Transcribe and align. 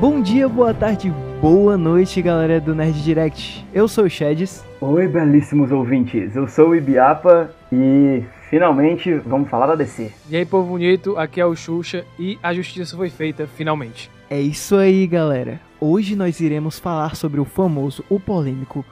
Bom 0.00 0.22
dia, 0.22 0.48
boa 0.48 0.72
tarde, 0.72 1.12
boa 1.42 1.76
noite, 1.76 2.22
galera 2.22 2.58
do 2.58 2.74
Nerd 2.74 3.02
Direct. 3.02 3.66
Eu 3.70 3.86
sou 3.86 4.04
o 4.04 4.08
Sheds. 4.08 4.64
Oi, 4.80 5.06
belíssimos 5.06 5.70
ouvintes. 5.70 6.34
Eu 6.34 6.48
sou 6.48 6.70
o 6.70 6.74
Ibiapa 6.74 7.50
e 7.70 8.24
finalmente 8.48 9.12
vamos 9.16 9.50
falar 9.50 9.66
da 9.66 9.74
DC. 9.74 10.10
E 10.30 10.38
aí, 10.38 10.46
povo 10.46 10.70
bonito, 10.70 11.18
aqui 11.18 11.38
é 11.38 11.44
o 11.44 11.54
Xuxa 11.54 12.06
e 12.18 12.38
a 12.42 12.54
justiça 12.54 12.96
foi 12.96 13.10
feita 13.10 13.46
finalmente. 13.46 14.10
É 14.30 14.40
isso 14.40 14.74
aí, 14.74 15.06
galera. 15.06 15.60
Hoje 15.78 16.16
nós 16.16 16.40
iremos 16.40 16.78
falar 16.78 17.14
sobre 17.14 17.38
o 17.38 17.44
famoso, 17.44 18.02
o 18.08 18.18
polêmico, 18.18 18.82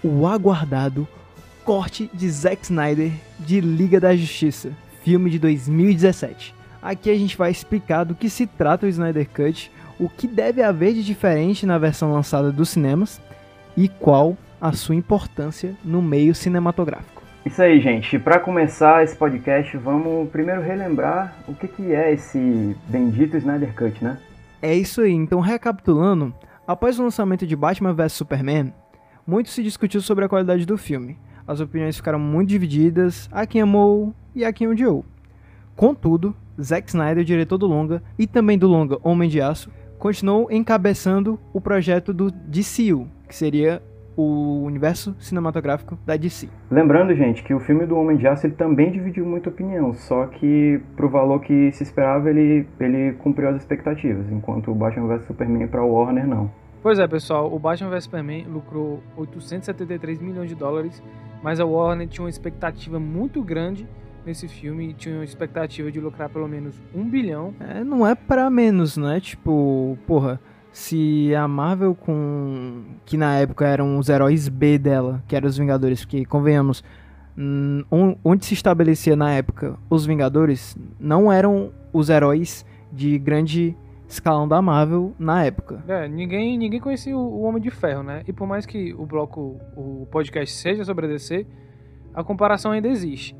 o 0.00 0.28
aguardado 0.28 1.08
corte 1.64 2.08
de 2.14 2.30
Zack 2.30 2.62
Snyder 2.62 3.10
de 3.40 3.60
Liga 3.60 3.98
da 3.98 4.14
Justiça, 4.14 4.70
filme 5.02 5.28
de 5.28 5.40
2017. 5.40 6.54
Aqui 6.80 7.10
a 7.10 7.14
gente 7.16 7.36
vai 7.36 7.50
explicar 7.50 8.04
do 8.04 8.14
que 8.14 8.30
se 8.30 8.46
trata 8.46 8.86
o 8.86 8.88
Snyder 8.88 9.28
Cut, 9.28 9.70
o 10.02 10.08
que 10.08 10.26
deve 10.26 10.60
haver 10.60 10.94
de 10.94 11.04
diferente 11.04 11.64
na 11.64 11.78
versão 11.78 12.12
lançada 12.12 12.50
dos 12.50 12.70
cinemas 12.70 13.22
e 13.76 13.88
qual 13.88 14.36
a 14.60 14.72
sua 14.72 14.96
importância 14.96 15.76
no 15.84 16.02
meio 16.02 16.34
cinematográfico. 16.34 17.22
Isso 17.46 17.62
aí, 17.62 17.80
gente. 17.80 18.18
Para 18.18 18.40
começar 18.40 19.04
esse 19.04 19.14
podcast, 19.16 19.76
vamos 19.76 20.28
primeiro 20.30 20.60
relembrar 20.60 21.36
o 21.46 21.54
que, 21.54 21.68
que 21.68 21.92
é 21.94 22.12
esse 22.12 22.76
bendito 22.88 23.36
Snyder 23.36 23.72
Cut, 23.76 24.02
né? 24.02 24.18
É 24.60 24.74
isso 24.74 25.02
aí. 25.02 25.12
Então, 25.12 25.38
recapitulando, 25.38 26.34
após 26.66 26.98
o 26.98 27.04
lançamento 27.04 27.46
de 27.46 27.54
Batman 27.54 27.92
vs 27.92 28.12
Superman, 28.12 28.74
muito 29.24 29.50
se 29.50 29.62
discutiu 29.62 30.00
sobre 30.00 30.24
a 30.24 30.28
qualidade 30.28 30.66
do 30.66 30.76
filme. 30.76 31.16
As 31.46 31.60
opiniões 31.60 31.96
ficaram 31.96 32.18
muito 32.18 32.48
divididas, 32.48 33.28
a 33.30 33.46
quem 33.46 33.60
amou 33.60 34.12
e 34.34 34.44
a 34.44 34.52
quem 34.52 34.66
odiou. 34.66 35.04
Contudo, 35.76 36.34
Zack 36.60 36.88
Snyder, 36.88 37.22
diretor 37.22 37.56
do 37.56 37.66
longa 37.68 38.02
e 38.18 38.26
também 38.26 38.58
do 38.58 38.66
longa 38.66 38.98
Homem 39.02 39.28
de 39.28 39.40
Aço, 39.40 39.70
continuou 40.02 40.50
encabeçando 40.50 41.38
o 41.52 41.60
projeto 41.60 42.12
do 42.12 42.28
DCU, 42.28 43.06
que 43.28 43.36
seria 43.36 43.80
o 44.16 44.64
universo 44.64 45.14
cinematográfico 45.20 45.96
da 46.04 46.16
DC. 46.16 46.48
Lembrando, 46.68 47.14
gente, 47.14 47.40
que 47.44 47.54
o 47.54 47.60
filme 47.60 47.86
do 47.86 47.96
Homem 47.96 48.16
de 48.16 48.26
Aço 48.26 48.44
ele 48.44 48.54
também 48.54 48.90
dividiu 48.90 49.24
muita 49.24 49.48
opinião, 49.48 49.94
só 49.94 50.26
que 50.26 50.80
pro 50.96 51.08
valor 51.08 51.38
que 51.38 51.70
se 51.70 51.84
esperava 51.84 52.28
ele, 52.28 52.66
ele 52.80 53.12
cumpriu 53.12 53.50
as 53.50 53.58
expectativas, 53.58 54.28
enquanto 54.32 54.72
o 54.72 54.74
Batman 54.74 55.06
vs 55.06 55.24
Superman 55.24 55.68
para 55.68 55.84
o 55.84 55.92
Warner 55.92 56.26
não. 56.26 56.50
Pois 56.82 56.98
é, 56.98 57.06
pessoal, 57.06 57.54
o 57.54 57.58
Batman 57.60 57.90
vs 57.90 58.02
Superman 58.02 58.44
lucrou 58.48 59.00
873 59.16 60.20
milhões 60.20 60.48
de 60.48 60.56
dólares, 60.56 61.00
mas 61.44 61.60
a 61.60 61.64
Warner 61.64 62.08
tinha 62.08 62.24
uma 62.24 62.30
expectativa 62.30 62.98
muito 62.98 63.40
grande 63.40 63.86
nesse 64.24 64.48
filme, 64.48 64.94
tinha 64.94 65.16
uma 65.16 65.24
expectativa 65.24 65.90
de 65.90 66.00
lucrar 66.00 66.28
pelo 66.28 66.48
menos 66.48 66.80
um 66.94 67.08
bilhão. 67.08 67.54
É, 67.60 67.82
não 67.82 68.06
é 68.06 68.14
para 68.14 68.48
menos, 68.50 68.96
né? 68.96 69.20
Tipo, 69.20 69.98
porra, 70.06 70.40
se 70.72 71.34
a 71.34 71.46
Marvel 71.46 71.94
com 71.94 72.82
que 73.04 73.16
na 73.16 73.36
época 73.36 73.66
eram 73.66 73.98
os 73.98 74.08
heróis 74.08 74.48
B 74.48 74.78
dela, 74.78 75.22
que 75.28 75.36
eram 75.36 75.48
os 75.48 75.56
Vingadores, 75.58 76.04
porque 76.04 76.24
convenhamos, 76.24 76.82
onde 78.24 78.44
se 78.44 78.54
estabelecia 78.54 79.16
na 79.16 79.32
época 79.32 79.76
os 79.88 80.06
Vingadores 80.06 80.76
não 80.98 81.32
eram 81.32 81.72
os 81.92 82.08
heróis 82.08 82.64
de 82.90 83.18
grande 83.18 83.76
escalão 84.08 84.46
da 84.46 84.60
Marvel 84.60 85.14
na 85.18 85.44
época. 85.44 85.82
É, 85.88 86.06
ninguém, 86.06 86.58
ninguém 86.58 86.80
conhecia 86.80 87.16
o 87.16 87.42
Homem 87.42 87.62
de 87.62 87.70
Ferro, 87.70 88.02
né? 88.02 88.22
E 88.26 88.32
por 88.32 88.46
mais 88.46 88.66
que 88.66 88.92
o 88.94 89.06
bloco, 89.06 89.58
o 89.74 90.06
podcast 90.10 90.54
seja 90.54 90.84
sobre 90.84 91.06
a 91.06 91.08
DC, 91.08 91.46
a 92.14 92.22
comparação 92.22 92.72
ainda 92.72 92.88
existe. 92.88 93.34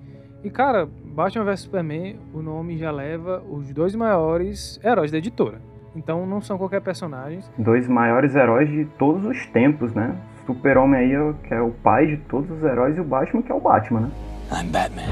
E 0.44 0.50
cara, 0.50 0.88
Batman 1.04 1.44
vs 1.44 1.60
Superman, 1.60 2.16
o 2.34 2.42
nome 2.42 2.76
já 2.76 2.90
leva 2.90 3.42
os 3.48 3.72
dois 3.72 3.94
maiores 3.94 4.80
heróis 4.82 5.12
da 5.12 5.18
editora. 5.18 5.60
Então 5.94 6.26
não 6.26 6.40
são 6.40 6.58
qualquer 6.58 6.80
personagens. 6.80 7.48
Dois 7.56 7.86
maiores 7.86 8.34
heróis 8.34 8.68
de 8.68 8.84
todos 8.98 9.24
os 9.24 9.46
tempos, 9.46 9.94
né? 9.94 10.16
Super-Homem 10.44 11.00
aí, 11.00 11.34
que 11.46 11.54
é 11.54 11.60
o 11.60 11.70
pai 11.70 12.06
de 12.06 12.16
todos 12.16 12.50
os 12.50 12.62
heróis, 12.64 12.96
e 12.96 13.00
o 13.00 13.04
Batman, 13.04 13.42
que 13.42 13.52
é 13.52 13.54
o 13.54 13.60
Batman, 13.60 14.00
né? 14.00 14.10
I'm 14.50 14.68
Batman. 14.68 15.02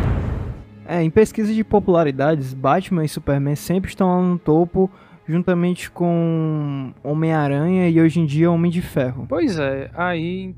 É, 0.84 1.00
em 1.00 1.10
pesquisa 1.10 1.54
de 1.54 1.62
popularidades, 1.62 2.52
Batman 2.52 3.04
e 3.04 3.08
Superman 3.08 3.54
sempre 3.54 3.88
estão 3.88 4.08
lá 4.08 4.20
no 4.20 4.36
topo, 4.36 4.90
juntamente 5.28 5.88
com 5.88 6.92
Homem-Aranha 7.04 7.88
e 7.88 8.00
hoje 8.00 8.18
em 8.18 8.26
dia 8.26 8.50
Homem 8.50 8.72
de 8.72 8.82
Ferro. 8.82 9.26
Pois 9.28 9.56
é, 9.56 9.88
aí 9.94 10.56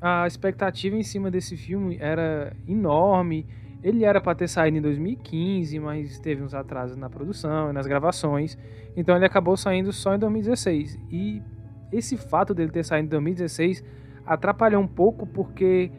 a 0.00 0.26
expectativa 0.26 0.96
em 0.96 1.04
cima 1.04 1.30
desse 1.30 1.56
filme 1.56 1.96
era 2.00 2.52
enorme. 2.66 3.46
Ele 3.82 4.04
era 4.04 4.20
para 4.20 4.34
ter 4.34 4.48
saído 4.48 4.76
em 4.76 4.80
2015, 4.80 5.78
mas 5.78 6.18
teve 6.18 6.42
uns 6.42 6.52
atrasos 6.52 6.96
na 6.96 7.08
produção 7.08 7.70
e 7.70 7.72
nas 7.72 7.86
gravações. 7.86 8.58
Então 8.96 9.14
ele 9.14 9.24
acabou 9.24 9.56
saindo 9.56 9.92
só 9.92 10.14
em 10.14 10.18
2016. 10.18 10.98
E 11.10 11.40
esse 11.92 12.16
fato 12.16 12.52
dele 12.52 12.70
ter 12.70 12.84
saído 12.84 13.06
em 13.06 13.10
2016 13.10 13.84
atrapalhou 14.26 14.82
um 14.82 14.86
pouco 14.86 15.26
porque, 15.26 15.90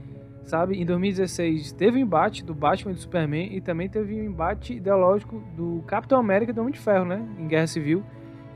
sabe, 0.43 0.79
em 0.79 0.85
2016 0.85 1.71
teve 1.71 1.97
o 1.97 2.01
embate 2.01 2.43
do 2.43 2.53
Batman 2.53 2.91
e 2.91 2.95
do 2.95 2.99
Superman 2.99 3.55
e 3.55 3.61
também 3.61 3.87
teve 3.87 4.13
o 4.13 4.23
embate 4.23 4.73
ideológico 4.73 5.41
do 5.55 5.81
Capitão 5.87 6.19
América 6.19 6.51
e 6.51 6.53
do 6.53 6.61
Homem 6.61 6.73
de 6.73 6.79
Ferro, 6.79 7.05
né, 7.05 7.25
em 7.39 7.47
Guerra 7.47 7.67
Civil. 7.67 8.03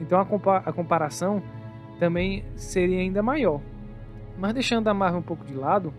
Então 0.01 0.19
a, 0.19 0.25
compa 0.25 0.57
a 0.57 0.73
comparação 0.73 1.41
também 1.97 2.43
seria 2.55 2.99
ainda 2.99 3.23
maior. 3.23 3.61
Mas 4.37 4.53
deixando 4.53 4.87
a 4.89 4.93
Marvel 4.93 5.19
um 5.19 5.23
pouco 5.23 5.45
de 5.45 5.53
lado, 5.53 5.93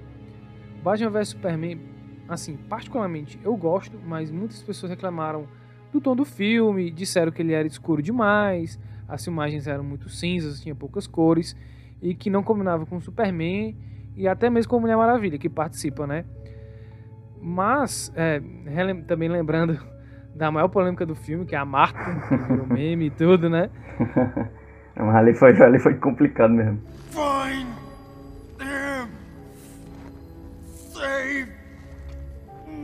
Batman 0.82 1.10
vs 1.10 1.28
Superman, 1.28 1.80
assim, 2.28 2.56
particularmente 2.68 3.38
eu 3.42 3.56
gosto, 3.56 3.98
mas 4.04 4.30
muitas 4.30 4.62
pessoas 4.62 4.90
reclamaram 4.90 5.46
do 5.92 6.00
tom 6.00 6.16
do 6.16 6.24
filme, 6.24 6.90
disseram 6.90 7.30
que 7.30 7.42
ele 7.42 7.52
era 7.52 7.66
escuro 7.66 8.02
demais, 8.02 8.78
as 9.08 9.22
filmagens 9.22 9.66
eram 9.66 9.84
muito 9.84 10.08
cinzas, 10.08 10.60
tinha 10.60 10.74
poucas 10.74 11.06
cores 11.06 11.56
e 12.02 12.14
que 12.14 12.28
não 12.28 12.42
combinava 12.42 12.84
com 12.84 12.96
o 12.96 13.00
Superman 13.00 13.76
e 14.16 14.26
até 14.26 14.50
mesmo 14.50 14.70
com 14.70 14.76
a 14.76 14.80
Mulher 14.80 14.96
Maravilha, 14.96 15.38
que 15.38 15.48
participa, 15.48 16.06
né? 16.06 16.24
Mas, 17.40 18.12
é, 18.16 18.40
também 19.06 19.28
lembrando 19.28 19.78
da 20.34 20.50
maior 20.50 20.68
polêmica 20.68 21.04
do 21.04 21.14
filme, 21.14 21.44
que 21.44 21.54
é 21.54 21.58
a 21.58 21.64
Marta, 21.64 21.98
que 22.28 22.36
virou 22.52 22.66
meme 22.66 23.06
e 23.06 23.10
tudo, 23.10 23.48
né? 23.50 23.70
Mas 24.96 25.16
ali 25.16 25.34
foi, 25.34 25.60
ali 25.60 25.78
foi 25.78 25.94
complicado 25.94 26.52
mesmo. 26.52 26.80
Find 27.10 27.73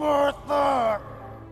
Martha! 0.00 0.98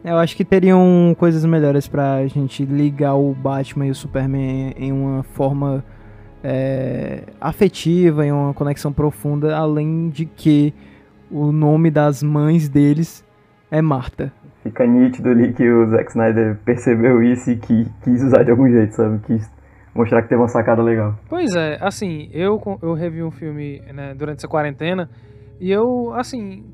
Eu 0.03 0.17
acho 0.17 0.35
que 0.35 0.43
teriam 0.43 1.15
coisas 1.19 1.45
melhores 1.45 1.87
pra 1.87 2.27
gente 2.27 2.65
ligar 2.65 3.15
o 3.15 3.35
Batman 3.35 3.87
e 3.87 3.91
o 3.91 3.95
Superman 3.95 4.73
em 4.79 4.91
uma 4.91 5.23
forma 5.23 5.85
é, 6.43 7.25
afetiva, 7.39 8.25
em 8.25 8.33
uma 8.33 8.55
conexão 8.55 8.91
profunda, 8.91 9.55
além 9.55 10.09
de 10.09 10.25
que 10.25 10.73
o 11.31 11.53
nome 11.53 11.91
das 11.91 12.23
mães 12.23 12.71
deles 12.71 13.23
é 13.71 13.83
Marta. 13.83 14.33
Fica 14.63 14.87
nítido 14.87 15.29
ali 15.29 15.53
que 15.53 15.69
o 15.71 15.91
Zack 15.91 16.09
Snyder 16.09 16.57
percebeu 16.65 17.23
isso 17.23 17.51
e 17.51 17.57
que 17.57 17.87
quis 18.03 18.23
usar 18.23 18.45
de 18.45 18.51
algum 18.51 18.67
jeito, 18.71 18.95
sabe? 18.95 19.19
Quis 19.27 19.51
mostrar 19.95 20.23
que 20.23 20.29
teve 20.29 20.41
uma 20.41 20.49
sacada 20.49 20.83
legal. 20.83 21.19
Pois 21.29 21.55
é, 21.55 21.77
assim, 21.83 22.31
eu, 22.33 22.59
eu 22.81 22.95
revi 22.95 23.23
um 23.23 23.31
filme 23.31 23.83
né, 23.93 24.15
durante 24.15 24.39
essa 24.39 24.49
quarentena 24.49 25.11
e 25.61 25.73
eu, 25.73 26.13
assim, 26.15 26.65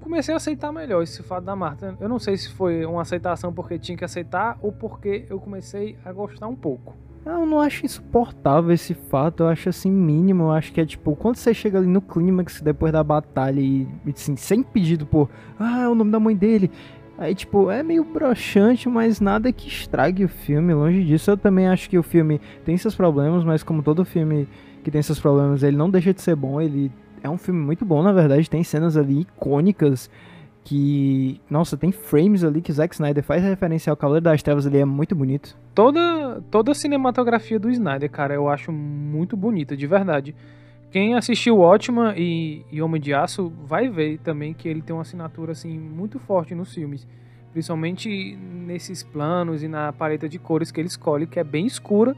comecei 0.00 0.34
a 0.34 0.36
aceitar 0.36 0.70
melhor 0.70 1.02
esse 1.02 1.22
fato 1.22 1.44
da 1.44 1.56
Marta. 1.56 1.96
Eu 1.98 2.08
não 2.08 2.18
sei 2.18 2.36
se 2.36 2.50
foi 2.50 2.84
uma 2.84 3.02
aceitação 3.02 3.52
porque 3.52 3.78
tinha 3.78 3.96
que 3.96 4.04
aceitar 4.04 4.58
ou 4.60 4.70
porque 4.70 5.24
eu 5.30 5.40
comecei 5.40 5.96
a 6.04 6.12
gostar 6.12 6.46
um 6.46 6.56
pouco. 6.56 6.94
Eu 7.24 7.46
não 7.46 7.58
acho 7.58 7.86
insuportável 7.86 8.70
esse 8.70 8.92
fato, 8.92 9.44
eu 9.44 9.48
acho 9.48 9.70
assim 9.70 9.90
mínimo, 9.90 10.44
eu 10.44 10.50
acho 10.52 10.70
que 10.74 10.80
é 10.80 10.84
tipo, 10.84 11.16
quando 11.16 11.36
você 11.36 11.54
chega 11.54 11.78
ali 11.78 11.86
no 11.86 12.02
clímax 12.02 12.60
depois 12.60 12.92
da 12.92 13.02
batalha 13.02 13.60
e 13.60 13.88
assim, 14.06 14.36
sem 14.36 14.62
pedido 14.62 15.06
por, 15.06 15.30
ah, 15.58 15.84
é 15.84 15.88
o 15.88 15.94
nome 15.94 16.10
da 16.10 16.20
mãe 16.20 16.36
dele. 16.36 16.70
Aí 17.16 17.34
tipo, 17.34 17.70
é 17.70 17.82
meio 17.82 18.04
broxante, 18.04 18.90
mas 18.90 19.22
nada 19.22 19.50
que 19.52 19.68
estrague 19.68 20.22
o 20.22 20.28
filme, 20.28 20.74
longe 20.74 21.02
disso. 21.02 21.30
Eu 21.30 21.38
também 21.38 21.66
acho 21.66 21.88
que 21.88 21.96
o 21.96 22.02
filme 22.02 22.38
tem 22.62 22.76
seus 22.76 22.94
problemas, 22.94 23.42
mas 23.42 23.62
como 23.62 23.82
todo 23.82 24.04
filme 24.04 24.46
que 24.82 24.90
tem 24.90 25.00
seus 25.00 25.18
problemas, 25.18 25.62
ele 25.62 25.78
não 25.78 25.88
deixa 25.88 26.12
de 26.12 26.20
ser 26.20 26.36
bom, 26.36 26.60
ele 26.60 26.92
é 27.24 27.30
um 27.30 27.38
filme 27.38 27.58
muito 27.58 27.86
bom, 27.86 28.02
na 28.02 28.12
verdade. 28.12 28.48
Tem 28.50 28.62
cenas 28.62 28.98
ali 28.98 29.22
icônicas 29.22 30.10
que, 30.62 31.40
nossa, 31.48 31.74
tem 31.74 31.90
frames 31.90 32.44
ali 32.44 32.60
que 32.60 32.70
Zack 32.70 32.94
Snyder 32.94 33.24
faz 33.24 33.42
referência 33.42 33.90
ao 33.90 33.96
Cavaleiro 33.96 34.24
das 34.24 34.42
Trevas 34.42 34.66
ali, 34.66 34.78
é 34.78 34.84
muito 34.84 35.14
bonito. 35.14 35.56
Toda, 35.74 36.42
toda 36.50 36.72
a 36.72 36.74
cinematografia 36.74 37.58
do 37.58 37.70
Snyder, 37.70 38.10
cara, 38.10 38.34
eu 38.34 38.48
acho 38.48 38.70
muito 38.70 39.36
bonita, 39.36 39.74
de 39.74 39.86
verdade. 39.86 40.34
Quem 40.90 41.14
assistiu 41.14 41.60
Ótima 41.60 42.14
e, 42.16 42.62
e 42.70 42.80
Homem 42.80 43.00
de 43.00 43.12
Aço 43.14 43.50
vai 43.64 43.88
ver 43.88 44.18
também 44.18 44.52
que 44.52 44.68
ele 44.68 44.82
tem 44.82 44.94
uma 44.94 45.02
assinatura 45.02 45.52
assim 45.52 45.78
muito 45.78 46.18
forte 46.18 46.54
nos 46.54 46.72
filmes, 46.72 47.06
principalmente 47.52 48.36
nesses 48.36 49.02
planos 49.02 49.62
e 49.62 49.68
na 49.68 49.92
paleta 49.92 50.28
de 50.28 50.38
cores 50.38 50.70
que 50.70 50.80
ele 50.80 50.88
escolhe, 50.88 51.26
que 51.26 51.40
é 51.40 51.44
bem 51.44 51.66
escura. 51.66 52.14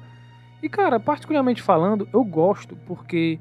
E 0.62 0.69
cara, 0.69 0.99
particularmente 0.99 1.62
falando, 1.62 2.08
eu 2.12 2.23
gosto 2.25 2.76
porque 2.87 3.38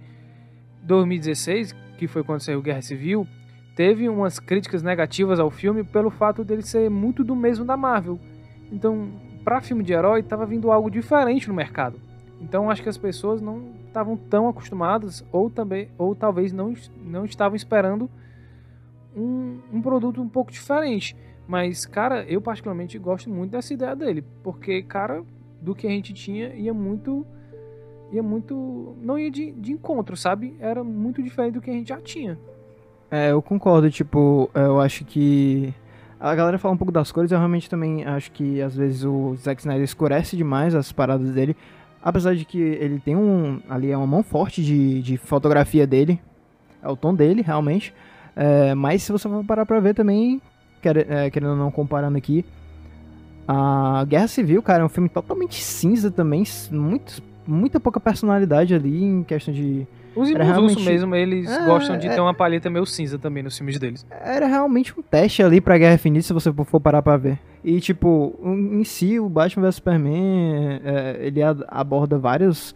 2016, 0.85 1.73
que 1.97 2.07
foi 2.07 2.23
quando 2.23 2.41
saiu 2.41 2.61
Guerra 2.61 2.81
Civil, 2.81 3.27
teve 3.75 4.07
umas 4.07 4.39
críticas 4.39 4.81
negativas 4.81 5.39
ao 5.39 5.51
filme 5.51 5.83
pelo 5.83 6.09
fato 6.09 6.43
dele 6.43 6.61
ser 6.61 6.89
muito 6.89 7.23
do 7.23 7.35
mesmo 7.35 7.65
da 7.65 7.75
Marvel. 7.75 8.19
Então, 8.71 9.09
para 9.43 9.61
filme 9.61 9.83
de 9.83 9.93
herói, 9.93 10.21
estava 10.21 10.45
vindo 10.45 10.71
algo 10.71 10.89
diferente 10.89 11.47
no 11.47 11.53
mercado. 11.53 11.99
Então 12.41 12.69
acho 12.69 12.83
que 12.83 12.89
as 12.89 12.97
pessoas 12.97 13.41
não 13.41 13.71
estavam 13.87 14.17
tão 14.17 14.47
acostumadas 14.47 15.25
ou 15.31 15.49
também 15.49 15.89
ou 15.97 16.13
talvez 16.13 16.51
não, 16.51 16.73
não 17.03 17.25
estavam 17.25 17.55
esperando 17.55 18.09
um, 19.15 19.59
um 19.71 19.81
produto 19.81 20.21
um 20.21 20.27
pouco 20.27 20.51
diferente. 20.51 21.15
Mas, 21.47 21.85
cara, 21.85 22.23
eu 22.23 22.41
particularmente 22.41 22.97
gosto 22.97 23.29
muito 23.29 23.51
dessa 23.51 23.73
ideia 23.73 23.95
dele. 23.95 24.23
Porque, 24.43 24.81
cara, 24.81 25.23
do 25.61 25.75
que 25.75 25.87
a 25.87 25.89
gente 25.89 26.13
tinha 26.13 26.53
ia 26.53 26.73
muito. 26.73 27.25
Ia 28.15 28.23
muito. 28.23 28.95
não 29.01 29.17
ia 29.17 29.29
de, 29.29 29.51
de 29.51 29.71
encontro, 29.71 30.15
sabe? 30.15 30.55
Era 30.59 30.83
muito 30.83 31.21
diferente 31.21 31.53
do 31.53 31.61
que 31.61 31.69
a 31.69 31.73
gente 31.73 31.89
já 31.89 31.99
tinha. 32.01 32.37
É, 33.11 33.31
eu 33.31 33.41
concordo, 33.41 33.89
tipo, 33.89 34.49
eu 34.53 34.79
acho 34.79 35.05
que. 35.05 35.73
A 36.19 36.33
galera 36.33 36.57
fala 36.57 36.73
um 36.73 36.77
pouco 36.77 36.91
das 36.91 37.11
cores, 37.11 37.31
eu 37.31 37.37
realmente 37.37 37.69
também 37.69 38.05
acho 38.05 38.31
que 38.31 38.61
às 38.61 38.75
vezes 38.75 39.03
o 39.03 39.35
Zack 39.35 39.61
Snyder 39.61 39.83
escurece 39.83 40.35
demais 40.35 40.73
as 40.73 40.91
paradas 40.91 41.31
dele. 41.31 41.55
Apesar 42.01 42.35
de 42.35 42.45
que 42.45 42.59
ele 42.59 42.99
tem 42.99 43.15
um. 43.15 43.59
Ali 43.69 43.91
é 43.91 43.97
uma 43.97 44.07
mão 44.07 44.23
forte 44.23 44.63
de, 44.63 45.01
de 45.01 45.17
fotografia 45.17 45.85
dele. 45.85 46.19
É 46.81 46.87
o 46.87 46.95
tom 46.95 47.13
dele, 47.13 47.41
realmente. 47.41 47.93
É, 48.35 48.73
mas 48.75 49.03
se 49.03 49.11
você 49.11 49.29
for 49.29 49.43
parar 49.45 49.65
pra 49.65 49.79
ver 49.79 49.93
também, 49.93 50.41
quer, 50.81 50.97
é, 51.09 51.29
querendo 51.29 51.51
ou 51.51 51.57
não 51.57 51.71
comparando 51.71 52.17
aqui, 52.17 52.45
a 53.47 54.03
Guerra 54.07 54.27
Civil, 54.27 54.61
cara, 54.61 54.83
é 54.83 54.85
um 54.85 54.89
filme 54.89 55.07
totalmente 55.07 55.61
cinza 55.61 56.09
também, 56.09 56.43
muito, 56.71 57.21
muita 57.47 57.79
pouca 57.79 57.99
personalidade 57.99 58.73
ali 58.73 59.03
em 59.03 59.23
questão 59.23 59.53
de. 59.53 59.85
Os 60.15 60.29
irmãos 60.29 60.45
realmente- 60.47 60.85
mesmo, 60.85 61.13
eles 61.15 61.49
É, 61.49 61.65
gostam 61.65 61.97
de 61.97 62.07
é- 62.07 62.13
ter 62.15 62.21
uma 62.21 62.33
palheta 62.33 62.69
meio 62.69 62.85
cinza 62.85 63.19
também 63.19 63.43
nos 63.43 63.57
filmes 63.57 63.77
deles. 63.77 64.05
Era 64.09 64.47
realmente 64.47 64.97
um 64.97 65.01
teste 65.01 65.43
ali 65.43 65.59
pra 65.59 65.77
Guerra 65.77 65.95
Infinita, 65.95 66.23
se 66.25 66.33
você 66.33 66.53
for 66.53 66.79
parar 66.79 67.01
pra 67.01 67.17
ver. 67.17 67.37
E, 67.63 67.81
tipo, 67.81 68.33
em 68.43 68.83
si, 68.85 69.19
o 69.19 69.27
Batman 69.27 69.63
vs 69.63 69.75
Superman, 69.75 70.79
é, 70.85 71.17
ele 71.19 71.43
a- 71.43 71.55
aborda 71.67 72.17
vários, 72.17 72.73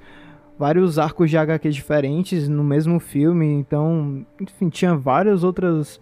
vários 0.58 1.00
arcos 1.00 1.30
de 1.30 1.38
HQ 1.38 1.70
diferentes 1.70 2.50
no 2.50 2.64
mesmo 2.64 3.00
filme, 3.00 3.46
então, 3.46 4.26
enfim, 4.42 4.68
tinha 4.68 4.94
várias 4.96 5.42
outras 5.44 6.02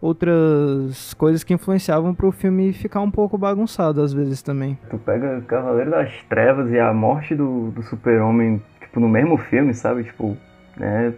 outras 0.00 1.14
coisas 1.14 1.42
que 1.44 1.54
influenciavam 1.54 2.14
pro 2.14 2.30
filme 2.32 2.72
ficar 2.72 3.00
um 3.00 3.10
pouco 3.10 3.36
bagunçado 3.38 4.00
às 4.02 4.12
vezes 4.12 4.42
também. 4.42 4.78
Tu 4.90 4.98
pega 4.98 5.40
Cavaleiro 5.42 5.90
das 5.90 6.12
Trevas 6.28 6.70
e 6.70 6.78
a 6.78 6.92
morte 6.92 7.34
do, 7.34 7.70
do 7.70 7.82
super-homem, 7.82 8.62
tipo, 8.80 9.00
no 9.00 9.08
mesmo 9.08 9.36
filme, 9.38 9.74
sabe? 9.74 10.04
Tipo, 10.04 10.36
é 10.80 11.12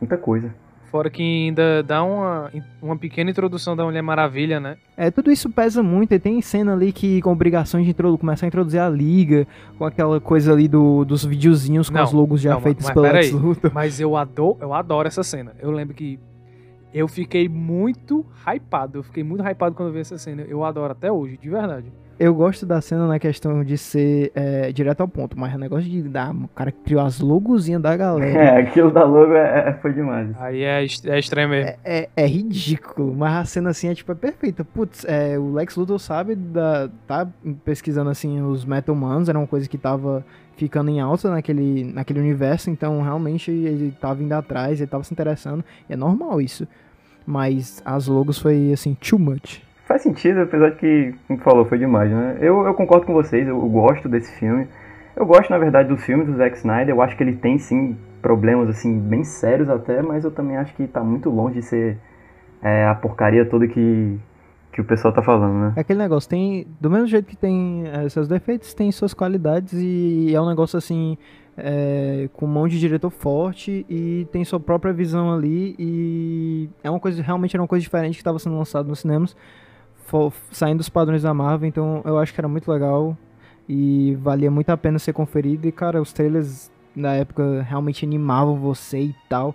muita 0.00 0.16
coisa. 0.16 0.52
Fora 0.90 1.10
que 1.10 1.20
ainda 1.48 1.82
dá 1.82 2.04
uma, 2.04 2.52
uma 2.80 2.96
pequena 2.96 3.28
introdução 3.28 3.74
da 3.74 3.84
Mulher 3.84 4.00
Maravilha, 4.00 4.60
né? 4.60 4.76
É, 4.96 5.10
tudo 5.10 5.28
isso 5.32 5.50
pesa 5.50 5.82
muito, 5.82 6.14
e 6.14 6.20
tem 6.20 6.40
cena 6.40 6.72
ali 6.72 6.92
que 6.92 7.20
com 7.20 7.32
obrigações 7.32 7.84
de 7.84 7.90
introdu 7.90 8.16
começar 8.16 8.46
a 8.46 8.48
introduzir 8.48 8.78
a 8.78 8.88
liga, 8.88 9.44
com 9.76 9.84
aquela 9.84 10.20
coisa 10.20 10.52
ali 10.52 10.68
do, 10.68 11.04
dos 11.04 11.24
videozinhos 11.24 11.90
com 11.90 11.96
Não, 11.96 12.04
os 12.04 12.12
logos 12.12 12.40
já 12.40 12.52
não, 12.54 12.60
feitos 12.60 12.84
mas 12.84 12.94
pelo 12.94 13.06
peraí. 13.06 13.24
Lex 13.24 13.32
Luthor. 13.32 13.72
Mas 13.74 13.98
eu 13.98 14.16
adoro, 14.16 14.56
eu 14.60 14.72
adoro 14.72 15.08
essa 15.08 15.24
cena. 15.24 15.52
Eu 15.58 15.72
lembro 15.72 15.96
que 15.96 16.20
eu 16.94 17.08
fiquei 17.08 17.48
muito 17.48 18.24
hypado. 18.46 18.98
Eu 18.98 19.02
fiquei 19.02 19.24
muito 19.24 19.42
hypado 19.44 19.74
quando 19.74 19.88
eu 19.88 19.92
vi 19.92 20.00
essa 20.00 20.16
cena. 20.16 20.42
Eu 20.42 20.64
adoro 20.64 20.92
até 20.92 21.10
hoje, 21.10 21.36
de 21.36 21.50
verdade. 21.50 21.92
Eu 22.16 22.32
gosto 22.32 22.64
da 22.64 22.80
cena 22.80 23.08
na 23.08 23.18
questão 23.18 23.64
de 23.64 23.76
ser 23.76 24.30
é, 24.36 24.70
direto 24.70 25.00
ao 25.00 25.08
ponto, 25.08 25.36
mas 25.36 25.52
o 25.52 25.58
negócio 25.58 25.90
de 25.90 26.00
dar, 26.02 26.32
o 26.32 26.46
cara 26.46 26.70
que 26.70 26.78
criou 26.84 27.02
as 27.04 27.18
logozinhas 27.18 27.82
da 27.82 27.96
galera. 27.96 28.24
É, 28.54 28.60
aquilo 28.60 28.92
da 28.92 29.02
logo 29.02 29.32
é, 29.32 29.70
é- 29.70 29.72
foi 29.82 29.92
demais. 29.92 30.30
Aí 30.40 30.62
é, 30.62 30.82
é 30.82 31.18
estranho 31.18 31.48
mesmo. 31.48 31.72
É, 31.84 32.08
é 32.14 32.26
ridículo, 32.26 33.12
mas 33.16 33.34
a 33.34 33.44
cena 33.44 33.70
assim 33.70 33.88
é 33.88 33.94
tipo 33.96 34.12
é 34.12 34.14
perfeita. 34.14 34.64
Putz, 34.64 35.04
é, 35.08 35.36
o 35.36 35.52
Lex 35.54 35.74
Luthor 35.74 35.98
sabe 35.98 36.36
da, 36.36 36.88
tá 37.04 37.26
pesquisando 37.64 38.10
assim 38.10 38.40
os 38.40 38.64
Metal 38.64 38.94
Mans, 38.94 39.28
era 39.28 39.36
uma 39.36 39.48
coisa 39.48 39.68
que 39.68 39.76
tava 39.76 40.24
ficando 40.56 40.90
em 40.90 41.00
alta 41.00 41.30
naquele, 41.30 41.82
naquele 41.92 42.20
universo, 42.20 42.70
então 42.70 43.02
realmente 43.02 43.50
ele 43.50 43.92
tava 44.00 44.22
indo 44.22 44.32
atrás, 44.32 44.80
ele 44.80 44.86
tava 44.88 45.02
se 45.02 45.12
interessando, 45.12 45.64
e 45.88 45.92
é 45.92 45.96
normal 45.96 46.40
isso. 46.40 46.66
Mas 47.26 47.82
as 47.84 48.06
logos 48.06 48.38
foi 48.38 48.72
assim, 48.72 48.94
too 48.94 49.18
much. 49.18 49.62
Faz 49.86 50.02
sentido, 50.02 50.40
apesar 50.40 50.70
de 50.70 50.76
que, 50.76 51.14
como 51.26 51.38
falou, 51.40 51.64
foi 51.64 51.78
demais, 51.78 52.10
né? 52.10 52.38
Eu, 52.40 52.66
eu 52.66 52.74
concordo 52.74 53.06
com 53.06 53.12
vocês, 53.12 53.46
eu, 53.46 53.56
eu 53.56 53.68
gosto 53.68 54.08
desse 54.08 54.32
filme. 54.38 54.66
Eu 55.16 55.26
gosto, 55.26 55.50
na 55.50 55.58
verdade, 55.58 55.88
dos 55.88 56.02
filmes 56.02 56.26
do 56.26 56.36
Zack 56.36 56.56
Snyder. 56.56 56.94
Eu 56.94 57.02
acho 57.02 57.16
que 57.16 57.22
ele 57.22 57.36
tem, 57.36 57.58
sim, 57.58 57.96
problemas, 58.20 58.68
assim, 58.68 58.98
bem 58.98 59.22
sérios 59.24 59.68
até, 59.68 60.00
mas 60.02 60.24
eu 60.24 60.30
também 60.30 60.56
acho 60.56 60.74
que 60.74 60.86
tá 60.86 61.04
muito 61.04 61.28
longe 61.30 61.60
de 61.60 61.62
ser 61.62 61.98
é, 62.62 62.86
a 62.86 62.94
porcaria 62.94 63.44
toda 63.44 63.68
que, 63.68 64.18
que 64.74 64.80
o 64.80 64.84
pessoal 64.84 65.14
tá 65.14 65.22
falando, 65.22 65.54
né? 65.54 65.72
É 65.76 65.80
aquele 65.80 66.00
negócio, 66.00 66.28
tem. 66.28 66.66
Do 66.80 66.90
mesmo 66.90 67.06
jeito 67.06 67.26
que 67.26 67.36
tem 67.36 67.84
eh, 67.86 68.08
seus 68.08 68.26
defeitos, 68.26 68.74
tem 68.74 68.90
suas 68.90 69.14
qualidades 69.14 69.72
e 69.74 70.34
é 70.34 70.40
um 70.40 70.46
negócio 70.46 70.76
assim. 70.76 71.16
é, 71.56 72.28
com 72.32 72.46
mão 72.46 72.66
de 72.66 72.78
diretor 72.80 73.10
forte 73.10 73.86
e 73.88 74.26
tem 74.32 74.44
sua 74.44 74.58
própria 74.58 74.92
visão 74.92 75.32
ali 75.32 75.76
e 75.78 76.68
é 76.82 76.90
uma 76.90 76.98
coisa 76.98 77.22
realmente 77.22 77.54
era 77.54 77.62
uma 77.62 77.68
coisa 77.68 77.80
diferente 77.80 78.14
que 78.14 78.20
estava 78.20 78.40
sendo 78.40 78.58
lançado 78.58 78.88
nos 78.88 78.98
cinemas 78.98 79.36
saindo 80.50 80.78
dos 80.78 80.88
padrões 80.88 81.22
da 81.22 81.32
Marvel 81.32 81.68
então 81.68 82.02
eu 82.04 82.18
acho 82.18 82.34
que 82.34 82.40
era 82.40 82.48
muito 82.48 82.68
legal 82.70 83.16
e 83.68 84.16
valia 84.20 84.50
muito 84.50 84.70
a 84.70 84.76
pena 84.76 84.98
ser 84.98 85.12
conferido 85.12 85.66
e 85.68 85.70
cara 85.70 86.02
os 86.02 86.12
trailers 86.12 86.72
na 86.94 87.14
época 87.14 87.62
realmente 87.62 88.04
animavam 88.04 88.56
você 88.56 88.98
e 88.98 89.14
tal 89.28 89.54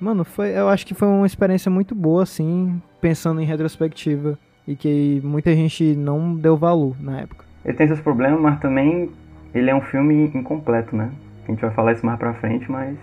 mano 0.00 0.24
foi 0.24 0.50
eu 0.50 0.68
acho 0.68 0.86
que 0.86 0.94
foi 0.94 1.08
uma 1.08 1.26
experiência 1.26 1.70
muito 1.70 1.92
boa 1.92 2.22
assim 2.22 2.80
pensando 3.00 3.40
em 3.40 3.44
retrospectiva 3.44 4.38
e 4.66 4.76
que 4.76 5.20
muita 5.24 5.54
gente 5.54 5.96
não 5.96 6.34
deu 6.34 6.56
valor 6.56 6.94
na 7.00 7.20
época. 7.20 7.44
Ele 7.64 7.76
tem 7.76 7.86
seus 7.86 8.00
problemas, 8.00 8.40
mas 8.40 8.60
também 8.60 9.10
ele 9.54 9.70
é 9.70 9.74
um 9.74 9.80
filme 9.80 10.30
incompleto, 10.34 10.94
né? 10.94 11.10
A 11.44 11.50
gente 11.50 11.60
vai 11.60 11.70
falar 11.70 11.92
isso 11.92 12.06
mais 12.06 12.18
pra 12.18 12.34
frente, 12.34 12.70
mas 12.70 12.96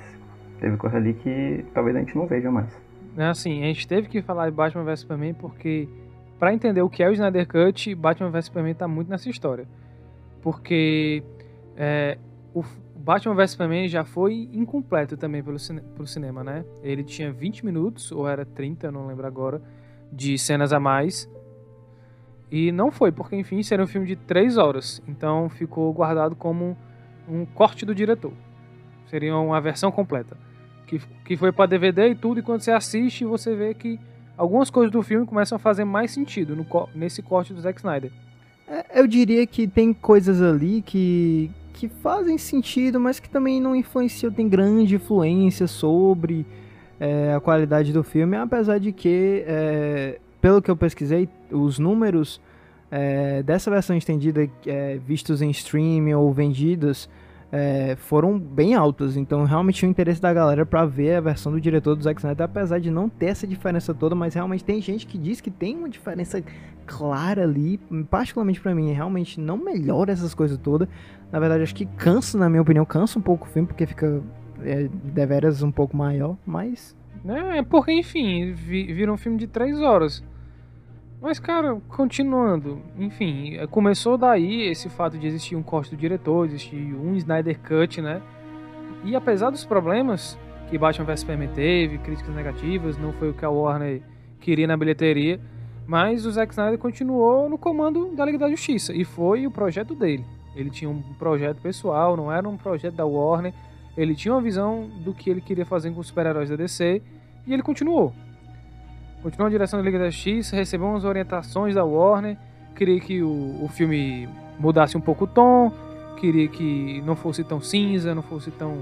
teve 0.60 0.78
coisa 0.78 0.98
ali 0.98 1.14
que 1.14 1.66
talvez 1.74 1.96
a 1.96 2.00
gente 2.00 2.16
não 2.16 2.26
veja 2.26 2.50
mais. 2.50 2.70
É 3.18 3.26
assim, 3.26 3.64
a 3.64 3.66
gente 3.66 3.88
teve 3.88 4.08
que 4.08 4.22
falar 4.22 4.50
de 4.50 4.56
Batman 4.56 4.84
vs 4.84 5.00
Superman 5.02 5.34
porque, 5.34 5.90
pra 6.40 6.54
entender 6.54 6.82
o 6.82 6.90
que 6.90 7.04
é 7.04 7.10
o 7.10 7.14
Snyder 7.14 7.48
Cut, 7.48 7.94
Batman 7.96 8.30
vs 8.30 8.46
Superman 8.46 8.76
tá 8.76 8.88
muito 8.88 9.10
nessa 9.10 9.30
história. 9.30 9.68
Porque 10.42 11.24
é, 11.76 12.18
o 12.54 12.64
Batman 12.96 13.36
vs 13.36 13.52
Superman 13.52 13.88
já 13.88 14.06
foi 14.06 14.50
incompleto 14.54 15.18
também 15.18 15.44
pelo 15.44 15.58
cine 15.60 15.82
pro 15.96 16.06
cinema, 16.08 16.44
né? 16.44 16.64
Ele 16.84 17.04
tinha 17.04 17.32
20 17.32 17.66
minutos, 17.66 18.12
ou 18.12 18.28
era 18.28 18.46
30, 18.46 18.92
não 18.92 19.08
lembro 19.08 19.26
agora, 19.26 19.62
de 20.12 20.38
cenas 20.38 20.74
a 20.74 20.80
mais. 20.80 21.30
E 22.50 22.72
não 22.72 22.92
foi, 22.92 23.12
porque 23.12 23.36
enfim, 23.36 23.62
seria 23.62 23.84
um 23.84 23.88
filme 23.88 24.08
de 24.08 24.16
3 24.16 24.58
horas. 24.58 25.02
Então 25.08 25.50
ficou 25.50 25.92
guardado 25.94 26.36
como 26.36 26.78
um 27.28 27.46
corte 27.46 27.86
do 27.86 27.94
diretor. 27.94 28.34
Seria 29.08 29.36
uma 29.36 29.60
versão 29.60 29.92
completa 29.92 30.38
que, 30.88 31.02
que 31.26 31.38
foi 31.38 31.52
pra 31.52 31.66
DVD 31.66 32.10
e 32.10 32.16
tudo, 32.16 32.40
e 32.40 32.44
quando 32.44 32.62
você 32.62 32.72
assiste, 32.72 33.26
você 33.26 33.54
vê 33.56 33.74
que 33.74 34.00
algumas 34.38 34.70
coisas 34.70 34.92
do 34.92 35.04
filme 35.04 35.26
começam 35.26 35.58
a 35.58 35.60
fazer 35.60 35.84
mais 35.84 36.12
sentido 36.12 36.56
no, 36.56 36.66
nesse 36.96 37.22
corte 37.22 37.54
do 37.54 37.62
Zack 37.62 37.80
Snyder. 37.80 38.12
É, 38.68 39.02
Eu 39.02 39.06
diria 39.06 39.46
que 39.46 39.68
tem 39.68 39.94
coisas 39.94 40.42
ali 40.42 40.82
que, 40.82 41.52
que 41.74 41.90
fazem 41.90 42.38
sentido, 42.38 43.00
mas 43.00 43.20
que 43.20 43.30
também 43.30 43.62
não 43.62 43.76
influenciam, 43.76 44.32
tem 44.32 44.48
grande 44.48 44.96
influência 44.96 45.68
sobre 45.68 46.46
é, 47.00 47.34
a 47.34 47.40
qualidade 47.40 47.94
do 47.94 48.04
filme, 48.04 48.36
apesar 48.36 48.80
de 48.80 48.92
que, 48.92 49.44
é, 49.48 50.20
pelo 50.42 50.62
que 50.62 50.72
eu 50.72 50.76
pesquisei, 50.76 51.30
os 51.52 51.80
números 51.80 52.42
é, 52.90 53.44
dessa 53.44 53.70
versão 53.70 53.96
estendida 53.96 54.50
é, 54.66 54.98
vistos 54.98 55.42
em 55.42 55.50
streaming 55.50 56.14
ou 56.14 56.32
vendidos 56.32 57.10
é, 57.52 57.96
foram 57.98 58.38
bem 58.38 58.76
altos, 58.76 59.16
então 59.16 59.46
realmente 59.46 59.86
o 59.86 59.90
interesse 59.90 60.22
da 60.22 60.34
galera 60.34 60.66
pra 60.66 60.86
ver 60.86 61.16
a 61.16 61.22
versão 61.22 61.52
do 61.52 61.62
diretor 61.62 61.96
do 61.96 62.04
Zack 62.04 62.20
Snyder, 62.20 62.46
apesar 62.46 62.80
de 62.80 62.92
não 62.92 63.08
ter 63.08 63.28
essa 63.28 63.48
diferença 63.48 63.94
toda, 63.94 64.14
mas 64.16 64.34
realmente 64.34 64.64
tem 64.64 64.82
gente 64.82 65.08
que 65.08 65.18
diz 65.18 65.40
que 65.40 65.50
tem 65.50 65.78
uma 65.78 65.88
diferença 65.88 66.44
clara 66.86 67.44
ali, 67.44 67.80
particularmente 68.10 68.60
pra 68.60 68.76
mim, 68.76 68.92
realmente 68.92 69.40
não 69.40 69.58
melhora 69.58 70.12
essas 70.12 70.34
coisas 70.34 70.58
todas. 70.58 70.88
Na 71.32 71.40
verdade, 71.40 71.64
acho 71.64 71.76
que 71.76 71.86
cansa, 71.86 72.38
na 72.38 72.50
minha 72.50 72.62
opinião, 72.62 72.86
cansa 72.86 73.20
um 73.20 73.22
pouco 73.22 73.46
o 73.46 73.50
filme, 73.50 73.68
porque 73.68 73.86
fica 73.86 74.22
é, 74.68 74.88
deveras 74.88 75.64
um 75.64 75.72
pouco 75.72 75.96
maior, 75.96 76.38
mas 76.46 76.96
É, 77.26 77.62
porque, 77.64 77.92
enfim, 77.92 78.54
vi, 78.54 78.94
vira 78.94 79.12
um 79.12 79.18
filme 79.18 79.38
de 79.38 79.48
3 79.48 79.82
horas. 79.82 80.24
Mas, 81.20 81.40
cara, 81.40 81.82
continuando, 81.90 82.80
enfim, 82.98 83.56
é, 83.56 83.66
começou 83.66 84.18
daí 84.18 84.70
esse 84.70 84.88
fato 84.88 85.18
de 85.18 85.26
existir 85.26 85.56
um 85.56 85.64
corte 85.64 85.90
do 85.90 85.98
diretor, 85.98 86.46
existir 86.46 86.78
um 86.78 87.16
Snyder 87.16 87.60
Cut, 87.60 88.02
né? 88.02 88.22
E 89.04 89.16
apesar 89.16 89.50
dos 89.50 89.66
problemas 89.66 90.38
que 90.70 90.78
Batman 90.78 91.06
vs 91.06 91.22
Superman 91.22 91.50
teve, 91.50 91.98
críticas 91.98 92.36
negativas, 92.36 92.98
não 92.98 93.14
foi 93.14 93.30
o 93.30 93.34
que 93.34 93.44
a 93.44 93.50
Warner 93.50 94.02
queria 94.40 94.68
na 94.68 94.78
bilheteria, 94.78 95.40
mas 95.88 96.26
o 96.26 96.32
Zack 96.32 96.52
Snyder 96.52 96.78
continuou 96.78 97.50
no 97.50 97.58
comando 97.58 98.14
da 98.16 98.26
Liga 98.26 98.38
da 98.38 98.50
Justiça 98.50 98.94
e 98.94 99.04
foi 99.04 99.48
o 99.48 99.52
projeto 99.52 99.96
dele. 99.96 100.24
Ele 100.56 100.70
tinha 100.70 100.90
um 100.90 101.02
projeto 101.18 101.62
pessoal, 101.62 102.18
não 102.18 102.32
era 102.32 102.48
um 102.48 102.58
projeto 102.58 102.96
da 102.96 103.06
Warner. 103.06 103.54
Ele 103.98 104.16
tinha 104.16 104.34
uma 104.34 104.42
visão 104.42 104.88
do 105.04 105.14
que 105.14 105.30
ele 105.30 105.42
queria 105.42 105.66
fazer 105.66 105.92
com 105.92 106.00
os 106.00 106.08
super-heróis 106.08 106.50
da 106.50 106.56
DC 106.56 107.02
e 107.48 107.54
ele 107.54 107.64
continuou. 107.64 108.14
Continuou 109.24 109.50
na 109.50 109.52
direção 109.52 109.80
da 109.80 109.86
Liga 109.86 109.98
da 109.98 110.10
Justiça, 110.10 110.56
recebeu 110.56 110.88
umas 110.88 111.04
orientações 111.04 111.74
da 111.74 111.84
Warner, 111.84 112.38
queria 112.76 113.00
que 113.00 113.24
o, 113.24 113.64
o 113.64 113.68
filme 113.68 114.30
mudasse 114.60 114.96
um 114.96 115.02
pouco 115.02 115.24
o 115.24 115.28
tom, 115.28 115.74
queria 116.18 116.48
que 116.48 117.02
não 117.02 117.16
fosse 117.16 117.44
tão 117.44 117.60
cinza, 117.60 118.14
não 118.14 118.22
fosse 118.22 118.52
tão 118.52 118.78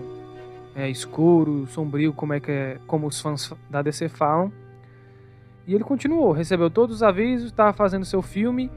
é, 0.76 0.90
escuro, 0.90 1.66
sombrio, 1.68 2.12
como 2.12 2.34
é 2.34 2.40
que 2.42 2.52
é, 2.52 2.78
como 2.86 3.08
os 3.08 3.20
fãs 3.20 3.54
da 3.70 3.82
DC 3.82 4.10
falam. 4.10 4.52
E 5.66 5.74
ele 5.74 5.84
continuou, 5.84 6.34
recebeu 6.34 6.70
todos 6.70 6.98
os 6.98 7.04
avisos, 7.04 7.48
estava 7.48 7.72
fazendo 7.72 8.04
seu 8.06 8.22
filme. 8.22 8.70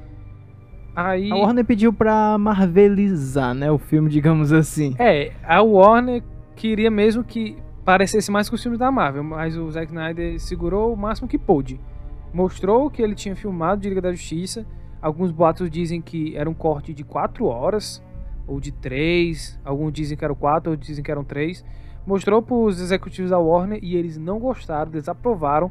Aí 1.00 1.30
A 1.30 1.36
Warner 1.36 1.64
pediu 1.64 1.92
pra 1.92 2.36
marvelizar, 2.38 3.54
né, 3.54 3.70
o 3.70 3.78
filme, 3.78 4.10
digamos 4.10 4.52
assim. 4.52 4.96
É, 4.98 5.30
a 5.44 5.62
Warner 5.62 6.24
queria 6.56 6.90
mesmo 6.90 7.22
que 7.22 7.56
parecesse 7.84 8.32
mais 8.32 8.48
com 8.50 8.56
os 8.56 8.62
filmes 8.62 8.80
da 8.80 8.90
Marvel, 8.90 9.22
mas 9.22 9.56
o 9.56 9.70
Zack 9.70 9.86
Snyder 9.86 10.40
segurou 10.40 10.92
o 10.92 10.96
máximo 10.96 11.28
que 11.28 11.38
pôde. 11.38 11.80
Mostrou 12.34 12.90
que 12.90 13.00
ele 13.00 13.14
tinha 13.14 13.36
filmado 13.36 13.80
de 13.80 13.88
Liga 13.88 14.02
da 14.02 14.10
Justiça. 14.10 14.66
Alguns 15.00 15.30
boatos 15.30 15.70
dizem 15.70 16.02
que 16.02 16.36
era 16.36 16.50
um 16.50 16.54
corte 16.54 16.92
de 16.92 17.04
4 17.04 17.46
horas, 17.46 18.02
ou 18.44 18.58
de 18.58 18.72
3. 18.72 19.56
Alguns 19.64 19.92
dizem 19.92 20.18
que 20.18 20.24
eram 20.24 20.34
4, 20.34 20.72
outros 20.72 20.88
dizem 20.88 21.04
que 21.04 21.12
eram 21.12 21.22
3. 21.22 21.64
Mostrou 22.04 22.42
para 22.42 22.56
os 22.56 22.80
executivos 22.80 23.30
da 23.30 23.38
Warner 23.38 23.78
e 23.84 23.94
eles 23.94 24.18
não 24.18 24.40
gostaram, 24.40 24.90
desaprovaram. 24.90 25.70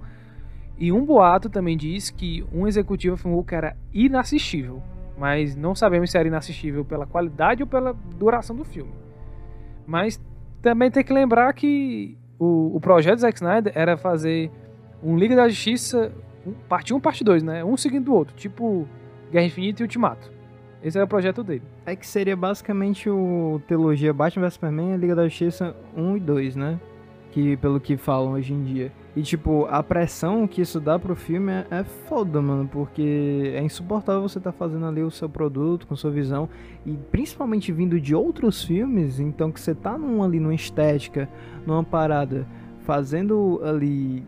E 0.77 0.89
um 0.89 1.03
boato 1.03 1.49
também 1.49 1.75
diz 1.75 2.09
que 2.09 2.45
um 2.49 2.65
executivo 2.65 3.15
afirmou 3.15 3.43
que 3.43 3.55
era 3.55 3.75
inassistível. 3.93 4.81
Mas 5.17 5.55
não 5.55 5.73
sabemos 5.73 6.11
se 6.11 6.17
era 6.17 6.27
inassistível 6.27 6.85
pela 6.85 7.05
qualidade 7.05 7.63
ou 7.63 7.67
pela 7.67 7.93
duração 7.93 8.55
do 8.55 8.63
filme. 8.63 8.91
Mas 9.85 10.21
também 10.61 10.91
tem 10.91 11.03
que 11.03 11.11
lembrar 11.11 11.51
que 11.53 12.17
o, 12.37 12.75
o 12.75 12.79
projeto 12.79 13.15
do 13.15 13.21
Zack 13.21 13.37
Snyder 13.37 13.71
era 13.75 13.97
fazer 13.97 14.51
um 15.01 15.17
Liga 15.17 15.35
da 15.35 15.47
Justiça, 15.47 16.11
um, 16.45 16.53
parte 16.67 16.93
1 16.93 16.99
parte 16.99 17.23
2, 17.23 17.43
né? 17.43 17.63
Um 17.63 17.75
seguindo 17.75 18.09
o 18.09 18.15
outro, 18.15 18.35
tipo 18.35 18.87
Guerra 19.31 19.45
Infinita 19.45 19.81
e 19.81 19.85
Ultimato. 19.85 20.31
Esse 20.83 20.97
era 20.97 21.05
o 21.05 21.07
projeto 21.07 21.43
dele. 21.43 21.63
É 21.85 21.95
que 21.95 22.05
seria 22.05 22.35
basicamente 22.35 23.09
o 23.09 23.59
trilogia 23.67 24.13
Batman 24.13 24.43
vs 24.43 24.53
Superman 24.53 24.97
Liga 24.97 25.15
da 25.15 25.23
Justiça 25.27 25.75
1 25.95 26.17
e 26.17 26.19
2, 26.19 26.55
né? 26.55 26.79
Que, 27.31 27.57
pelo 27.57 27.79
que 27.79 27.97
falam 27.97 28.33
hoje 28.33 28.53
em 28.53 28.63
dia. 28.63 28.91
E, 29.17 29.23
tipo, 29.23 29.65
a 29.71 29.81
pressão 29.81 30.47
que 30.47 30.61
isso 30.61 30.79
dá 30.79 30.99
pro 30.99 31.15
filme 31.15 31.51
é, 31.51 31.65
é 31.71 31.83
foda, 31.83 32.39
mano, 32.39 32.69
porque 32.71 33.51
é 33.55 33.63
insuportável 33.63 34.21
você 34.21 34.39
tá 34.39 34.51
fazendo 34.51 34.85
ali 34.85 35.01
o 35.01 35.09
seu 35.09 35.27
produto 35.27 35.87
com 35.87 35.95
sua 35.95 36.11
visão, 36.11 36.47
e 36.85 36.91
principalmente 36.91 37.71
vindo 37.71 37.99
de 37.99 38.13
outros 38.13 38.63
filmes, 38.63 39.19
então 39.19 39.51
que 39.51 39.59
você 39.59 39.73
tá 39.73 39.97
num, 39.97 40.21
ali 40.21 40.39
numa 40.39 40.53
estética, 40.53 41.27
numa 41.65 41.83
parada, 41.83 42.45
fazendo 42.85 43.59
ali 43.63 44.23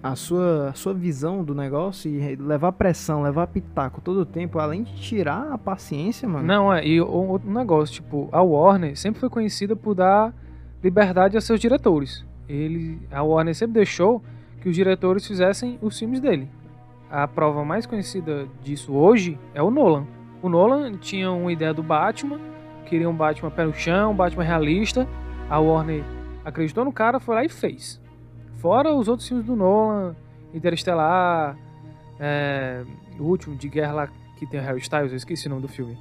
a 0.00 0.14
sua, 0.14 0.68
a 0.68 0.72
sua 0.72 0.94
visão 0.94 1.42
do 1.42 1.52
negócio 1.52 2.08
e 2.08 2.36
levar 2.36 2.70
pressão, 2.70 3.24
levar 3.24 3.48
pitaco 3.48 4.00
todo 4.00 4.20
o 4.20 4.24
tempo, 4.24 4.60
além 4.60 4.84
de 4.84 4.94
tirar 5.00 5.52
a 5.52 5.58
paciência, 5.58 6.28
mano. 6.28 6.46
Não, 6.46 6.72
é, 6.72 6.86
e 6.86 7.00
outro 7.00 7.50
negócio, 7.50 7.96
tipo, 7.96 8.28
a 8.30 8.40
Warner 8.40 8.96
sempre 8.96 9.18
foi 9.18 9.28
conhecida 9.28 9.74
por 9.74 9.96
dar 9.96 10.32
liberdade 10.80 11.36
a 11.36 11.40
seus 11.40 11.58
diretores. 11.58 12.29
Ele, 12.50 12.98
a 13.12 13.22
Warner 13.22 13.54
sempre 13.54 13.74
deixou 13.74 14.20
que 14.60 14.68
os 14.68 14.74
diretores 14.74 15.24
fizessem 15.24 15.78
os 15.80 15.96
filmes 15.96 16.20
dele. 16.20 16.48
A 17.08 17.26
prova 17.28 17.64
mais 17.64 17.86
conhecida 17.86 18.48
disso 18.62 18.92
hoje 18.92 19.38
é 19.54 19.62
o 19.62 19.70
Nolan. 19.70 20.06
O 20.42 20.48
Nolan 20.48 20.92
tinha 20.94 21.30
uma 21.30 21.52
ideia 21.52 21.72
do 21.72 21.82
Batman, 21.82 22.40
queria 22.86 23.08
um 23.08 23.14
Batman 23.14 23.50
pé 23.50 23.64
no 23.64 23.74
chão, 23.74 24.10
um 24.10 24.14
Batman 24.14 24.42
realista. 24.42 25.06
A 25.48 25.58
Warner 25.60 26.02
acreditou 26.44 26.84
no 26.84 26.92
cara, 26.92 27.20
foi 27.20 27.34
lá 27.36 27.44
e 27.44 27.48
fez. 27.48 28.00
Fora 28.56 28.92
os 28.92 29.06
outros 29.06 29.28
filmes 29.28 29.46
do 29.46 29.54
Nolan, 29.54 30.16
Interestelar, 30.52 31.56
é, 32.18 32.84
o 33.18 33.22
último 33.22 33.54
de 33.54 33.68
guerra 33.68 33.92
lá 33.92 34.08
que 34.36 34.46
tem 34.46 34.58
o 34.58 34.62
Harry 34.62 34.80
Styles, 34.80 35.12
eu 35.12 35.16
esqueci 35.16 35.46
o 35.46 35.50
nome 35.50 35.62
do 35.62 35.68
filme. 35.68 35.96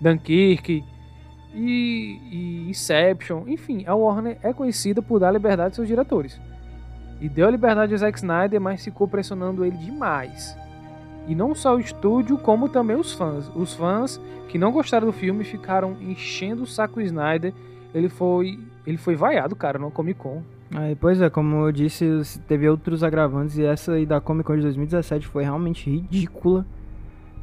Dunkirk 0.00 0.84
e, 1.54 2.20
e 2.30 2.70
Inception. 2.70 3.44
Enfim, 3.46 3.84
a 3.86 3.94
Warner 3.94 4.38
é 4.42 4.52
conhecida 4.52 5.02
por 5.02 5.18
dar 5.18 5.30
liberdade 5.30 5.70
aos 5.70 5.76
seus 5.76 5.88
diretores. 5.88 6.40
E 7.20 7.28
deu 7.28 7.50
liberdade 7.50 7.92
ao 7.92 7.98
Zack 7.98 8.18
Snyder, 8.18 8.60
mas 8.60 8.84
ficou 8.84 9.08
pressionando 9.08 9.64
ele 9.64 9.76
demais. 9.76 10.56
E 11.26 11.34
não 11.34 11.54
só 11.54 11.76
o 11.76 11.80
estúdio, 11.80 12.38
como 12.38 12.68
também 12.68 12.96
os 12.96 13.12
fãs. 13.12 13.50
Os 13.54 13.74
fãs 13.74 14.20
que 14.48 14.56
não 14.56 14.72
gostaram 14.72 15.06
do 15.06 15.12
filme 15.12 15.44
ficaram 15.44 15.96
enchendo 16.00 16.62
o 16.62 16.66
saco 16.66 16.96
do 16.96 17.02
Snyder. 17.02 17.52
Ele 17.92 18.08
foi, 18.08 18.58
ele 18.86 18.96
foi 18.96 19.14
vaiado, 19.14 19.54
cara, 19.56 19.78
no 19.78 19.90
Comic 19.90 20.18
Con. 20.18 20.42
Aí, 20.74 20.94
pois 20.94 21.20
é, 21.20 21.30
como 21.30 21.66
eu 21.66 21.72
disse, 21.72 22.40
teve 22.46 22.68
outros 22.68 23.02
agravantes 23.02 23.56
e 23.56 23.64
essa 23.64 23.92
aí 23.92 24.04
da 24.04 24.20
Comic 24.20 24.46
Con 24.46 24.56
de 24.56 24.62
2017 24.62 25.26
foi 25.26 25.42
realmente 25.42 25.90
ridícula. 25.90 26.66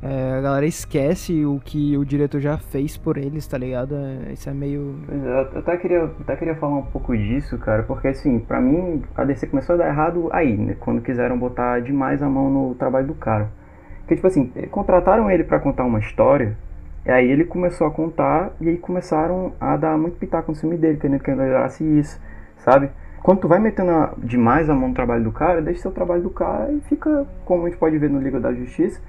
É, 0.07 0.37
a 0.37 0.41
galera 0.41 0.67
esquece 0.67 1.43
o 1.45 1.59
que 1.59 1.97
o 1.97 2.05
diretor 2.05 2.39
já 2.39 2.59
fez 2.59 2.95
por 2.95 3.17
eles, 3.17 3.47
tá 3.47 3.57
ligado? 3.57 3.95
É, 3.95 4.33
isso 4.33 4.47
é 4.47 4.53
meio. 4.53 4.99
É, 5.09 5.55
eu 5.55 5.59
até 5.59 5.75
queria, 5.77 6.03
até 6.03 6.35
queria 6.35 6.55
falar 6.55 6.77
um 6.77 6.85
pouco 6.85 7.17
disso, 7.17 7.57
cara, 7.57 7.81
porque 7.81 8.09
assim, 8.09 8.37
pra 8.37 8.61
mim 8.61 9.01
a 9.15 9.23
DC 9.23 9.47
começou 9.47 9.73
a 9.73 9.77
dar 9.79 9.87
errado 9.87 10.29
aí, 10.31 10.55
né? 10.55 10.75
Quando 10.79 11.01
quiseram 11.01 11.39
botar 11.39 11.79
demais 11.79 12.21
a 12.21 12.29
mão 12.29 12.51
no 12.51 12.75
trabalho 12.75 13.07
do 13.07 13.15
cara. 13.15 13.49
Porque, 14.01 14.15
tipo 14.15 14.27
assim, 14.27 14.51
contrataram 14.69 15.31
ele 15.31 15.43
para 15.43 15.59
contar 15.59 15.83
uma 15.83 15.97
história, 15.97 16.55
e 17.03 17.09
aí 17.09 17.27
ele 17.27 17.43
começou 17.43 17.87
a 17.87 17.91
contar, 17.91 18.51
e 18.61 18.69
aí 18.69 18.77
começaram 18.77 19.53
a 19.59 19.75
dar 19.75 19.97
muito 19.97 20.19
pitaco 20.19 20.51
no 20.51 20.57
filme 20.57 20.77
dele, 20.77 20.99
querendo 20.99 21.19
que 21.19 21.31
ele 21.31 21.41
melhorasse 21.41 21.83
isso, 21.83 22.21
sabe? 22.57 22.91
Quando 23.23 23.39
tu 23.39 23.47
vai 23.47 23.57
metendo 23.57 23.89
a, 23.89 24.13
demais 24.19 24.69
a 24.69 24.75
mão 24.75 24.89
no 24.89 24.93
trabalho 24.93 25.23
do 25.23 25.31
cara, 25.31 25.63
deixa 25.63 25.81
seu 25.81 25.91
trabalho 25.91 26.21
do 26.21 26.29
cara 26.29 26.71
e 26.71 26.79
fica, 26.81 27.25
como 27.43 27.65
a 27.65 27.69
gente 27.69 27.79
pode 27.79 27.97
ver 27.97 28.11
no 28.11 28.19
Liga 28.19 28.39
da 28.39 28.53
Justiça, 28.53 29.01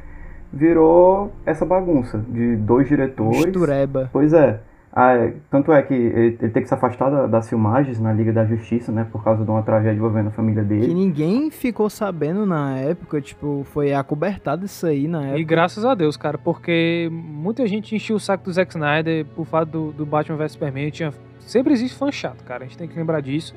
virou 0.57 1.33
essa 1.45 1.65
bagunça 1.65 2.19
de 2.29 2.57
dois 2.57 2.89
diretores. 2.89 3.45
Mistureba. 3.45 4.11
Pois 4.13 4.33
é. 4.33 4.61
Ah, 4.99 5.31
tanto 5.51 5.71
é 5.75 5.83
que 5.83 5.93
ele, 5.93 6.39
ele 6.41 6.49
tem 6.49 6.63
que 6.63 6.69
se 6.69 6.73
afastar 6.73 7.11
da, 7.11 7.27
das 7.27 7.51
filmagens 7.51 8.01
na 8.01 8.15
Liga 8.15 8.33
da 8.33 8.47
Justiça, 8.47 8.91
né? 8.91 9.07
Por 9.13 9.23
causa 9.23 9.45
de 9.45 9.51
uma 9.51 9.63
tragédia 9.63 9.99
envolvendo 9.99 10.29
a 10.29 10.31
família 10.31 10.65
dele. 10.65 10.87
Que 10.87 10.95
ninguém 10.95 11.51
ficou 11.51 11.91
sabendo 11.91 12.47
na 12.47 12.79
época, 12.79 13.21
tipo, 13.21 13.63
foi 13.73 13.93
acobertado 13.93 14.65
isso 14.65 14.87
aí 14.87 15.07
na 15.07 15.23
época. 15.23 15.39
E 15.39 15.45
graças 15.45 15.85
a 15.85 15.95
Deus, 15.95 16.17
cara, 16.17 16.39
porque 16.39 17.11
muita 17.13 17.67
gente 17.67 17.95
enchia 17.95 18.17
o 18.17 18.19
saco 18.19 18.45
do 18.45 18.53
Zack 18.53 18.71
Snyder 18.71 19.27
por 19.27 19.45
fato 19.45 19.69
do, 19.69 19.93
do 19.93 20.07
Batman 20.07 20.39
vs 20.39 20.53
Superman. 20.53 20.91
Tinha, 20.91 21.13
sempre 21.41 21.75
existe 21.75 21.99
fã 21.99 22.11
chato, 22.11 22.43
cara. 22.43 22.65
A 22.65 22.67
gente 22.67 22.79
tem 22.79 22.89
que 22.89 22.99
lembrar 22.99 23.21
disso. 23.21 23.55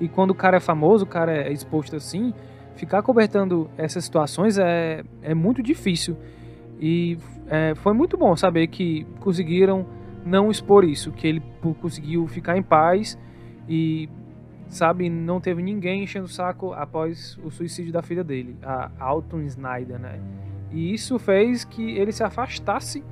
E 0.00 0.08
quando 0.08 0.30
o 0.30 0.34
cara 0.34 0.56
é 0.56 0.60
famoso, 0.60 1.04
o 1.04 1.08
cara 1.08 1.30
é 1.30 1.52
exposto 1.52 1.94
assim, 1.94 2.34
ficar 2.74 3.02
cobertando 3.02 3.70
essas 3.78 4.02
situações 4.02 4.58
é, 4.58 5.04
é 5.22 5.34
muito 5.34 5.62
difícil. 5.62 6.16
E 6.80 7.18
é, 7.46 7.74
foi 7.76 7.92
muito 7.92 8.16
bom 8.16 8.34
saber 8.34 8.66
que 8.68 9.06
conseguiram 9.20 9.86
não 10.24 10.50
expor 10.50 10.84
isso, 10.84 11.12
que 11.12 11.26
ele 11.26 11.42
conseguiu 11.80 12.26
ficar 12.26 12.56
em 12.56 12.62
paz 12.62 13.18
e, 13.68 14.08
sabe, 14.68 15.10
não 15.10 15.40
teve 15.40 15.62
ninguém 15.62 16.02
enchendo 16.02 16.24
o 16.24 16.28
saco 16.28 16.72
após 16.72 17.38
o 17.44 17.50
suicídio 17.50 17.92
da 17.92 18.02
filha 18.02 18.24
dele, 18.24 18.56
a 18.62 18.90
Alton 18.98 19.40
Snyder, 19.42 19.98
né? 19.98 20.18
E 20.72 20.94
isso 20.94 21.18
fez 21.18 21.64
que 21.64 21.98
ele 21.98 22.12
se 22.12 22.22
afastasse 22.22 23.04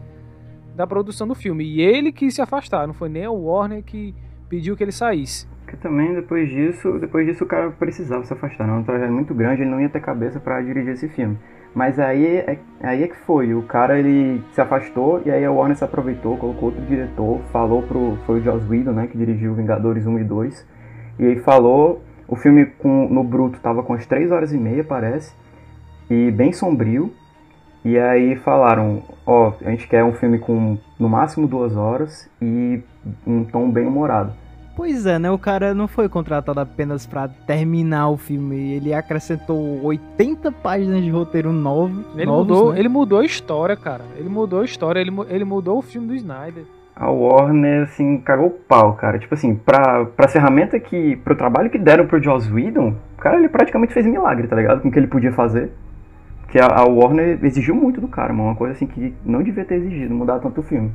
da 0.75 0.87
produção 0.87 1.27
do 1.27 1.35
filme. 1.35 1.65
E 1.65 1.81
ele 1.81 2.13
quis 2.13 2.35
se 2.35 2.41
afastar, 2.41 2.87
não 2.87 2.95
foi 2.95 3.09
nem 3.09 3.25
a 3.25 3.31
Warner 3.31 3.83
que 3.83 4.15
pediu 4.49 4.77
que 4.77 4.85
ele 4.85 4.93
saísse. 4.93 5.47
Porque 5.65 5.77
também 5.77 6.15
depois 6.15 6.49
disso, 6.49 6.99
depois 6.99 7.27
disso 7.27 7.45
o 7.45 7.47
cara 7.47 7.71
precisava 7.73 8.25
se 8.25 8.33
afastar, 8.33 8.67
não, 8.67 8.79
um 8.79 8.85
trajeto 8.85 9.13
muito 9.13 9.35
grande, 9.35 9.63
ele 9.63 9.71
não 9.71 9.81
ia 9.81 9.89
ter 9.89 10.01
cabeça 10.01 10.41
para 10.41 10.63
dirigir 10.63 10.93
esse 10.95 11.09
filme. 11.09 11.37
Mas 11.79 11.97
aí 12.01 12.27
é, 12.27 12.59
aí 12.83 13.05
é 13.05 13.07
que 13.07 13.15
foi, 13.19 13.55
o 13.55 13.63
cara 13.63 14.01
ele 14.01 14.43
se 14.53 14.61
afastou 14.61 15.23
e 15.25 15.31
aí 15.31 15.45
a 15.45 15.53
Warner 15.53 15.77
se 15.77 15.85
aproveitou, 15.85 16.37
colocou 16.37 16.71
outro 16.71 16.85
diretor, 16.85 17.39
falou 17.53 17.85
pro. 17.85 18.19
Foi 18.27 18.41
o 18.41 18.43
Joss 18.43 18.69
Whedon, 18.69 18.91
né, 18.91 19.07
que 19.07 19.17
dirigiu 19.17 19.55
Vingadores 19.55 20.05
1 20.05 20.19
e 20.19 20.25
2. 20.25 20.67
E 21.21 21.27
aí 21.27 21.39
falou, 21.39 22.03
o 22.27 22.35
filme 22.35 22.67
com, 22.67 23.09
no 23.09 23.23
bruto 23.23 23.61
tava 23.61 23.85
com 23.85 23.93
as 23.93 24.05
3 24.07 24.33
horas 24.33 24.53
e 24.53 24.59
meia, 24.59 24.83
parece, 24.83 25.33
e 26.11 26.33
bem 26.33 26.53
sombrio. 26.53 27.13
E 27.85 27.97
aí 27.97 28.35
falaram, 28.35 29.05
ó, 29.25 29.53
a 29.65 29.71
gente 29.71 29.87
quer 29.87 30.03
um 30.03 30.15
filme 30.15 30.41
com 30.41 30.77
no 30.99 31.09
máximo 31.09 31.47
duas 31.47 31.77
horas 31.77 32.29
e 32.43 32.83
um 33.25 33.45
tom 33.45 33.71
bem 33.71 33.87
humorado. 33.87 34.33
Pois 34.79 35.07
é, 35.07 35.19
né? 35.19 35.29
O 35.29 35.37
cara 35.37 35.75
não 35.75 35.89
foi 35.89 36.09
contratado 36.09 36.61
apenas 36.61 37.05
para 37.05 37.27
terminar 37.27 38.11
o 38.11 38.17
filme. 38.17 38.75
Ele 38.75 38.95
acrescentou 38.95 39.83
80 39.83 40.53
páginas 40.53 41.03
de 41.03 41.11
roteiro 41.11 41.53
novo. 41.53 42.05
Ele, 42.15 42.27
novos, 42.27 42.47
mudou, 42.47 42.73
né? 42.73 42.79
ele 42.79 42.89
mudou 42.89 43.19
a 43.19 43.25
história, 43.25 43.77
cara. 43.77 44.05
Ele 44.17 44.29
mudou 44.29 44.61
a 44.61 44.65
história, 44.65 45.01
ele, 45.01 45.11
ele 45.29 45.45
mudou 45.45 45.79
o 45.79 45.83
filme 45.83 46.07
do 46.07 46.15
Snyder. 46.15 46.63
A 46.95 47.11
Warner, 47.11 47.83
assim, 47.83 48.19
cagou 48.19 48.47
o 48.47 48.51
pau, 48.51 48.93
cara. 48.93 49.19
Tipo 49.19 49.35
assim, 49.35 49.57
pra, 49.57 50.05
pra 50.05 50.29
ferramenta 50.29 50.79
que. 50.79 51.17
pro 51.25 51.35
trabalho 51.35 51.71
que 51.71 51.79
deram 51.79 52.07
pro 52.07 52.23
Joss 52.23 52.49
Whedon, 52.49 52.95
o 53.19 53.21
cara 53.21 53.37
ele 53.37 53.49
praticamente 53.49 53.93
fez 53.93 54.07
milagre, 54.07 54.47
tá 54.47 54.55
ligado? 54.55 54.81
Com 54.81 54.91
o 54.91 54.93
que 54.93 54.99
ele 55.01 55.09
podia 55.09 55.33
fazer. 55.33 55.73
Que 56.51 56.61
a, 56.61 56.67
a 56.67 56.85
Warner 56.85 57.41
exigiu 57.43 57.75
muito 57.75 58.01
do 58.01 58.07
cara, 58.07 58.33
mano. 58.33 58.51
Uma 58.51 58.55
coisa 58.55 58.75
assim 58.75 58.87
que 58.87 59.13
não 59.25 59.43
devia 59.43 59.65
ter 59.65 59.75
exigido, 59.75 60.15
mudar 60.15 60.39
tanto 60.39 60.61
o 60.61 60.63
filme. 60.63 60.93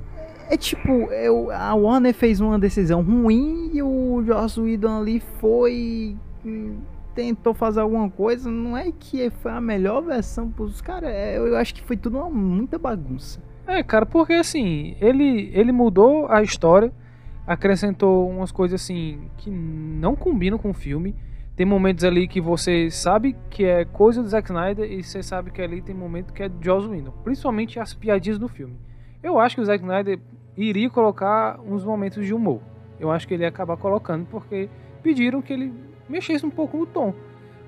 É 0.53 0.57
tipo, 0.57 0.91
eu, 1.11 1.49
a 1.49 1.73
Warner 1.73 2.13
fez 2.13 2.39
uma 2.39 2.59
decisão 2.59 3.01
ruim 3.01 3.71
e 3.73 3.81
o 3.81 4.23
Joss 4.23 4.61
Whedon 4.61 4.99
ali 4.99 5.19
foi. 5.19 6.15
tentou 7.15 7.55
fazer 7.55 7.81
alguma 7.81 8.07
coisa. 8.07 8.51
Não 8.51 8.77
é 8.77 8.91
que 8.91 9.31
foi 9.31 9.51
a 9.51 9.59
melhor 9.59 10.03
versão 10.03 10.51
pros 10.51 10.79
caras. 10.79 11.09
é, 11.09 11.39
Eu 11.39 11.57
acho 11.57 11.73
que 11.73 11.81
foi 11.81 11.97
tudo 11.97 12.19
uma 12.19 12.29
muita 12.29 12.77
bagunça. 12.77 13.41
É, 13.65 13.81
cara, 13.81 14.05
porque 14.05 14.33
assim, 14.33 14.95
ele, 15.01 15.49
ele 15.55 15.71
mudou 15.71 16.27
a 16.29 16.43
história, 16.43 16.93
acrescentou 17.47 18.29
umas 18.29 18.51
coisas 18.51 18.79
assim 18.79 19.21
que 19.37 19.49
não 19.49 20.15
combinam 20.15 20.59
com 20.59 20.69
o 20.69 20.73
filme. 20.73 21.15
Tem 21.55 21.65
momentos 21.65 22.03
ali 22.03 22.27
que 22.27 22.39
você 22.39 22.91
sabe 22.91 23.35
que 23.49 23.65
é 23.65 23.85
coisa 23.85 24.21
do 24.21 24.29
Zack 24.29 24.49
Snyder 24.51 24.91
e 24.91 25.01
você 25.01 25.23
sabe 25.23 25.49
que 25.49 25.63
ali 25.63 25.81
tem 25.81 25.95
momento 25.95 26.31
que 26.31 26.43
é 26.43 26.47
de 26.47 26.63
Joss 26.63 26.87
Whedon, 26.87 27.11
principalmente 27.23 27.79
as 27.79 27.91
piadinhas 27.95 28.37
do 28.37 28.47
filme. 28.47 28.75
Eu 29.23 29.39
acho 29.39 29.55
que 29.55 29.61
o 29.61 29.65
Zack 29.65 29.81
Snyder 29.81 30.19
iria 30.57 30.89
colocar 30.89 31.59
uns 31.61 31.83
momentos 31.83 32.25
de 32.25 32.33
humor. 32.33 32.61
Eu 32.99 33.11
acho 33.11 33.27
que 33.27 33.33
ele 33.33 33.43
ia 33.43 33.49
acabar 33.49 33.77
colocando 33.77 34.25
porque 34.25 34.69
pediram 35.01 35.41
que 35.41 35.51
ele 35.51 35.73
mexesse 36.07 36.45
um 36.45 36.49
pouco 36.49 36.77
no 36.77 36.85
tom. 36.85 37.13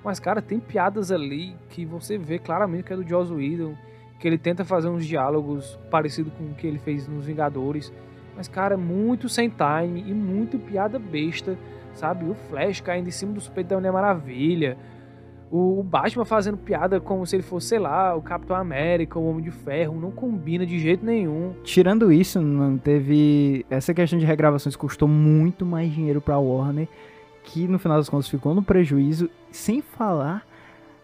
Mas, 0.04 0.20
cara, 0.20 0.42
tem 0.42 0.60
piadas 0.60 1.12
ali 1.12 1.56
que 1.70 1.84
você 1.84 2.18
vê 2.18 2.38
claramente 2.38 2.84
que 2.84 2.94
é 2.94 2.96
do 2.96 3.08
Joss 3.08 3.34
Whedon, 3.34 3.76
que 4.20 4.28
ele 4.28 4.38
tenta 4.38 4.64
fazer 4.64 4.88
uns 4.88 5.06
diálogos 5.06 5.80
parecidos 5.90 6.32
com 6.34 6.46
o 6.46 6.54
que 6.54 6.68
ele 6.68 6.78
fez 6.78 7.08
nos 7.08 7.26
Vingadores. 7.26 7.92
Mas, 8.36 8.48
cara, 8.48 8.78
muito 8.78 9.28
sem 9.28 9.50
time 9.50 10.04
e 10.08 10.14
muito 10.14 10.60
piada 10.60 11.00
besta, 11.00 11.58
sabe? 11.94 12.26
O 12.26 12.36
Flash 12.36 12.82
caindo 12.82 13.08
em 13.08 13.12
cima 13.12 13.34
do 13.34 13.42
peito 13.52 13.80
da 13.80 13.92
Maravilha. 13.92 14.78
O 15.58 15.82
Batman 15.82 16.26
fazendo 16.26 16.58
piada 16.58 17.00
como 17.00 17.26
se 17.26 17.38
ele 17.38 17.42
fosse, 17.42 17.68
sei 17.68 17.80
lá, 17.80 18.14
o 18.14 18.22
Capitão 18.22 18.58
América, 18.58 19.18
o 19.18 19.26
Homem 19.26 19.42
de 19.42 19.52
Ferro, 19.52 19.98
não 19.98 20.12
combina 20.12 20.66
de 20.66 20.78
jeito 20.78 21.06
nenhum. 21.06 21.54
Tirando 21.64 22.12
isso, 22.12 22.42
não 22.42 22.78
teve. 22.78 23.66
Essa 23.70 23.94
questão 23.94 24.20
de 24.20 24.26
regravações 24.26 24.76
custou 24.76 25.08
muito 25.08 25.66
mais 25.66 25.90
dinheiro 25.94 26.20
pra 26.20 26.38
Warner, 26.38 26.90
que 27.42 27.70
no 27.70 27.80
final 27.80 27.98
das 27.98 28.10
contas 28.10 28.28
ficou 28.28 28.54
no 28.54 28.62
prejuízo, 28.62 29.30
sem 29.50 29.82
falar 29.82 30.46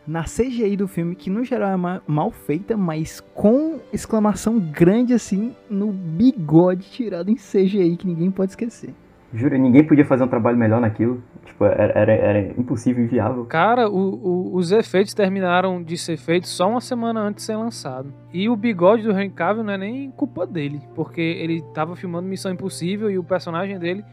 na 0.05 0.23
CGI 0.23 0.75
do 0.75 0.85
filme, 0.85 1.15
que 1.15 1.29
no 1.29 1.45
geral 1.45 1.69
é 1.71 2.01
mal 2.05 2.29
feita, 2.29 2.75
mas 2.75 3.21
com 3.33 3.79
exclamação 3.93 4.59
grande 4.59 5.13
assim 5.13 5.55
no 5.69 5.93
bigode 5.93 6.89
tirado 6.91 7.31
em 7.31 7.35
CGI, 7.35 7.95
que 7.95 8.05
ninguém 8.05 8.29
pode 8.29 8.51
esquecer. 8.51 8.93
Juro, 9.33 9.57
ninguém 9.57 9.83
podia 9.83 10.03
fazer 10.03 10.23
um 10.23 10.27
trabalho 10.27 10.57
melhor 10.57 10.81
naquilo. 10.81 11.23
Tipo, 11.45 11.63
era, 11.65 11.97
era, 11.97 12.11
era 12.13 12.39
impossível, 12.59 13.03
inviável. 13.03 13.45
Cara, 13.45 13.89
o, 13.89 13.95
o, 13.95 14.55
os 14.55 14.71
efeitos 14.71 15.13
terminaram 15.13 15.81
de 15.81 15.97
ser 15.97 16.17
feitos 16.17 16.49
só 16.49 16.69
uma 16.69 16.81
semana 16.81 17.21
antes 17.21 17.45
de 17.45 17.51
ser 17.51 17.55
lançado. 17.55 18.13
E 18.33 18.49
o 18.49 18.55
bigode 18.55 19.03
do 19.03 19.11
Henry 19.11 19.29
Cavill 19.29 19.63
não 19.63 19.73
é 19.73 19.77
nem 19.77 20.11
culpa 20.11 20.45
dele, 20.45 20.81
porque 20.95 21.21
ele 21.21 21.61
tava 21.73 21.95
filmando 21.95 22.27
Missão 22.27 22.51
Impossível 22.51 23.09
e 23.09 23.17
o 23.17 23.23
personagem 23.23 23.79
dele 23.79 24.03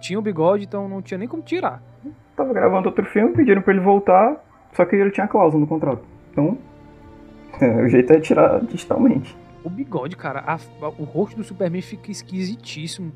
tinha 0.00 0.18
o 0.18 0.22
bigode, 0.22 0.64
então 0.64 0.88
não 0.88 1.02
tinha 1.02 1.18
nem 1.18 1.26
como 1.26 1.42
tirar. 1.42 1.82
Tava 2.36 2.52
gravando 2.52 2.88
outro 2.88 3.04
filme, 3.04 3.34
pediram 3.34 3.62
pra 3.62 3.74
ele 3.74 3.82
voltar, 3.82 4.36
só 4.72 4.84
que 4.84 4.94
ele 4.94 5.10
tinha 5.10 5.26
cláusula 5.26 5.60
no 5.60 5.66
contrato. 5.66 6.04
Então, 6.30 6.56
o 7.84 7.88
jeito 7.88 8.12
é 8.12 8.20
tirar 8.20 8.60
digitalmente. 8.60 9.36
O 9.64 9.68
bigode, 9.68 10.16
cara, 10.16 10.44
a, 10.46 10.56
o 10.96 11.02
rosto 11.02 11.36
do 11.36 11.42
Superman 11.42 11.82
fica 11.82 12.12
esquisitíssimo 12.12 13.12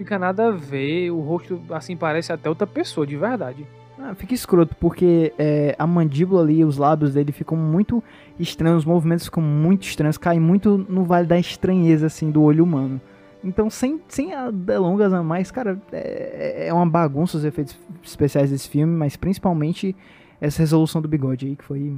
fica 0.00 0.18
nada 0.18 0.48
a 0.48 0.50
ver, 0.50 1.10
o 1.10 1.20
rosto 1.20 1.60
assim 1.68 1.94
parece 1.94 2.32
até 2.32 2.48
outra 2.48 2.66
pessoa, 2.66 3.06
de 3.06 3.18
verdade. 3.18 3.66
Ah, 3.98 4.14
fica 4.14 4.32
escroto, 4.32 4.74
porque 4.80 5.30
é, 5.38 5.76
a 5.78 5.86
mandíbula 5.86 6.40
ali, 6.40 6.64
os 6.64 6.78
lábios 6.78 7.12
dele 7.12 7.32
ficam 7.32 7.54
muito 7.54 8.02
estranhos, 8.38 8.78
os 8.78 8.84
movimentos 8.86 9.26
ficam 9.26 9.42
muito 9.42 9.82
estranhos, 9.82 10.16
caem 10.16 10.40
muito 10.40 10.78
no 10.88 11.04
vale 11.04 11.26
da 11.26 11.38
estranheza, 11.38 12.06
assim, 12.06 12.30
do 12.30 12.42
olho 12.42 12.64
humano. 12.64 12.98
Então, 13.44 13.68
sem, 13.68 14.00
sem 14.08 14.30
delongas 14.54 15.12
a 15.12 15.22
mais, 15.22 15.50
cara, 15.50 15.78
é, 15.92 16.68
é 16.68 16.72
uma 16.72 16.88
bagunça 16.88 17.36
os 17.36 17.44
efeitos 17.44 17.78
especiais 18.02 18.50
desse 18.50 18.70
filme, 18.70 18.96
mas 18.96 19.16
principalmente 19.16 19.94
essa 20.40 20.60
resolução 20.60 21.02
do 21.02 21.08
bigode 21.08 21.46
aí, 21.46 21.56
que 21.56 21.64
foi. 21.64 21.94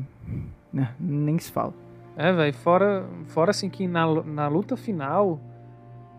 Né, 0.72 0.92
nem 0.98 1.38
se 1.38 1.52
fala. 1.52 1.72
É, 2.16 2.32
velho, 2.32 2.54
fora, 2.54 3.04
fora 3.26 3.52
assim 3.52 3.70
que 3.70 3.86
na, 3.86 4.24
na 4.24 4.48
luta 4.48 4.76
final 4.76 5.38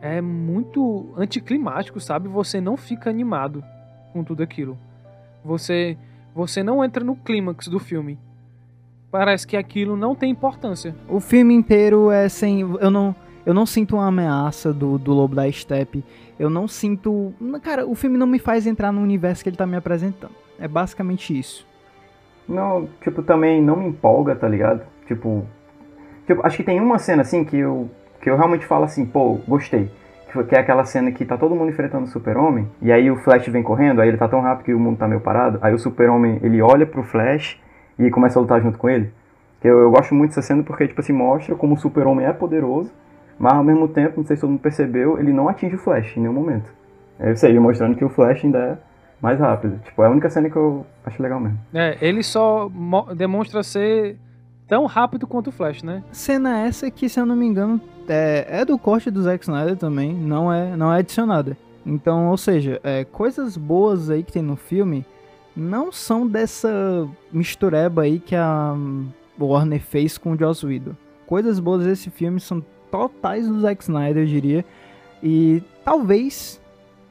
é 0.04 0.20
muito 0.20 1.14
anticlimático, 1.16 1.98
sabe? 1.98 2.28
Você 2.28 2.60
não 2.60 2.76
fica 2.76 3.10
animado 3.10 3.64
com 4.12 4.22
tudo 4.22 4.44
aquilo. 4.44 4.78
Você 5.46 5.98
você 6.36 6.62
não 6.62 6.84
entra 6.84 7.06
no 7.06 7.16
clímax 7.16 7.70
do 7.70 7.80
filme. 7.80 8.20
Parece 9.10 9.48
que 9.48 9.56
aquilo 9.56 9.96
não 9.96 10.14
tem 10.14 10.30
importância. 10.30 10.94
O 11.08 11.22
filme 11.22 11.54
inteiro 11.54 12.12
é 12.12 12.28
sem 12.28 12.60
eu 12.60 12.92
não 12.92 13.16
eu 13.46 13.54
não 13.54 13.66
sinto 13.66 13.96
uma 13.96 14.08
ameaça 14.08 14.74
do, 14.74 14.98
do 14.98 15.14
Lobo 15.14 15.36
da 15.36 15.50
Steppe. 15.50 16.04
Eu 16.38 16.50
não 16.50 16.68
sinto. 16.68 17.34
Cara, 17.62 17.88
o 17.88 17.96
filme 17.96 18.18
não 18.18 18.28
me 18.28 18.40
faz 18.40 18.68
entrar 18.68 18.92
no 18.92 19.02
universo 19.02 19.42
que 19.42 19.50
ele 19.50 19.58
tá 19.58 19.66
me 19.66 19.78
apresentando. 19.78 20.34
É 20.60 20.68
basicamente 20.68 21.38
isso. 21.38 21.66
Não, 22.48 22.90
tipo, 23.02 23.24
também 23.24 23.62
não 23.62 23.78
me 23.78 23.88
empolga, 23.88 24.36
tá 24.36 24.50
ligado? 24.50 24.82
Tipo. 25.08 25.46
Tipo, 26.28 26.46
acho 26.46 26.58
que 26.58 26.64
tem 26.64 26.82
uma 26.82 27.00
cena 27.00 27.22
assim 27.22 27.46
que 27.46 27.58
eu 27.58 27.90
que 28.24 28.30
eu 28.30 28.38
realmente 28.38 28.66
falo 28.66 28.86
assim, 28.86 29.06
pô, 29.06 29.38
gostei. 29.46 29.92
Que 30.48 30.56
é 30.56 30.60
aquela 30.60 30.86
cena 30.86 31.12
que 31.12 31.26
tá 31.26 31.38
todo 31.38 31.54
mundo 31.54 31.70
enfrentando 31.70 32.06
o 32.06 32.08
super-homem, 32.08 32.68
e 32.82 32.92
aí 32.92 33.12
o 33.12 33.18
Flash 33.18 33.48
vem 33.50 33.62
correndo, 33.62 34.02
aí 34.02 34.08
ele 34.08 34.18
tá 34.18 34.28
tão 34.28 34.40
rápido 34.40 34.66
que 34.66 34.74
o 34.74 34.80
mundo 34.80 34.98
tá 34.98 35.08
meio 35.08 35.22
parado, 35.22 35.60
aí 35.62 35.74
o 35.74 35.78
super-homem, 35.78 36.40
ele 36.42 36.60
olha 36.60 36.88
pro 36.88 37.04
Flash 37.04 37.62
e 38.00 38.10
começa 38.10 38.40
a 38.40 38.42
lutar 38.42 38.60
junto 38.62 38.80
com 38.80 38.90
ele. 38.90 39.12
Eu, 39.64 39.78
eu 39.80 39.92
gosto 39.92 40.16
muito 40.16 40.30
dessa 40.30 40.42
cena 40.42 40.64
porque, 40.64 40.88
tipo 40.88 41.00
assim, 41.02 41.14
mostra 41.14 41.54
como 41.54 41.76
o 41.76 41.78
super-homem 41.78 42.26
é 42.26 42.34
poderoso, 42.34 42.92
mas 43.38 43.54
ao 43.54 43.64
mesmo 43.64 43.88
tempo, 43.88 44.14
não 44.18 44.26
sei 44.26 44.38
se 44.38 44.42
todo 44.42 44.52
mundo 44.52 44.62
percebeu, 44.62 45.20
ele 45.20 45.32
não 45.32 45.48
atinge 45.50 45.76
o 45.76 45.80
Flash 45.80 46.18
em 46.18 46.22
nenhum 46.22 46.34
momento. 46.34 46.72
É 47.20 47.32
isso 47.32 47.46
aí, 47.46 47.60
mostrando 47.60 47.96
que 47.96 48.06
o 48.06 48.10
Flash 48.10 48.44
ainda 48.44 48.58
é 48.58 48.78
mais 49.22 49.40
rápido. 49.40 49.80
Tipo, 49.84 50.02
é 50.02 50.08
a 50.08 50.10
única 50.10 50.30
cena 50.30 50.50
que 50.50 50.56
eu 50.56 50.86
acho 51.06 51.22
legal 51.22 51.40
mesmo. 51.40 51.60
É, 51.74 51.98
ele 52.02 52.24
só 52.24 52.72
demonstra 53.16 53.62
ser 53.62 54.18
tão 54.68 54.86
rápido 54.86 55.28
quanto 55.28 55.48
o 55.48 55.52
Flash, 55.52 55.84
né? 55.84 56.04
Cena 56.12 56.60
essa 56.62 56.90
que, 56.90 57.08
se 57.08 57.20
eu 57.20 57.26
não 57.26 57.36
me 57.36 57.46
engano, 57.46 57.80
é, 58.08 58.46
é 58.50 58.66
do 58.66 58.78
corte 58.78 59.10
do 59.10 59.22
Zack 59.22 59.44
Snyder 59.44 59.78
também, 59.78 60.14
não 60.14 60.52
é, 60.52 60.76
não 60.76 60.94
é 60.94 61.00
adicionada. 61.00 61.58
Então, 61.86 62.30
ou 62.30 62.38
seja, 62.38 62.80
é, 62.84 63.04
coisas 63.04 63.58
boas 63.58 64.10
aí 64.10 64.24
que 64.24 64.32
tem 64.32 64.42
no 64.42 64.56
filme 64.56 65.06
não 65.56 65.92
são 65.92 66.26
dessa 66.28 67.08
mistureba 67.32 68.04
aí 68.04 68.20
que 68.20 68.36
a 68.36 68.76
Warner 69.40 69.82
fez 69.82 70.18
com 70.18 70.32
o 70.32 70.38
Joss 70.38 70.66
Whedon. 70.66 70.96
Coisas 71.28 71.60
boas 71.60 71.86
desse 71.86 72.10
filme 72.10 72.40
são 72.40 72.64
totais 72.90 73.48
do 73.48 73.60
Zack 73.60 73.84
Snyder, 73.84 74.24
eu 74.24 74.28
diria. 74.28 74.66
E 75.22 75.62
talvez 75.84 76.62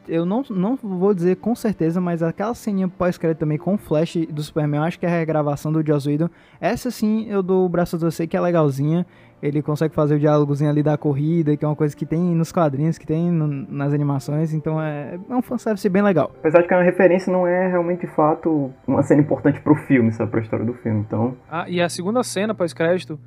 eu 0.08 0.24
não, 0.24 0.44
não 0.50 0.76
vou 0.76 1.14
dizer 1.14 1.36
com 1.36 1.54
certeza, 1.54 2.00
mas 2.00 2.22
aquela 2.22 2.54
ceninha 2.54 2.88
pós-crédito 2.88 3.38
também 3.38 3.58
com 3.58 3.74
o 3.74 3.78
Flash 3.78 4.16
do 4.28 4.42
Superman, 4.42 4.80
eu 4.80 4.84
acho 4.84 4.98
que 4.98 5.06
é 5.06 5.08
a 5.08 5.18
regravação 5.18 5.72
do 5.72 5.84
Joss 5.84 6.08
Whedon. 6.08 6.28
Essa 6.60 6.90
sim 6.90 7.26
eu 7.28 7.42
dou 7.42 7.64
o 7.64 7.68
braço 7.68 7.96
a 7.96 7.98
você 7.98 8.26
que 8.26 8.36
é 8.36 8.40
legalzinha. 8.40 9.06
Ele 9.42 9.60
consegue 9.60 9.94
fazer 9.94 10.14
o 10.14 10.18
diálogozinho 10.18 10.70
ali 10.70 10.82
da 10.82 10.96
corrida, 10.96 11.56
que 11.56 11.64
é 11.64 11.68
uma 11.68 11.74
coisa 11.74 11.96
que 11.96 12.06
tem 12.06 12.20
nos 12.20 12.52
quadrinhos, 12.52 12.96
que 12.96 13.06
tem 13.06 13.30
no, 13.30 13.46
nas 13.46 13.92
animações, 13.92 14.54
então 14.54 14.80
é, 14.80 15.18
é 15.28 15.34
um 15.34 15.42
fanservice 15.42 15.88
bem 15.88 16.02
legal. 16.02 16.30
Apesar 16.38 16.62
de 16.62 16.68
que 16.68 16.74
a 16.74 16.82
referência 16.82 17.32
não 17.32 17.46
é 17.46 17.66
realmente 17.66 18.06
de 18.06 18.14
fato 18.14 18.70
uma 18.86 19.02
cena 19.02 19.20
importante 19.20 19.60
pro 19.60 19.74
filme, 19.74 20.12
sabe, 20.12 20.30
pra 20.30 20.40
história 20.40 20.64
do 20.64 20.74
filme, 20.74 21.00
então... 21.00 21.36
Ah, 21.50 21.68
e 21.68 21.80
a 21.80 21.88
segunda 21.88 22.22
cena 22.22 22.54
pós-crédito, 22.54 23.18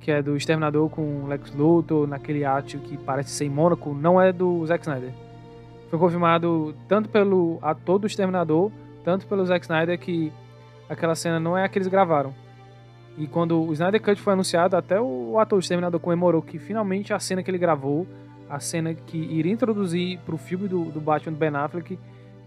que 0.00 0.12
é 0.12 0.22
do 0.22 0.36
Exterminador 0.36 0.88
com 0.88 1.24
o 1.24 1.26
Lex 1.26 1.52
Luthor, 1.52 2.06
naquele 2.06 2.44
átio 2.44 2.78
que 2.78 2.96
parece 2.96 3.30
ser 3.30 3.46
em 3.46 3.50
Mônaco, 3.50 3.92
não 3.92 4.20
é 4.20 4.32
do 4.32 4.64
Zack 4.66 4.82
Snyder 4.82 5.10
foi 5.90 5.98
confirmado 5.98 6.74
tanto 6.88 7.08
pelo 7.08 7.58
ator 7.62 7.98
do 7.98 8.06
Exterminador, 8.06 8.70
tanto 9.04 9.26
pelo 9.26 9.44
Zack 9.44 9.64
Snyder, 9.64 9.98
que 9.98 10.32
aquela 10.88 11.14
cena 11.14 11.38
não 11.38 11.56
é 11.56 11.64
a 11.64 11.68
que 11.68 11.78
eles 11.78 11.88
gravaram. 11.88 12.34
E 13.18 13.26
quando 13.26 13.62
o 13.62 13.72
Snyder 13.72 14.02
Cut 14.02 14.20
foi 14.20 14.34
anunciado, 14.34 14.76
até 14.76 15.00
o 15.00 15.38
ator 15.38 15.58
do 15.58 15.62
Exterminador 15.62 16.00
comemorou 16.00 16.42
que 16.42 16.58
finalmente 16.58 17.14
a 17.14 17.18
cena 17.18 17.42
que 17.42 17.50
ele 17.50 17.58
gravou, 17.58 18.06
a 18.48 18.60
cena 18.60 18.94
que 18.94 19.16
iria 19.16 19.52
introduzir 19.52 20.18
para 20.24 20.34
o 20.34 20.38
filme 20.38 20.68
do, 20.68 20.84
do 20.84 21.00
Batman 21.00 21.32
do 21.32 21.38
Ben 21.38 21.54
Affleck, 21.56 21.98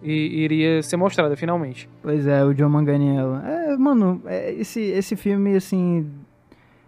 e, 0.02 0.44
iria 0.44 0.82
ser 0.82 0.98
mostrada 0.98 1.36
finalmente. 1.36 1.90
Pois 2.02 2.26
é, 2.26 2.44
o 2.44 2.54
John 2.54 2.70
Manganiello. 2.70 3.36
É, 3.38 3.78
mano, 3.78 4.22
é, 4.26 4.54
esse, 4.54 4.82
esse 4.82 5.16
filme, 5.16 5.56
assim, 5.56 6.10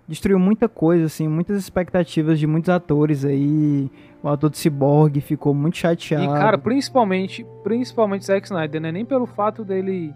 destruiu 0.08 0.39
muita 0.39 0.70
coisa, 0.70 1.06
assim, 1.06 1.28
muitas 1.28 1.58
expectativas 1.58 2.39
de 2.39 2.48
muitos 2.48 2.70
atores 2.70 3.26
aí. 3.26 3.89
O 4.24 4.30
ator 4.30 4.50
de 4.50 4.58
Cyborg 4.58 5.20
ficou 5.20 5.54
muito 5.54 5.78
chateado. 5.78 6.24
E, 6.24 6.28
cara, 6.28 6.58
principalmente, 6.58 7.46
principalmente 7.63 8.26
Zack 8.26 8.46
Snyder, 8.46 8.80
né? 8.80 8.91
Nem 8.91 9.06
pelo 9.06 9.26
fato 9.26 9.63
dele. 9.63 10.13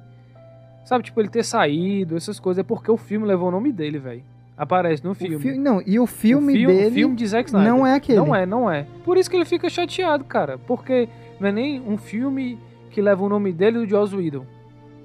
Sabe, 0.86 1.04
tipo, 1.04 1.20
ele 1.20 1.30
ter 1.30 1.44
saído, 1.44 2.16
essas 2.16 2.40
coisas, 2.40 2.60
é 2.60 2.64
porque 2.64 2.90
o 2.92 2.96
filme 2.96 3.26
levou 3.26 3.50
o 3.50 3.52
nome 3.52 3.72
dele, 3.72 3.98
velho. 3.98 4.24
Aparece 4.58 5.04
no 5.04 5.14
filme. 5.14 5.40
Fi 5.40 5.58
não, 5.58 5.82
e 5.86 6.00
o 6.00 6.06
filme, 6.06 6.54
o 6.54 6.56
filme 6.56 6.74
dele. 6.76 6.88
O 6.88 6.92
filme 6.94 7.16
de 7.16 7.28
Zack 7.28 7.50
Snyder. 7.50 7.70
Não 7.70 7.86
é 7.86 7.96
aquele. 7.96 8.20
Não 8.20 8.34
é, 8.34 8.46
não 8.46 8.72
é. 8.72 8.88
Por 9.04 9.18
isso 9.18 9.30
que 9.30 9.36
ele 9.36 9.44
fica 9.44 9.68
chateado, 9.68 10.24
cara. 10.24 10.58
Porque 10.60 11.10
não 11.40 11.50
é 11.50 11.52
nem 11.52 11.82
um 11.82 11.98
filme 11.98 12.58
que 12.90 13.02
leva 13.02 13.24
o 13.24 13.28
nome 13.28 13.52
dele 13.52 13.80
do 13.80 13.90
Joss 13.90 14.16
Whedon. 14.16 14.46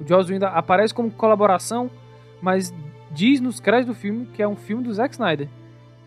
O 0.01 0.07
Joss 0.07 0.31
Whedon 0.31 0.47
aparece 0.47 0.95
como 0.95 1.11
colaboração, 1.11 1.91
mas 2.41 2.73
diz 3.11 3.41
nos 3.41 3.59
créditos 3.59 3.97
do 3.97 4.01
filme 4.01 4.27
que 4.27 4.43
é 4.43 4.47
um 4.47 4.55
filme 4.55 4.85
do 4.85 4.93
Zack 4.93 5.15
Snyder. 5.15 5.49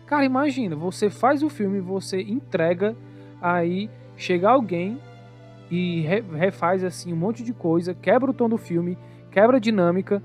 Cara, 0.06 0.24
imagina, 0.24 0.74
você 0.74 1.10
faz 1.10 1.42
o 1.42 1.50
filme, 1.50 1.80
você 1.80 2.22
entrega, 2.22 2.96
aí 3.42 3.90
chega 4.16 4.48
alguém 4.48 4.98
e 5.70 6.02
refaz 6.36 6.84
assim 6.84 7.12
um 7.12 7.16
monte 7.16 7.42
de 7.42 7.52
coisa, 7.52 7.94
quebra 7.94 8.30
o 8.30 8.34
tom 8.34 8.48
do 8.48 8.56
filme, 8.56 8.96
quebra 9.34 9.56
a 9.56 9.60
dinâmica 9.60 10.22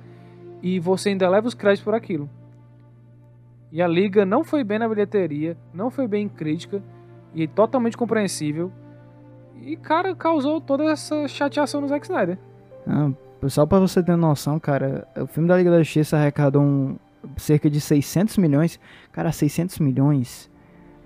e 0.61 0.79
você 0.79 1.09
ainda 1.09 1.27
leva 1.27 1.47
os 1.47 1.55
créditos 1.55 1.83
por 1.83 1.95
aquilo. 1.95 2.29
E 3.71 3.81
a 3.81 3.87
liga 3.87 4.23
não 4.23 4.43
foi 4.43 4.63
bem 4.63 4.77
na 4.77 4.87
bilheteria, 4.87 5.57
não 5.73 5.89
foi 5.89 6.07
bem 6.07 6.25
em 6.25 6.29
crítica, 6.29 6.81
e 7.33 7.47
totalmente 7.47 7.97
compreensível. 7.97 8.71
E, 9.61 9.75
cara, 9.75 10.15
causou 10.15 10.61
toda 10.61 10.83
essa 10.83 11.27
chateação 11.27 11.81
no 11.81 11.87
Zack 11.87 12.05
Snyder. 12.05 12.37
Ah, 12.87 13.11
só 13.47 13.65
pra 13.65 13.79
você 13.79 14.03
ter 14.03 14.15
noção, 14.15 14.59
cara, 14.59 15.07
o 15.17 15.25
filme 15.25 15.49
da 15.49 15.57
Liga 15.57 15.71
da 15.71 15.79
Justiça 15.79 16.17
arrecadou 16.17 16.61
um, 16.61 16.95
cerca 17.35 17.67
de 17.67 17.81
600 17.81 18.37
milhões. 18.37 18.79
Cara, 19.11 19.31
600 19.31 19.79
milhões 19.79 20.49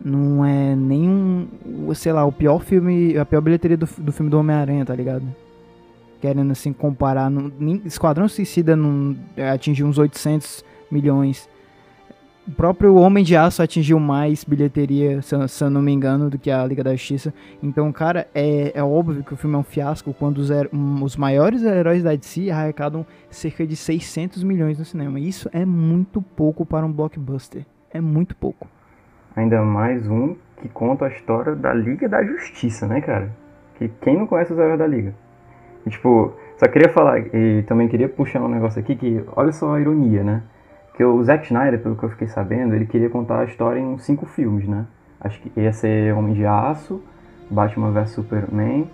não 0.04 0.44
é 0.44 0.76
nenhum, 0.76 1.48
sei 1.96 2.12
lá, 2.12 2.26
o 2.26 2.32
pior 2.32 2.60
filme, 2.60 3.18
a 3.18 3.26
pior 3.26 3.42
bilheteria 3.42 3.78
do, 3.78 3.88
do 3.98 4.12
filme 4.12 4.30
do 4.30 4.38
Homem-Aranha, 4.38 4.86
tá 4.86 4.94
ligado? 4.94 5.26
Querendo 6.24 6.52
assim 6.52 6.72
comparar, 6.72 7.30
no, 7.30 7.52
Esquadrão 7.86 8.30
Suicida 8.30 8.78
não 8.78 9.14
atingiu 9.54 9.86
uns 9.86 9.98
800 9.98 10.64
milhões. 10.90 11.50
O 12.48 12.52
próprio 12.52 12.96
Homem 12.96 13.26
de 13.26 13.36
Aço 13.36 13.62
atingiu 13.62 14.00
mais 14.00 14.46
bilheteria, 14.46 15.22
se, 15.22 15.36
se 15.50 15.62
eu 15.66 15.70
não 15.70 15.82
me 15.82 15.92
engano, 15.92 16.30
do 16.30 16.40
que 16.40 16.50
a 16.50 16.66
Liga 16.66 16.82
da 16.82 16.96
Justiça. 16.96 17.34
Então, 17.62 17.92
cara, 17.92 18.26
é, 18.34 18.72
é 18.74 18.82
óbvio 18.82 19.22
que 19.22 19.34
o 19.34 19.36
filme 19.36 19.58
é 19.58 19.60
um 19.60 19.64
fiasco 19.64 20.14
quando 20.14 20.38
os, 20.38 20.50
um, 20.72 21.04
os 21.04 21.18
maiores 21.18 21.62
heróis 21.62 22.02
da 22.02 22.16
DC 22.16 22.50
arrecadam 22.50 23.06
cerca 23.30 23.68
de 23.68 23.76
600 23.76 24.44
milhões 24.44 24.80
no 24.80 24.86
cinema. 24.86 25.20
Isso 25.20 25.50
é 25.52 25.66
muito 25.66 26.22
pouco 26.22 26.66
para 26.66 26.86
um 26.86 26.92
blockbuster. 26.94 27.66
É 27.92 28.00
muito 28.00 28.34
pouco. 28.34 28.66
Ainda 29.36 29.62
mais 29.62 30.08
um 30.08 30.38
que 30.62 30.70
conta 30.70 31.04
a 31.04 31.10
história 31.10 31.54
da 31.54 31.74
Liga 31.74 32.08
da 32.08 32.24
Justiça, 32.24 32.88
né, 32.88 33.02
cara? 33.02 33.30
Que 33.76 33.90
quem 34.00 34.18
não 34.18 34.26
conhece 34.26 34.54
os 34.54 34.58
heróis 34.58 34.80
da 34.80 34.88
Liga? 34.88 35.14
E, 35.86 35.90
tipo, 35.90 36.34
só 36.58 36.68
queria 36.68 36.90
falar, 36.90 37.20
e 37.20 37.64
também 37.64 37.88
queria 37.88 38.08
puxar 38.08 38.42
um 38.42 38.48
negócio 38.48 38.80
aqui 38.80 38.96
que, 38.96 39.24
olha 39.36 39.52
só 39.52 39.76
a 39.76 39.82
ironia, 39.82 40.24
né? 40.24 40.44
Que 40.96 41.04
o 41.04 41.24
Zack 41.24 41.46
Snyder, 41.46 41.80
pelo 41.80 41.96
que 41.96 42.04
eu 42.04 42.10
fiquei 42.10 42.28
sabendo, 42.28 42.76
ele 42.76 42.86
queria 42.86 43.10
contar 43.10 43.40
a 43.40 43.44
história 43.46 43.80
em 43.80 43.98
cinco 43.98 44.26
filmes, 44.26 44.68
né? 44.68 44.86
Acho 45.20 45.42
que 45.42 45.60
ia 45.60 45.74
ser 45.74 46.14
Homem 46.14 46.34
de 46.34 46.46
Aço, 46.46 47.02
Batman 47.50 47.92
vs 47.92 48.12
Superman, 48.12 48.90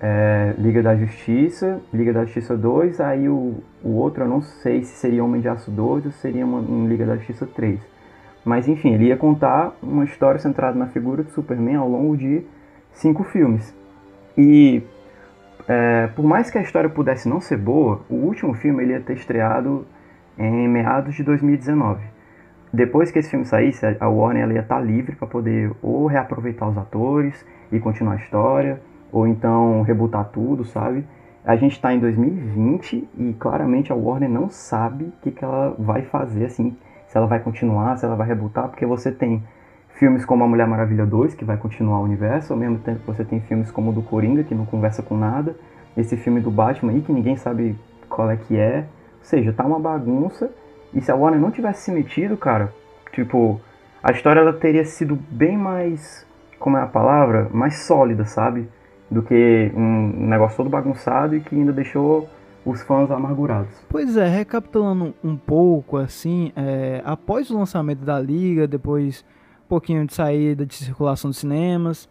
é, 0.00 0.54
Liga 0.58 0.82
da 0.82 0.96
Justiça, 0.96 1.80
Liga 1.92 2.12
da 2.12 2.24
Justiça 2.24 2.56
2, 2.56 3.00
aí 3.00 3.28
o, 3.28 3.54
o 3.82 3.90
outro 3.90 4.24
eu 4.24 4.28
não 4.28 4.40
sei 4.40 4.82
se 4.82 4.96
seria 4.96 5.24
Homem 5.24 5.40
de 5.40 5.48
Aço 5.48 5.70
2 5.70 6.06
ou 6.06 6.12
seria 6.12 6.44
uma, 6.44 6.58
um 6.58 6.86
Liga 6.88 7.04
da 7.04 7.16
Justiça 7.16 7.46
3. 7.46 7.80
Mas 8.44 8.68
enfim, 8.68 8.94
ele 8.94 9.06
ia 9.06 9.16
contar 9.16 9.76
uma 9.82 10.04
história 10.04 10.38
centrada 10.38 10.78
na 10.78 10.86
figura 10.86 11.22
de 11.22 11.30
Superman 11.32 11.76
ao 11.76 11.88
longo 11.88 12.16
de 12.16 12.42
cinco 12.92 13.24
filmes. 13.24 13.74
E 14.36 14.82
é, 15.68 16.06
por 16.08 16.24
mais 16.24 16.50
que 16.50 16.56
a 16.56 16.62
história 16.62 16.88
pudesse 16.88 17.28
não 17.28 17.40
ser 17.42 17.58
boa, 17.58 18.00
o 18.08 18.14
último 18.14 18.54
filme 18.54 18.82
ele 18.82 18.92
ia 18.92 19.00
ter 19.00 19.12
estreado 19.12 19.86
em 20.38 20.66
meados 20.66 21.14
de 21.14 21.22
2019. 21.22 22.00
Depois 22.72 23.10
que 23.10 23.18
esse 23.18 23.28
filme 23.28 23.44
saísse, 23.44 23.84
a 24.00 24.08
Warner 24.08 24.44
ela 24.44 24.52
ia 24.54 24.60
estar 24.60 24.80
livre 24.80 25.14
para 25.14 25.26
poder 25.26 25.70
ou 25.82 26.06
reaproveitar 26.06 26.68
os 26.68 26.78
atores 26.78 27.44
e 27.70 27.78
continuar 27.78 28.14
a 28.14 28.16
história, 28.16 28.80
ou 29.12 29.26
então 29.26 29.82
rebutar 29.82 30.24
tudo, 30.32 30.64
sabe? 30.64 31.04
A 31.44 31.56
gente 31.56 31.72
está 31.72 31.92
em 31.92 31.98
2020 31.98 33.08
e 33.18 33.32
claramente 33.38 33.92
a 33.92 33.94
Warner 33.94 34.28
não 34.28 34.48
sabe 34.48 35.04
o 35.04 35.12
que, 35.22 35.30
que 35.30 35.44
ela 35.44 35.74
vai 35.78 36.02
fazer, 36.02 36.46
assim, 36.46 36.76
se 37.06 37.16
ela 37.16 37.26
vai 37.26 37.40
continuar, 37.40 37.96
se 37.96 38.04
ela 38.04 38.16
vai 38.16 38.26
rebutar, 38.26 38.68
porque 38.68 38.84
você 38.84 39.10
tem 39.10 39.42
filmes 39.98 40.24
como 40.24 40.44
A 40.44 40.48
Mulher 40.48 40.66
Maravilha 40.66 41.04
2, 41.04 41.34
que 41.34 41.44
vai 41.44 41.56
continuar 41.56 41.98
o 41.98 42.04
universo, 42.04 42.52
ao 42.52 42.58
mesmo 42.58 42.78
tempo 42.78 43.00
você 43.04 43.24
tem 43.24 43.40
filmes 43.40 43.70
como 43.70 43.90
o 43.90 43.92
do 43.92 44.00
Coringa, 44.00 44.44
que 44.44 44.54
não 44.54 44.64
conversa 44.64 45.02
com 45.02 45.16
nada, 45.16 45.56
esse 45.96 46.16
filme 46.16 46.40
do 46.40 46.50
Batman 46.50 46.92
aí, 46.92 47.00
que 47.00 47.12
ninguém 47.12 47.36
sabe 47.36 47.76
qual 48.08 48.30
é 48.30 48.36
que 48.36 48.56
é, 48.56 48.86
seja, 49.20 49.52
tá 49.52 49.64
uma 49.64 49.80
bagunça. 49.80 50.50
E 50.94 51.00
se 51.00 51.10
a 51.10 51.16
Warner 51.16 51.40
não 51.40 51.50
tivesse 51.50 51.82
se 51.82 51.90
metido, 51.90 52.36
cara, 52.36 52.72
tipo, 53.12 53.60
a 54.02 54.12
história 54.12 54.40
ela 54.40 54.52
teria 54.52 54.84
sido 54.84 55.18
bem 55.30 55.56
mais, 55.56 56.24
como 56.58 56.76
é 56.76 56.82
a 56.82 56.86
palavra, 56.86 57.48
mais 57.52 57.80
sólida, 57.80 58.24
sabe? 58.24 58.68
Do 59.10 59.22
que 59.22 59.72
um 59.74 60.28
negócio 60.28 60.56
todo 60.56 60.70
bagunçado 60.70 61.34
e 61.34 61.40
que 61.40 61.56
ainda 61.56 61.72
deixou 61.72 62.28
os 62.64 62.82
fãs 62.82 63.10
amargurados. 63.10 63.70
Pois 63.88 64.16
é, 64.16 64.28
recapitulando 64.28 65.12
um 65.24 65.36
pouco, 65.36 65.96
assim, 65.96 66.52
é, 66.54 67.02
após 67.04 67.50
o 67.50 67.58
lançamento 67.58 68.04
da 68.04 68.20
Liga, 68.20 68.68
depois 68.68 69.24
pouquinho 69.68 70.06
de 70.06 70.14
saída 70.14 70.64
de 70.64 70.74
circulação 70.74 71.30
dos 71.30 71.38
cinemas, 71.38 72.08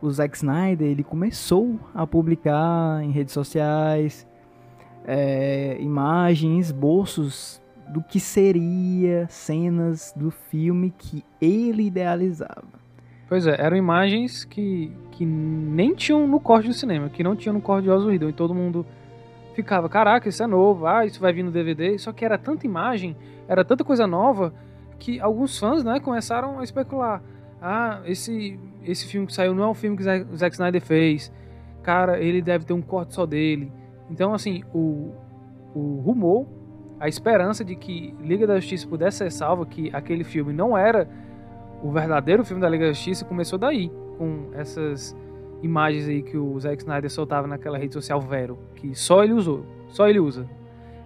o 0.00 0.10
Zack 0.10 0.36
Snyder 0.36 0.88
ele 0.88 1.04
começou 1.04 1.78
a 1.94 2.06
publicar 2.06 3.02
em 3.02 3.10
redes 3.10 3.32
sociais 3.32 4.26
é, 5.06 5.76
imagens, 5.80 6.66
esboços 6.66 7.62
do 7.88 8.02
que 8.02 8.18
seria 8.18 9.26
cenas 9.28 10.12
do 10.16 10.30
filme 10.30 10.92
que 10.96 11.24
ele 11.40 11.86
idealizava. 11.86 12.82
Pois 13.28 13.46
é, 13.46 13.56
eram 13.58 13.76
imagens 13.76 14.44
que, 14.44 14.92
que 15.12 15.24
nem 15.24 15.94
tinham 15.94 16.26
no 16.26 16.40
corte 16.40 16.68
do 16.68 16.74
cinema, 16.74 17.08
que 17.08 17.22
não 17.22 17.36
tinham 17.36 17.54
no 17.54 17.60
corte 17.60 17.84
de 17.84 17.88
Joss 17.88 18.06
Whedon, 18.06 18.28
e 18.28 18.32
todo 18.32 18.54
mundo 18.54 18.86
ficava, 19.54 19.88
caraca, 19.88 20.28
isso 20.28 20.42
é 20.42 20.46
novo, 20.46 20.86
ah, 20.86 21.06
isso 21.06 21.20
vai 21.20 21.32
vir 21.32 21.42
no 21.42 21.50
DVD, 21.50 21.98
só 21.98 22.12
que 22.12 22.24
era 22.24 22.36
tanta 22.36 22.66
imagem, 22.66 23.16
era 23.48 23.64
tanta 23.64 23.84
coisa 23.84 24.06
nova, 24.06 24.52
que 24.98 25.20
alguns 25.20 25.58
fãs, 25.58 25.84
né, 25.84 26.00
começaram 26.00 26.58
a 26.58 26.64
especular, 26.64 27.22
ah, 27.60 28.00
esse, 28.04 28.58
esse 28.84 29.06
filme 29.06 29.26
que 29.26 29.34
saiu 29.34 29.54
não 29.54 29.64
é 29.64 29.68
um 29.68 29.74
filme 29.74 29.96
que 29.96 30.02
o 30.02 30.36
Zack 30.36 30.54
Snyder 30.54 30.82
fez, 30.82 31.32
cara, 31.82 32.20
ele 32.20 32.40
deve 32.42 32.64
ter 32.64 32.72
um 32.72 32.82
corte 32.82 33.14
só 33.14 33.24
dele, 33.26 33.72
então, 34.10 34.34
assim, 34.34 34.62
o, 34.72 35.12
o 35.74 36.00
rumor, 36.04 36.46
a 37.00 37.08
esperança 37.08 37.64
de 37.64 37.74
que 37.74 38.14
Liga 38.20 38.46
da 38.46 38.56
Justiça 38.56 38.86
pudesse 38.86 39.18
ser 39.18 39.32
salva, 39.32 39.66
que 39.66 39.90
aquele 39.92 40.24
filme 40.24 40.52
não 40.52 40.76
era 40.76 41.08
o 41.82 41.90
verdadeiro 41.90 42.44
filme 42.44 42.60
da 42.60 42.68
Liga 42.68 42.86
da 42.86 42.92
Justiça, 42.92 43.24
começou 43.24 43.58
daí, 43.58 43.90
com 44.18 44.50
essas 44.54 45.16
imagens 45.62 46.08
aí 46.08 46.22
que 46.22 46.36
o 46.36 46.58
Zack 46.60 46.82
Snyder 46.82 47.10
soltava 47.10 47.46
naquela 47.46 47.78
rede 47.78 47.94
social 47.94 48.20
Vero, 48.20 48.58
que 48.76 48.94
só 48.94 49.24
ele 49.24 49.32
usou, 49.32 49.64
só 49.88 50.08
ele 50.08 50.20
usa. 50.20 50.46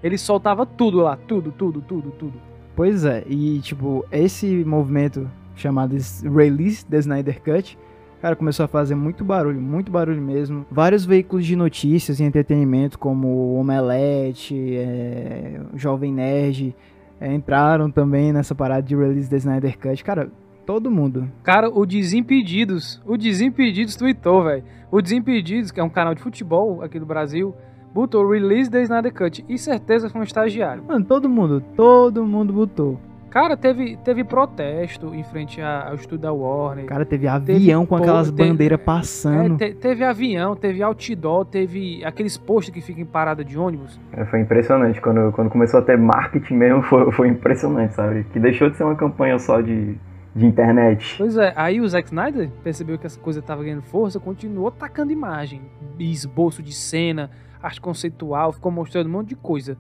Ele 0.03 0.19
soltava 0.19 0.65
tudo 0.65 0.99
lá, 0.99 1.17
tudo, 1.17 1.51
tudo, 1.51 1.81
tudo, 1.81 2.11
tudo. 2.13 2.48
Pois 2.79 3.05
é, 3.05 3.25
e 3.27 3.59
tipo, 3.59 4.07
esse 4.13 4.65
movimento 4.65 5.29
chamado 5.57 5.97
Release 6.23 6.87
the 6.87 6.99
Snyder 6.99 7.43
Cut 7.43 7.77
Cara, 8.23 8.37
começou 8.37 8.65
a 8.65 8.69
fazer 8.69 8.95
muito 8.95 9.25
barulho, 9.25 9.61
muito 9.61 9.91
barulho 9.91 10.23
mesmo. 10.23 10.65
Vários 10.71 11.05
veículos 11.05 11.45
de 11.45 11.57
notícias 11.57 12.21
e 12.21 12.25
entretenimento, 12.25 12.97
como 12.99 13.55
Omelete, 13.55 14.77
é, 14.77 15.61
Jovem 15.75 16.13
Nerd, 16.13 16.75
é, 17.21 17.33
entraram 17.35 17.91
também 17.91 18.33
nessa 18.33 18.55
parada 18.55 18.83
de 18.83 18.95
release 18.95 19.29
da 19.29 19.37
Snyder 19.37 19.77
Cut. 19.77 20.05
Cara, 20.05 20.31
todo 20.65 20.89
mundo. 20.89 21.29
Cara, 21.43 21.69
o 21.69 21.85
Desimpedidos, 21.85 23.03
o 23.05 23.17
Desimpedidos 23.17 23.97
tweetou, 23.97 24.45
velho. 24.45 24.63
O 24.91 25.03
Desimpedidos, 25.03 25.73
que 25.73 25.81
é 25.81 25.83
um 25.83 25.91
canal 25.91 26.15
de 26.15 26.23
futebol 26.23 26.81
aqui 26.83 27.01
do 27.01 27.07
Brasil, 27.07 27.55
botou 27.99 28.31
release 28.31 28.71
da 28.71 28.81
Snyder 28.81 29.13
Cut. 29.13 29.45
E 29.49 29.59
certeza 29.59 30.09
foi 30.09 30.21
um 30.21 30.25
estagiário. 30.25 30.85
Mano, 30.87 31.05
todo 31.05 31.29
mundo, 31.29 31.61
todo 31.75 32.25
mundo 32.25 32.53
botou. 32.53 33.01
Cara, 33.29 33.57
teve, 33.57 33.97
teve 34.05 34.23
protesto 34.23 35.13
em 35.13 35.25
frente 35.25 35.61
ao 35.61 35.97
estúdio 35.97 36.19
da 36.19 36.33
Warner. 36.33 36.87
Cara, 36.87 37.05
teve 37.05 37.27
avião 37.27 37.81
teve, 37.81 37.87
com 37.89 37.97
aquelas 37.97 38.31
bandeiras 38.31 38.81
passando. 38.81 39.61
É, 39.61 39.71
te, 39.71 39.75
teve 39.75 40.05
avião, 40.05 40.55
teve 40.55 40.81
outdoor, 40.81 41.45
teve 41.45 42.03
aqueles 42.05 42.39
postos 42.39 42.73
que 42.73 42.81
ficam 42.81 43.03
em 43.03 43.07
parada 43.07 43.45
de 43.45 43.59
ônibus. 43.59 44.01
É, 44.13 44.25
foi 44.27 44.41
impressionante. 44.41 45.01
Quando, 45.01 45.33
quando 45.33 45.51
começou 45.51 45.81
a 45.81 45.83
ter 45.83 45.99
marketing 45.99 46.55
mesmo, 46.55 46.83
foi, 46.89 47.11
foi 47.11 47.29
impressionante, 47.29 47.95
sabe? 47.95 48.25
Que 48.33 48.39
deixou 48.39 48.71
de 48.71 48.77
ser 48.77 48.85
uma 48.85 48.97
campanha 48.97 49.41
só 49.41 49.61
de, 49.61 49.97
de 50.35 50.47
internet. 50.47 51.17
Pois 51.19 51.37
é, 51.37 51.53
aí 51.57 51.81
o 51.81 51.89
Zack 51.89 52.07
Snyder 52.07 52.49
percebeu 52.63 52.97
que 52.97 53.07
essa 53.07 53.19
coisa 53.19 53.43
tava 53.43 53.65
ganhando 53.65 53.83
força, 53.83 54.21
continuou 54.21 54.71
tacando 54.71 55.13
imagem, 55.13 55.63
esboço 55.99 56.63
de 56.63 56.73
cena, 56.73 57.29
arte 57.63 57.81
conceitual, 57.81 58.53
ficou 58.53 58.71
mostrando 58.71 59.09
um 59.09 59.13
monte 59.13 59.29
de 59.29 59.37
coisa. 59.37 59.77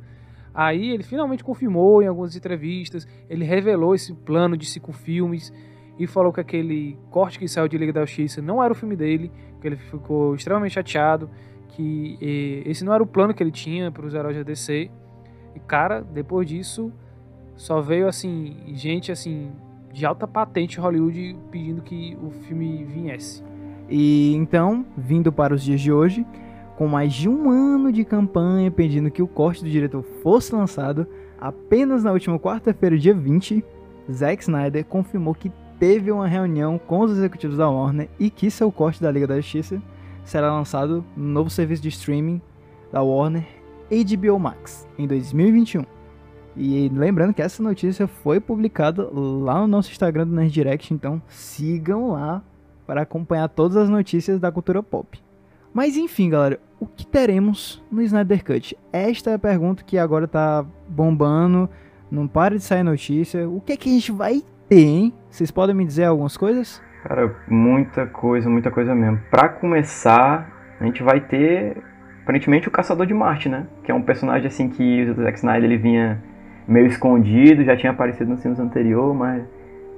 Aí 0.55 0.91
ele 0.91 1.03
finalmente 1.03 1.45
confirmou 1.45 2.03
em 2.03 2.07
algumas 2.07 2.35
entrevistas, 2.35 3.07
ele 3.29 3.45
revelou 3.45 3.95
esse 3.95 4.13
plano 4.13 4.57
de 4.57 4.67
cinco 4.67 4.93
filmes 4.93 5.53
e 5.99 6.07
falou 6.07 6.33
que 6.33 6.41
aquele 6.41 6.99
corte 7.11 7.39
que 7.39 7.49
saiu 7.49 7.69
de 7.69 7.77
Liga 7.77 7.93
da 7.93 8.05
Justiça 8.05 8.41
não 8.41 8.63
era 8.63 8.73
o 8.73 8.77
filme 8.77 8.97
dele, 8.97 9.31
que 9.61 9.67
ele 9.67 9.77
ficou 9.77 10.35
extremamente 10.35 10.73
chateado, 10.73 11.29
que 11.69 12.19
esse 12.67 12.85
não 12.85 12.93
era 12.95 13.03
o 13.03 13.07
plano 13.07 13.35
que 13.35 13.43
ele 13.43 13.51
tinha 13.51 13.91
para 13.91 14.07
os 14.07 14.15
heróis 14.15 14.37
da 14.37 14.43
DC. 14.43 14.91
E 15.55 15.61
cara, 15.61 16.01
depois 16.01 16.49
disso, 16.49 16.93
só 17.57 17.81
veio 17.81 18.09
assim, 18.09 18.57
gente 18.75 19.11
assim, 19.11 19.51
de 19.93 20.07
alta 20.07 20.27
patente 20.27 20.79
Hollywood 20.79 21.37
pedindo 21.51 21.83
que 21.83 22.17
o 22.23 22.31
filme 22.31 22.85
viesse. 22.85 23.43
E 23.89 24.35
então, 24.35 24.85
vindo 24.97 25.33
para 25.33 25.55
os 25.55 25.63
dias 25.63 25.81
de 25.81 25.93
hoje, 25.93 26.27
com 26.79 26.87
mais 26.87 27.13
de 27.13 27.29
um 27.29 27.51
ano 27.51 27.91
de 27.91 28.05
campanha 28.05 28.71
pedindo 28.71 29.11
que 29.11 29.21
o 29.21 29.27
corte 29.27 29.65
do 29.65 29.69
diretor 29.69 30.01
fosse 30.23 30.55
lançado, 30.55 31.09
apenas 31.41 32.05
na 32.05 32.13
última 32.13 32.39
quarta-feira, 32.39 32.97
dia 32.97 33.13
20, 33.13 33.65
Zack 34.09 34.45
Snyder 34.45 34.85
confirmou 34.85 35.35
que 35.35 35.51
teve 35.81 36.13
uma 36.13 36.29
reunião 36.29 36.79
com 36.79 37.01
os 37.01 37.11
executivos 37.11 37.57
da 37.57 37.69
Warner 37.69 38.09
e 38.17 38.31
que 38.31 38.49
seu 38.49 38.71
corte 38.71 39.03
da 39.03 39.11
Liga 39.11 39.27
da 39.27 39.41
Justiça 39.41 39.83
será 40.25 40.53
lançado 40.53 41.05
no 41.17 41.25
novo 41.25 41.51
serviço 41.51 41.83
de 41.83 41.89
streaming 41.89 42.41
da 42.93 43.03
Warner 43.03 43.45
HBO 43.91 44.39
Max 44.39 44.87
em 44.97 45.09
2021. 45.09 45.85
E 46.57 46.89
lembrando 46.95 47.35
que 47.35 47.43
essa 47.43 47.61
notícia 47.61 48.07
foi 48.07 48.39
publicada 48.39 49.11
lá 49.13 49.61
no 49.63 49.67
nosso 49.67 49.91
Instagram 49.91 50.29
do 50.29 50.35
Nerd 50.37 50.53
Direct, 50.53 50.95
então 50.95 51.21
sigam 51.27 52.13
lá 52.13 52.41
para 52.87 53.03
acompanhar 53.03 53.49
todas 53.49 53.77
as 53.77 53.89
notícias 53.89 54.39
da 54.39 54.53
cultura 54.53 54.81
pop. 54.81 55.27
Mas 55.73 55.97
enfim, 55.97 56.31
galera, 56.31 56.59
o 56.81 56.87
que 56.87 57.07
teremos 57.07 57.83
no 57.91 58.03
Snyder 58.03 58.45
Cut? 58.45 58.77
Esta 58.93 59.31
é 59.31 59.35
a 59.35 59.39
pergunta 59.39 59.85
que 59.85 59.99
agora 59.99 60.27
tá 60.27 60.65
bombando, 60.89 61.69
não 62.11 62.27
para 62.27 62.57
de 62.57 62.63
sair 62.63 62.83
notícia. 62.83 63.49
O 63.49 63.61
que 63.61 63.73
é 63.73 63.77
que 63.77 63.89
a 63.89 63.93
gente 63.93 64.13
vai 64.13 64.43
ter, 64.69 64.87
hein? 64.87 65.15
Vocês 65.31 65.51
podem 65.51 65.75
me 65.75 65.85
dizer 65.85 66.05
algumas 66.05 66.37
coisas? 66.37 66.83
Cara, 67.03 67.35
muita 67.49 68.07
coisa, 68.07 68.49
muita 68.49 68.71
coisa 68.71 68.95
mesmo. 68.95 69.21
Pra 69.31 69.49
começar, 69.49 70.77
a 70.81 70.85
gente 70.85 71.03
vai 71.03 71.21
ter 71.21 71.77
aparentemente 72.23 72.69
o 72.69 72.71
Caçador 72.71 73.07
de 73.07 73.15
Marte, 73.15 73.49
né? 73.49 73.67
Que 73.83 73.91
é 73.91 73.95
um 73.95 74.03
personagem 74.03 74.47
assim 74.47 74.69
que 74.69 75.05
o 75.11 75.15
Zack 75.23 75.39
Snyder 75.39 75.65
ele 75.65 75.79
vinha 75.79 76.23
meio 76.67 76.87
escondido, 76.87 77.65
já 77.65 77.77
tinha 77.77 77.93
aparecido 77.93 78.31
nos 78.31 78.43
filmes 78.43 78.61
anteriores, 78.61 79.17
mas 79.17 79.45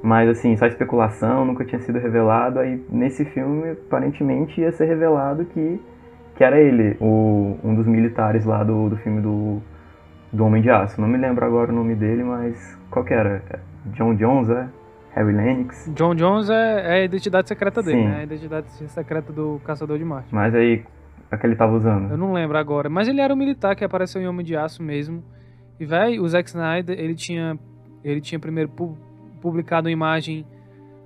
mas 0.03 0.29
assim, 0.29 0.57
só 0.57 0.67
especulação, 0.67 1.45
nunca 1.45 1.65
tinha 1.65 1.81
sido 1.81 1.99
revelado. 1.99 2.59
Aí 2.59 2.85
nesse 2.91 3.25
filme, 3.25 3.71
aparentemente 3.71 4.61
ia 4.61 4.73
ser 4.73 4.87
revelado 4.87 5.45
que 5.47 5.81
que 6.41 6.45
era 6.45 6.59
ele, 6.59 6.97
o, 6.99 7.59
um 7.63 7.75
dos 7.75 7.87
militares 7.87 8.47
lá 8.47 8.65
do, 8.65 8.89
do 8.89 8.97
filme 8.97 9.21
do, 9.21 9.61
do 10.33 10.43
Homem 10.43 10.63
de 10.63 10.71
Aço. 10.71 10.99
Não 10.99 11.07
me 11.07 11.19
lembro 11.19 11.45
agora 11.45 11.71
o 11.71 11.75
nome 11.75 11.95
dele, 11.95 12.25
mas 12.25 12.79
qual 12.91 13.05
que 13.05 13.13
era? 13.13 13.43
John 13.93 14.15
Jones, 14.15 14.49
é? 14.49 14.67
Harry 15.15 15.35
Lennox. 15.35 15.93
John 15.95 16.15
Jones 16.15 16.49
é, 16.49 16.81
é 16.81 17.03
a 17.03 17.05
identidade 17.05 17.47
secreta 17.47 17.83
dele, 17.83 17.99
Sim. 17.99 18.09
né? 18.09 18.21
A 18.21 18.23
identidade 18.23 18.69
secreta 18.89 19.31
do 19.31 19.61
Caçador 19.67 19.99
de 19.99 20.05
Marte. 20.05 20.35
Mas 20.35 20.55
aí, 20.55 20.83
a 21.31 21.37
que 21.37 21.47
ele 21.47 21.57
tava 21.57 21.77
usando? 21.77 22.11
Eu 22.11 22.17
não 22.17 22.33
lembro 22.33 22.57
agora. 22.57 22.89
Mas 22.89 23.07
ele 23.07 23.21
era 23.21 23.35
um 23.35 23.37
militar 23.37 23.77
que 23.77 23.85
apareceu 23.85 24.23
em 24.23 24.27
Homem 24.27 24.47
de 24.47 24.57
Aço 24.57 24.83
mesmo. 24.83 25.23
E, 25.79 25.85
velho, 25.85 26.23
o 26.23 26.29
Zack 26.29 26.49
Snyder, 26.49 26.99
ele 26.99 27.15
tinha, 27.15 27.59
ele 28.03 28.23
tinha 28.23 28.39
primeiro 28.39 28.71
publicado 29.41 29.89
uma 29.89 29.93
imagem 29.93 30.47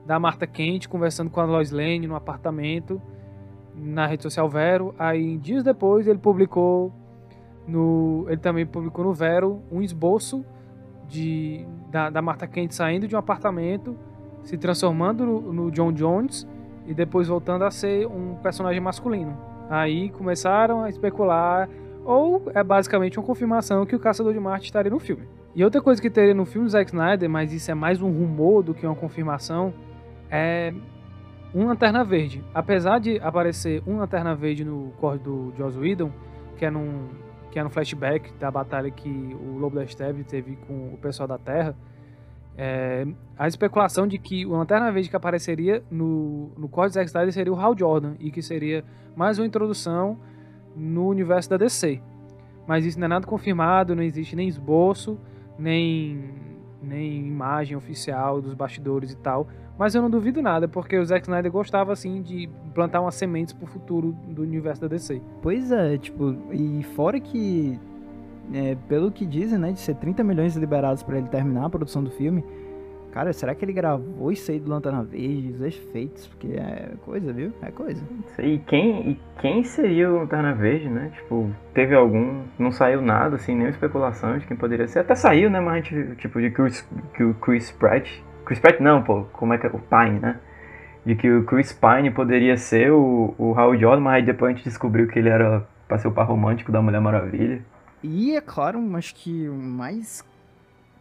da 0.07 0.19
Marta 0.19 0.47
Kent 0.47 0.89
conversando 0.89 1.31
com 1.31 1.41
a 1.41 1.45
Lois 1.45 1.71
Lane 1.71 2.07
no 2.07 2.15
apartamento 2.15 3.01
na 3.75 4.07
rede 4.07 4.23
social 4.23 4.49
Vero. 4.49 4.95
Aí, 4.99 5.39
dias 5.39 5.65
depois, 5.65 6.07
ele 6.07 6.19
publicou 6.19 6.93
no. 7.67 8.27
Ele 8.29 8.37
também 8.37 8.67
publicou 8.67 9.05
no 9.05 9.13
Vero 9.13 9.63
um 9.71 9.83
esboço 9.83 10.45
de, 11.09 11.67
da, 11.91 12.11
da 12.11 12.23
Martha 12.23 12.47
Kent 12.47 12.73
saindo 12.73 13.09
de 13.09 13.15
um 13.15 13.19
apartamento, 13.19 13.97
se 14.43 14.57
transformando 14.57 15.25
no, 15.25 15.53
no 15.53 15.71
John 15.71 15.93
Jones 15.93 16.47
e 16.87 16.95
depois 16.95 17.29
voltando 17.29 17.65
a 17.65 17.71
ser 17.71 18.07
um 18.07 18.37
personagem 18.37 18.81
masculino. 18.81 19.37
Aí 19.69 20.11
começaram 20.11 20.83
a 20.83 20.89
especular, 20.91 21.69
ou 22.05 22.43
é 22.55 22.63
basicamente 22.63 23.19
uma 23.19 23.27
confirmação 23.27 23.87
que 23.87 23.97
o 23.97 23.99
Caçador 23.99 24.33
de 24.33 24.41
Marte 24.41 24.67
estaria 24.67 24.91
no 24.91 24.99
filme. 24.99 25.27
E 25.55 25.63
outra 25.63 25.81
coisa 25.81 26.03
que 26.03 26.11
teria 26.11 26.35
no 26.35 26.45
filme 26.45 26.67
do 26.67 26.71
Zack 26.71 26.91
Snyder, 26.91 27.31
mas 27.31 27.53
isso 27.53 27.71
é 27.71 27.75
mais 27.75 28.03
um 28.03 28.11
rumor 28.11 28.63
do 28.63 28.75
que 28.75 28.85
uma 28.85 28.97
confirmação, 28.97 29.73
é 30.29 30.75
um 31.55 31.67
Lanterna 31.67 32.03
Verde. 32.03 32.45
Apesar 32.53 32.99
de 32.99 33.21
aparecer 33.21 33.81
um 33.87 33.99
Lanterna 33.99 34.35
Verde 34.35 34.65
no 34.65 34.93
corte 34.99 35.23
do 35.23 35.53
Joss 35.57 35.79
Whedon, 35.79 36.11
que 36.57 36.65
é 36.65 36.71
num, 36.71 37.09
que 37.53 37.59
é 37.61 37.63
no 37.63 37.71
flashback 37.71 38.33
da 38.35 38.51
batalha 38.51 38.91
que 38.91 39.09
o 39.09 39.57
Lobo 39.57 39.77
da 39.77 39.87
Steppe 39.87 40.25
teve 40.25 40.57
com 40.67 40.93
o 40.93 40.99
pessoal 41.01 41.29
da 41.29 41.39
Terra, 41.39 41.77
é, 42.59 43.07
a 43.39 43.47
especulação 43.47 44.09
de 44.09 44.19
que 44.19 44.45
o 44.45 44.51
Lanterna 44.51 44.91
Verde 44.91 45.09
que 45.09 45.17
apareceria 45.17 45.85
no, 45.89 46.51
no 46.57 46.69
corte 46.69 46.91
do 46.91 46.95
Zack 46.95 47.07
Snyder 47.07 47.33
seria 47.33 47.53
o 47.53 47.57
Hal 47.57 47.79
Jordan 47.79 48.15
e 48.19 48.33
que 48.33 48.43
seria 48.43 48.85
mais 49.15 49.39
uma 49.39 49.47
introdução 49.47 50.19
no 50.75 51.07
universo 51.07 51.49
da 51.49 51.57
DC. 51.57 52.01
Mas 52.67 52.85
isso 52.85 52.99
não 52.99 53.05
é 53.05 53.09
nada 53.09 53.27
confirmado, 53.27 53.95
não 53.95 54.03
existe 54.03 54.35
nem 54.35 54.49
esboço, 54.49 55.17
nem, 55.59 56.31
nem 56.83 57.27
imagem 57.27 57.77
oficial 57.77 58.41
dos 58.41 58.55
bastidores 58.55 59.13
e 59.13 59.17
tal. 59.17 59.47
Mas 59.79 59.95
eu 59.95 60.03
não 60.03 60.09
duvido 60.09 60.41
nada, 60.41 60.69
porque 60.69 60.97
o 60.97 61.05
Zack 61.05 61.25
Snyder 61.27 61.51
gostava, 61.51 61.93
assim, 61.93 62.23
de 62.23 62.49
plantar 62.73 63.01
umas 63.01 63.17
sementes 63.17 63.53
pro 63.53 63.67
futuro 63.67 64.13
do 64.29 64.43
universo 64.43 64.83
da 64.83 64.89
DC. 64.89 65.21
Pois 65.43 65.73
é, 65.73 65.99
tipo, 65.99 66.37
e 66.53 66.85
fora 66.95 67.19
que, 67.19 67.79
é, 68.53 68.77
pelo 68.89 69.11
que 69.11 69.27
dizem, 69.27 69.59
né, 69.59 69.73
de 69.73 69.81
ser 69.81 69.97
30 69.97 70.23
milhões 70.23 70.55
liberados 70.55 71.03
para 71.03 71.19
ele 71.19 71.29
terminar 71.29 71.65
a 71.65 71.71
produção 71.71 72.05
do 72.05 72.11
filme, 72.11 72.45
cara, 73.15 73.33
será 73.33 73.55
que 73.55 73.65
ele 73.65 73.73
gravou 73.73 74.31
isso 74.31 74.51
aí 74.51 74.59
do 74.59 74.69
Lanterna 74.69 75.03
Verde, 75.03 75.53
os 75.55 75.63
efeitos? 75.63 76.27
Porque 76.27 76.49
é 76.49 76.91
coisa, 77.05 77.33
viu? 77.33 77.53
É 77.63 77.71
coisa. 77.71 78.03
E 78.39 78.59
quem, 78.59 79.11
e 79.13 79.21
quem 79.41 79.63
seria 79.63 80.11
o 80.11 80.19
Lanterna 80.19 80.53
Verde, 80.53 80.89
né? 80.89 81.13
Tipo, 81.15 81.51
teve 81.73 81.95
algum, 81.95 82.43
não 82.59 82.73
saiu 82.73 83.01
nada, 83.01 83.37
assim, 83.37 83.53
nenhuma 83.53 83.71
especulação 83.71 84.37
de 84.37 84.47
quem 84.47 84.57
poderia 84.57 84.89
ser. 84.89 84.99
Até 84.99 85.15
saiu, 85.15 85.49
né, 85.49 85.61
mas 85.61 85.75
a 85.75 85.77
gente, 85.77 86.17
tipo, 86.17 86.41
de 86.41 86.51
que 86.51 87.23
o 87.23 87.35
Chris 87.35 87.71
Pratt 87.71 88.11
Chris 88.45 88.59
Pratt 88.59 88.81
não, 88.81 89.03
pô, 89.03 89.25
como 89.33 89.55
é 89.55 89.59
que 89.59 89.67
é? 89.67 89.71
O 89.71 89.79
Pine, 89.79 90.21
né? 90.21 90.39
De 91.05 91.15
que 91.15 91.31
o 91.31 91.45
Chris 91.45 91.73
Pine 91.73 92.11
poderia 92.11 92.57
ser 92.57 92.93
o, 92.93 93.35
o 93.39 93.55
Hal 93.59 93.77
Jordan, 93.79 94.03
mas 94.03 94.15
aí 94.17 94.23
depois 94.23 94.53
a 94.53 94.57
gente 94.57 94.65
descobriu 94.65 95.09
que 95.09 95.19
ele 95.19 95.29
era 95.29 95.67
pra 95.89 95.99
ser 95.99 96.09
o 96.09 96.13
par 96.13 96.27
romântico 96.27 96.71
da 96.71 96.81
Mulher 96.81 97.01
Maravilha. 97.01 97.63
E 98.03 98.37
é 98.37 98.41
claro, 98.41 98.79
acho 98.97 99.15
que 99.15 99.49
o 99.49 99.55
mais 99.55 100.23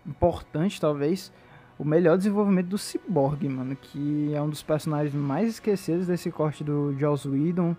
importante, 0.05 0.79
talvez, 0.79 1.33
o 1.83 1.85
melhor 1.85 2.17
desenvolvimento 2.17 2.67
do 2.67 2.77
Cyborg, 2.77 3.47
mano, 3.49 3.75
que 3.75 4.31
é 4.33 4.41
um 4.41 4.49
dos 4.49 4.63
personagens 4.63 5.13
mais 5.13 5.49
esquecidos 5.49 6.07
desse 6.07 6.31
corte 6.31 6.63
do 6.63 6.97
Joss 6.97 7.27
Whedon. 7.27 7.75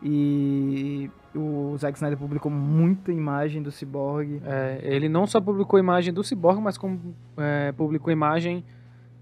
E 0.00 1.10
o 1.34 1.76
Zack 1.76 1.96
Snyder 1.96 2.18
publicou 2.18 2.50
muita 2.50 3.12
imagem 3.12 3.60
do 3.60 3.72
Cyborg. 3.72 4.40
É, 4.44 4.80
ele 4.82 5.08
não 5.08 5.26
só 5.26 5.40
publicou 5.40 5.78
imagem 5.78 6.14
do 6.14 6.22
Cyborg, 6.22 6.60
mas 6.60 6.78
como 6.78 7.14
é, 7.36 7.72
publicou 7.72 8.12
imagem 8.12 8.64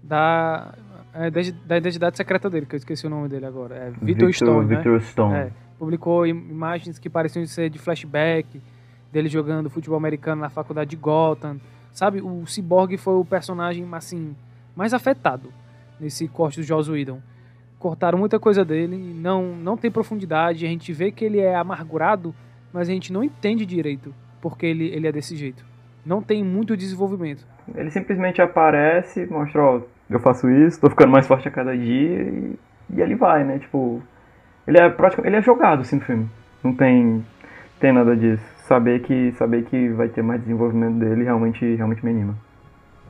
da, 0.03 0.73
é, 1.13 1.31
da 1.31 1.77
identidade 1.77 2.15
secreta 2.15 2.47
dele, 2.47 2.67
que 2.67 2.75
eu 2.75 2.77
esqueci 2.77 3.07
o 3.07 3.09
nome 3.09 3.27
dele 3.27 3.45
agora. 3.47 3.75
É 3.75 3.89
Victor, 3.89 4.27
Victor 4.27 4.33
Stone. 4.33 4.67
Né? 4.67 4.75
Victor 4.75 4.93
né? 4.93 4.99
Stone. 4.99 5.33
É, 5.33 5.51
publicou 5.79 6.27
imagens 6.27 6.99
que 6.99 7.09
pareciam 7.09 7.43
ser 7.47 7.71
de 7.71 7.79
flashback, 7.79 8.61
dele 9.11 9.29
jogando 9.29 9.67
futebol 9.69 9.97
americano 9.97 10.41
na 10.41 10.49
faculdade 10.49 10.91
de 10.91 10.95
Gotham. 10.95 11.59
Sabe, 11.93 12.21
o 12.21 12.45
Cyborg 12.45 12.97
foi 12.97 13.15
o 13.15 13.25
personagem 13.25 13.87
assim, 13.91 14.35
mais 14.75 14.93
afetado 14.93 15.51
nesse 15.99 16.27
corte 16.27 16.59
do 16.59 16.63
Joss 16.63 16.89
Whedon. 16.89 17.19
Cortaram 17.77 18.17
muita 18.17 18.39
coisa 18.39 18.63
dele, 18.63 18.95
não, 18.95 19.55
não 19.55 19.75
tem 19.75 19.91
profundidade, 19.91 20.65
a 20.65 20.69
gente 20.69 20.93
vê 20.93 21.11
que 21.11 21.25
ele 21.25 21.39
é 21.39 21.55
amargurado, 21.55 22.33
mas 22.71 22.87
a 22.89 22.91
gente 22.91 23.11
não 23.11 23.23
entende 23.23 23.65
direito 23.65 24.13
porque 24.39 24.65
ele, 24.65 24.85
ele 24.87 25.07
é 25.07 25.11
desse 25.11 25.35
jeito. 25.35 25.63
Não 26.05 26.21
tem 26.21 26.43
muito 26.43 26.75
desenvolvimento. 26.75 27.45
Ele 27.75 27.91
simplesmente 27.91 28.41
aparece, 28.41 29.25
mostra, 29.27 29.61
ó, 29.61 29.81
eu 30.09 30.19
faço 30.19 30.49
isso, 30.49 30.81
tô 30.81 30.89
ficando 30.89 31.11
mais 31.11 31.27
forte 31.27 31.47
a 31.47 31.51
cada 31.51 31.77
dia 31.77 32.23
e, 32.23 32.59
e 32.89 33.01
ele 33.01 33.15
vai, 33.15 33.43
né? 33.43 33.59
Tipo, 33.59 34.01
ele 34.67 34.79
é 34.79 34.89
praticamente, 34.89 35.29
ele 35.29 35.37
é 35.37 35.41
jogado 35.41 35.81
assim 35.81 35.97
no 35.97 36.01
filme. 36.01 36.29
Não 36.63 36.73
tem 36.73 37.23
tem 37.79 37.91
nada 37.91 38.15
disso. 38.15 38.43
Saber 38.71 39.01
que 39.01 39.33
saber 39.33 39.65
que 39.65 39.89
vai 39.89 40.07
ter 40.07 40.21
mais 40.21 40.39
desenvolvimento 40.39 40.97
dele 40.97 41.25
realmente 41.25 41.75
realmente 41.75 42.05
me 42.05 42.11
anima. 42.11 42.37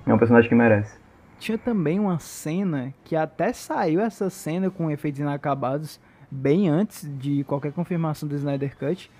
É 0.07 0.11
um 0.11 0.17
personagem 0.17 0.49
que 0.49 0.55
merece. 0.55 0.97
Tinha 1.37 1.55
também 1.55 1.99
uma 1.99 2.17
cena 2.17 2.91
que 3.03 3.15
até 3.15 3.53
saiu 3.53 4.01
essa 4.01 4.27
cena 4.31 4.71
com 4.71 4.89
efeitos 4.89 5.19
inacabados 5.19 5.99
bem 6.31 6.67
antes 6.67 7.07
de 7.19 7.43
qualquer 7.43 7.71
confirmação 7.73 8.27
do 8.27 8.33
Snyder 8.33 8.75
Cut, 8.75 9.11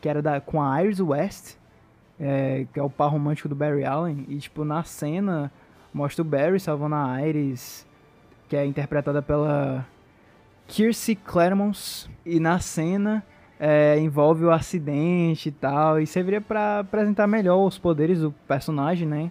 que 0.00 0.08
era 0.08 0.22
da, 0.22 0.40
com 0.40 0.62
a 0.62 0.80
Iris 0.84 1.00
West, 1.00 1.56
é, 2.20 2.64
que 2.72 2.78
é 2.78 2.82
o 2.84 2.88
par 2.88 3.10
romântico 3.10 3.48
do 3.48 3.56
Barry 3.56 3.84
Allen, 3.84 4.24
e 4.28 4.36
tipo, 4.36 4.64
na 4.64 4.84
cena 4.84 5.50
mostra 5.92 6.22
o 6.22 6.24
Barry 6.24 6.60
salvando 6.60 6.94
a 6.94 7.26
Iris, 7.26 7.84
que 8.48 8.56
é 8.56 8.64
interpretada 8.64 9.20
pela 9.20 9.84
Kiersey 10.68 11.16
Claremont, 11.16 12.08
e 12.24 12.38
na 12.38 12.60
cena 12.60 13.24
é, 13.58 13.98
envolve 13.98 14.44
o 14.44 14.50
acidente 14.50 15.48
e 15.48 15.52
tal, 15.52 16.00
e 16.00 16.06
serviria 16.06 16.40
para 16.40 16.80
apresentar 16.80 17.26
melhor 17.26 17.64
os 17.64 17.78
poderes 17.78 18.20
do 18.20 18.32
personagem, 18.46 19.06
né? 19.06 19.30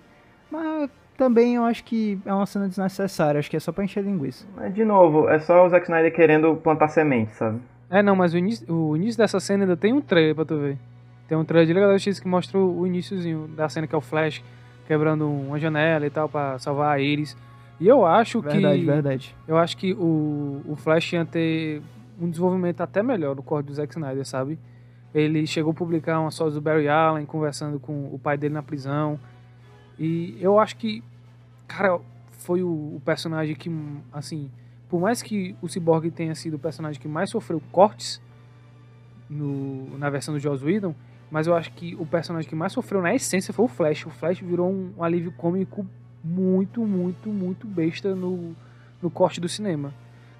Mas 0.51 0.89
também 1.17 1.55
eu 1.55 1.63
acho 1.63 1.83
que 1.83 2.19
é 2.25 2.33
uma 2.33 2.45
cena 2.45 2.67
desnecessária, 2.67 3.39
acho 3.39 3.49
que 3.49 3.57
é 3.57 3.59
só 3.59 3.71
pra 3.71 3.83
encher 3.83 4.03
linguiça. 4.03 4.45
Mas 4.55 4.73
de 4.73 4.85
novo, 4.85 5.29
é 5.29 5.39
só 5.39 5.65
o 5.65 5.69
Zack 5.69 5.85
Snyder 5.85 6.13
querendo 6.13 6.55
plantar 6.55 6.89
semente, 6.89 7.33
sabe? 7.35 7.59
É, 7.89 8.03
não, 8.03 8.15
mas 8.15 8.33
o 8.33 8.37
início, 8.37 8.71
o 8.71 8.95
início 8.95 9.17
dessa 9.17 9.39
cena 9.39 9.63
ainda 9.63 9.77
tem 9.77 9.93
um 9.93 10.01
trailer 10.01 10.35
pra 10.35 10.45
tu 10.45 10.57
ver. 10.57 10.77
Tem 11.27 11.37
um 11.37 11.43
trailer 11.43 11.67
de 11.67 11.73
Liga 11.73 11.87
da 11.87 11.93
Justiça 11.93 12.21
que 12.21 12.27
mostra 12.27 12.57
o 12.57 12.85
iníciozinho 12.85 13.47
da 13.49 13.67
cena 13.67 13.87
que 13.87 13.95
é 13.95 13.97
o 13.97 14.01
Flash 14.01 14.43
quebrando 14.87 15.29
uma 15.29 15.59
janela 15.59 16.05
e 16.05 16.09
tal 16.09 16.29
para 16.29 16.57
salvar 16.59 16.95
a 16.95 16.99
Iris. 16.99 17.35
E 17.79 17.87
eu 17.87 18.05
acho 18.05 18.41
verdade, 18.41 18.59
que. 18.59 18.85
Verdade, 18.85 18.85
verdade. 18.85 19.35
Eu 19.47 19.57
acho 19.57 19.77
que 19.77 19.93
o, 19.93 20.61
o 20.67 20.75
Flash 20.75 21.13
ia 21.13 21.25
ter 21.25 21.81
um 22.19 22.29
desenvolvimento 22.29 22.81
até 22.81 23.03
melhor 23.03 23.35
no 23.35 23.43
corte 23.43 23.67
do 23.67 23.73
Zack 23.73 23.93
Snyder, 23.93 24.25
sabe? 24.25 24.59
Ele 25.13 25.45
chegou 25.47 25.71
a 25.71 25.73
publicar 25.73 26.19
uma 26.19 26.31
só 26.31 26.49
do 26.49 26.61
Barry 26.61 26.87
Allen 26.87 27.25
conversando 27.25 27.79
com 27.79 28.13
o 28.13 28.19
pai 28.19 28.37
dele 28.37 28.53
na 28.53 28.63
prisão. 28.63 29.19
E 29.97 30.37
eu 30.39 30.59
acho 30.59 30.75
que, 30.77 31.03
cara, 31.67 31.99
foi 32.31 32.61
o, 32.61 32.95
o 32.95 33.01
personagem 33.03 33.55
que, 33.55 33.71
assim, 34.11 34.51
por 34.89 34.99
mais 34.99 35.21
que 35.21 35.55
o 35.61 35.67
Cyborg 35.67 36.11
tenha 36.11 36.35
sido 36.35 36.55
o 36.55 36.59
personagem 36.59 37.01
que 37.01 37.07
mais 37.07 37.29
sofreu 37.29 37.61
cortes 37.71 38.21
no, 39.29 39.97
na 39.97 40.09
versão 40.09 40.33
do 40.33 40.39
Joss 40.39 40.63
Whedon, 40.63 40.95
mas 41.29 41.47
eu 41.47 41.55
acho 41.55 41.71
que 41.73 41.95
o 41.95 42.05
personagem 42.05 42.49
que 42.49 42.55
mais 42.55 42.71
sofreu 42.71 43.01
na 43.01 43.13
essência 43.13 43.53
foi 43.53 43.65
o 43.65 43.67
Flash. 43.67 44.05
O 44.05 44.09
Flash 44.09 44.39
virou 44.39 44.71
um, 44.71 44.93
um 44.97 45.03
alívio 45.03 45.31
cômico 45.33 45.85
muito, 46.23 46.85
muito, 46.85 47.29
muito 47.29 47.67
besta 47.67 48.15
no, 48.15 48.55
no 49.01 49.09
corte 49.09 49.41
do 49.41 49.49
cinema. 49.49 49.93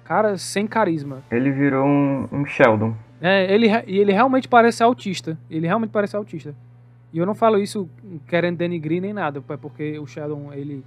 Cara, 0.08 0.38
sem 0.38 0.66
carisma. 0.66 1.22
Ele 1.30 1.50
virou 1.50 1.86
um, 1.86 2.26
um 2.32 2.46
Sheldon. 2.46 2.94
É, 3.20 3.52
ele, 3.52 3.66
e 3.86 3.98
ele 3.98 4.10
realmente 4.10 4.48
parece 4.48 4.82
autista. 4.82 5.36
Ele 5.50 5.66
realmente 5.66 5.90
parece 5.90 6.16
autista. 6.16 6.54
E 7.12 7.18
eu 7.18 7.26
não 7.26 7.34
falo 7.34 7.58
isso 7.58 7.86
querendo 8.26 8.56
denigrir 8.56 9.02
nem 9.02 9.12
nada, 9.12 9.44
é 9.46 9.56
porque 9.58 9.98
o 9.98 10.06
Sheldon, 10.06 10.50
ele, 10.54 10.82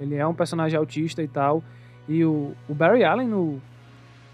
ele 0.00 0.16
é 0.16 0.26
um 0.26 0.34
personagem 0.34 0.76
autista 0.76 1.22
e 1.22 1.28
tal. 1.28 1.62
E 2.08 2.24
o, 2.24 2.52
o 2.68 2.74
Barry 2.74 3.04
Allen 3.04 3.28
no, 3.28 3.62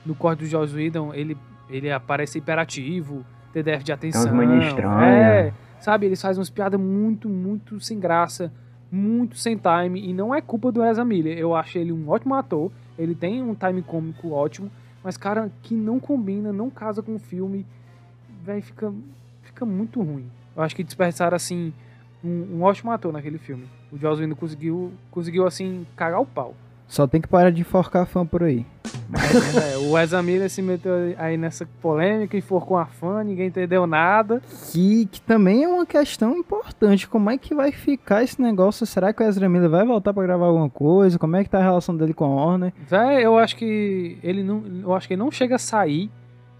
no 0.06 0.14
corte 0.14 0.40
do 0.40 0.46
Joss 0.46 0.74
Whedon, 0.74 1.12
ele, 1.12 1.36
ele 1.68 1.92
aparece 1.92 2.38
hiperativo, 2.38 3.22
TDF 3.52 3.84
de 3.84 3.92
atenção. 3.92 4.40
É 4.40 4.58
estranhas. 4.66 5.06
É, 5.06 5.52
sabe, 5.80 6.06
eles 6.06 6.20
fazem 6.20 6.40
umas 6.40 6.48
piadas 6.48 6.80
muito, 6.80 7.28
muito 7.28 7.78
sem 7.78 8.00
graça, 8.00 8.50
muito 8.90 9.36
sem 9.36 9.58
time, 9.58 10.00
e 10.08 10.14
não 10.14 10.34
é 10.34 10.40
culpa 10.40 10.72
do 10.72 10.82
Ezra 10.82 11.04
Miller. 11.04 11.36
Eu 11.36 11.54
acho 11.54 11.76
ele 11.76 11.92
um 11.92 12.08
ótimo 12.08 12.34
ator, 12.34 12.72
ele 13.00 13.14
tem 13.14 13.42
um 13.42 13.54
time 13.54 13.82
cômico 13.82 14.30
ótimo, 14.30 14.70
mas, 15.02 15.16
cara, 15.16 15.50
que 15.62 15.74
não 15.74 15.98
combina, 15.98 16.52
não 16.52 16.68
casa 16.68 17.02
com 17.02 17.14
o 17.14 17.18
filme, 17.18 17.66
velho, 18.44 18.62
fica, 18.62 18.92
fica 19.42 19.64
muito 19.64 20.02
ruim. 20.02 20.30
Eu 20.54 20.62
acho 20.62 20.76
que 20.76 20.84
desperdiçaram, 20.84 21.34
assim, 21.34 21.72
um, 22.22 22.58
um 22.58 22.62
ótimo 22.62 22.90
ator 22.90 23.12
naquele 23.12 23.38
filme. 23.38 23.66
O 23.90 23.96
Joss 23.96 24.20
Whedon 24.20 24.34
conseguiu, 24.34 24.92
conseguiu, 25.10 25.46
assim, 25.46 25.86
cagar 25.96 26.20
o 26.20 26.26
pau. 26.26 26.54
Só 26.90 27.06
tem 27.06 27.20
que 27.20 27.28
parar 27.28 27.50
de 27.50 27.60
enforcar 27.60 28.04
fã 28.04 28.26
por 28.26 28.42
aí. 28.42 28.66
É, 29.62 29.78
o 29.78 29.96
Ezra 29.96 30.20
Miller 30.24 30.50
se 30.50 30.60
meteu 30.60 30.92
aí 31.16 31.36
nessa 31.36 31.64
polêmica, 31.80 32.36
enforcou 32.36 32.76
a 32.76 32.84
fã, 32.84 33.22
ninguém 33.22 33.46
entendeu 33.46 33.86
nada. 33.86 34.42
Que, 34.72 35.06
que 35.06 35.20
também 35.20 35.62
é 35.62 35.68
uma 35.68 35.86
questão 35.86 36.36
importante. 36.36 37.06
Como 37.06 37.30
é 37.30 37.38
que 37.38 37.54
vai 37.54 37.70
ficar 37.70 38.24
esse 38.24 38.42
negócio? 38.42 38.84
Será 38.84 39.12
que 39.12 39.22
o 39.22 39.26
Ezra 39.26 39.48
Miller 39.48 39.70
vai 39.70 39.86
voltar 39.86 40.12
para 40.12 40.24
gravar 40.24 40.46
alguma 40.46 40.68
coisa? 40.68 41.16
Como 41.16 41.36
é 41.36 41.44
que 41.44 41.48
tá 41.48 41.58
a 41.58 41.62
relação 41.62 41.96
dele 41.96 42.12
com 42.12 42.24
a 42.24 42.28
Warner? 42.28 42.72
Véi, 42.88 43.24
eu 43.24 43.38
acho 43.38 43.54
que 43.54 44.18
ele 44.20 44.42
não. 44.42 44.64
Eu 44.82 44.92
acho 44.92 45.06
que 45.06 45.14
ele 45.14 45.22
não 45.22 45.30
chega 45.30 45.54
a 45.54 45.60
sair. 45.60 46.10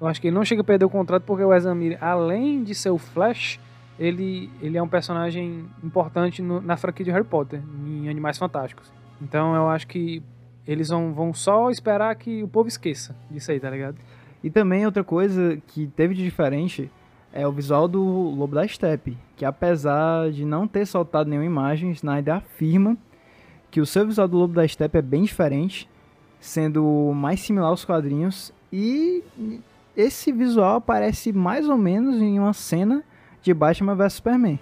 Eu 0.00 0.06
acho 0.06 0.20
que 0.20 0.28
ele 0.28 0.36
não 0.36 0.44
chega 0.44 0.60
a 0.60 0.64
perder 0.64 0.84
o 0.84 0.90
contrato 0.90 1.24
porque 1.24 1.42
o 1.42 1.52
Ezra 1.52 1.74
Miller, 1.74 1.98
além 2.00 2.62
de 2.62 2.72
ser 2.72 2.90
o 2.90 2.98
Flash, 2.98 3.58
ele, 3.98 4.48
ele 4.62 4.78
é 4.78 4.82
um 4.82 4.88
personagem 4.88 5.64
importante 5.82 6.40
no, 6.40 6.60
na 6.60 6.76
franquia 6.76 7.04
de 7.04 7.10
Harry 7.10 7.24
Potter, 7.24 7.60
em 7.84 8.08
Animais 8.08 8.38
Fantásticos. 8.38 8.99
Então 9.20 9.54
eu 9.54 9.68
acho 9.68 9.86
que 9.86 10.22
eles 10.66 10.88
vão, 10.88 11.12
vão 11.12 11.34
só 11.34 11.70
esperar 11.70 12.14
que 12.14 12.42
o 12.42 12.48
povo 12.48 12.68
esqueça 12.68 13.14
disso 13.30 13.50
aí, 13.50 13.60
tá 13.60 13.70
ligado? 13.70 13.96
E 14.42 14.50
também 14.50 14.86
outra 14.86 15.04
coisa 15.04 15.60
que 15.66 15.86
teve 15.88 16.14
de 16.14 16.22
diferente 16.22 16.90
é 17.32 17.46
o 17.46 17.52
visual 17.52 17.86
do 17.86 18.02
Lobo 18.02 18.54
da 18.54 18.66
Steppe, 18.66 19.16
que 19.36 19.44
apesar 19.44 20.30
de 20.30 20.44
não 20.44 20.66
ter 20.66 20.86
soltado 20.86 21.28
nenhuma 21.28 21.46
imagem, 21.46 21.90
Snyder 21.90 22.34
afirma 22.34 22.96
que 23.70 23.80
o 23.80 23.86
seu 23.86 24.06
visual 24.06 24.26
do 24.26 24.38
Lobo 24.38 24.54
da 24.54 24.66
Steppe 24.66 24.98
é 24.98 25.02
bem 25.02 25.22
diferente, 25.22 25.88
sendo 26.40 27.12
mais 27.14 27.40
similar 27.40 27.70
aos 27.70 27.84
quadrinhos, 27.84 28.52
e 28.72 29.22
esse 29.96 30.32
visual 30.32 30.76
aparece 30.76 31.32
mais 31.32 31.68
ou 31.68 31.76
menos 31.76 32.16
em 32.20 32.38
uma 32.38 32.52
cena 32.52 33.04
de 33.42 33.52
Batman 33.52 33.94
vs 33.94 34.14
Superman. 34.14 34.58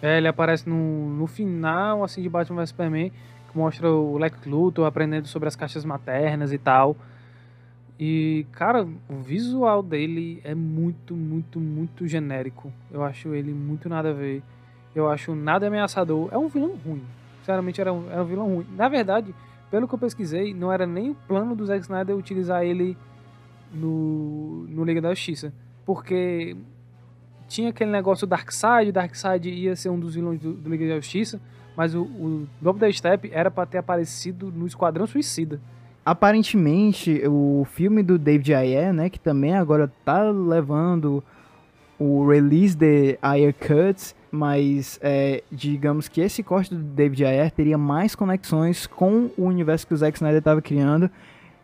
É, 0.00 0.18
ele 0.18 0.28
aparece 0.28 0.68
no, 0.68 1.10
no 1.10 1.26
final, 1.26 2.04
assim, 2.04 2.22
de 2.22 2.28
Batman 2.28 2.62
vs 2.62 2.68
Superman, 2.70 3.10
que 3.50 3.58
mostra 3.58 3.90
o 3.90 4.16
Lex 4.16 4.46
Luthor 4.46 4.86
aprendendo 4.86 5.26
sobre 5.26 5.48
as 5.48 5.56
caixas 5.56 5.84
maternas 5.84 6.52
e 6.52 6.58
tal. 6.58 6.96
E, 7.98 8.46
cara, 8.52 8.86
o 9.08 9.16
visual 9.16 9.82
dele 9.82 10.40
é 10.44 10.54
muito, 10.54 11.16
muito, 11.16 11.58
muito 11.58 12.06
genérico. 12.06 12.72
Eu 12.92 13.02
acho 13.02 13.34
ele 13.34 13.52
muito 13.52 13.88
nada 13.88 14.10
a 14.10 14.12
ver. 14.12 14.42
Eu 14.94 15.08
acho 15.08 15.34
nada 15.34 15.66
ameaçador. 15.66 16.28
É 16.30 16.38
um 16.38 16.48
vilão 16.48 16.76
ruim. 16.76 17.02
Sinceramente, 17.40 17.80
era 17.80 17.92
um, 17.92 18.08
era 18.08 18.22
um 18.22 18.26
vilão 18.26 18.46
ruim. 18.46 18.66
Na 18.76 18.88
verdade, 18.88 19.34
pelo 19.68 19.88
que 19.88 19.94
eu 19.94 19.98
pesquisei, 19.98 20.54
não 20.54 20.72
era 20.72 20.86
nem 20.86 21.10
o 21.10 21.14
plano 21.14 21.56
do 21.56 21.66
Zack 21.66 21.80
Snyder 21.80 22.16
utilizar 22.16 22.62
ele 22.62 22.96
no, 23.72 24.64
no 24.68 24.84
Liga 24.84 25.00
da 25.00 25.10
Justiça. 25.12 25.52
Porque 25.84 26.56
tinha 27.48 27.70
aquele 27.70 27.90
negócio 27.90 28.26
do 28.26 28.30
Darkseid, 28.30 28.92
Darkseid 28.92 29.48
ia 29.48 29.74
ser 29.74 29.88
um 29.88 29.98
dos 29.98 30.14
vilões 30.14 30.38
do, 30.38 30.52
do 30.52 30.70
Liga 30.70 30.86
da 30.88 30.96
Justiça, 30.96 31.40
mas 31.76 31.94
o, 31.94 32.02
o 32.02 32.72
da 32.74 32.90
Steppe 32.92 33.30
era 33.32 33.50
para 33.50 33.66
ter 33.66 33.78
aparecido 33.78 34.52
no 34.54 34.66
Esquadrão 34.66 35.06
Suicida. 35.06 35.60
Aparentemente, 36.04 37.22
o 37.26 37.66
filme 37.72 38.02
do 38.02 38.18
David 38.18 38.54
Ayer, 38.54 38.92
né, 38.92 39.10
que 39.10 39.20
também 39.20 39.54
agora 39.54 39.92
tá 40.04 40.22
levando 40.22 41.22
o 41.98 42.26
release 42.26 42.76
de 42.76 43.18
Ayer 43.20 43.54
Cuts, 43.54 44.14
mas 44.30 44.98
é, 45.02 45.42
digamos 45.50 46.08
que 46.08 46.20
esse 46.20 46.42
corte 46.42 46.74
do 46.74 46.82
David 46.82 47.24
Ayer 47.24 47.50
teria 47.50 47.76
mais 47.76 48.14
conexões 48.14 48.86
com 48.86 49.30
o 49.36 49.44
universo 49.44 49.86
que 49.86 49.94
o 49.94 49.96
Zack 49.96 50.16
Snyder 50.16 50.38
estava 50.38 50.62
criando 50.62 51.10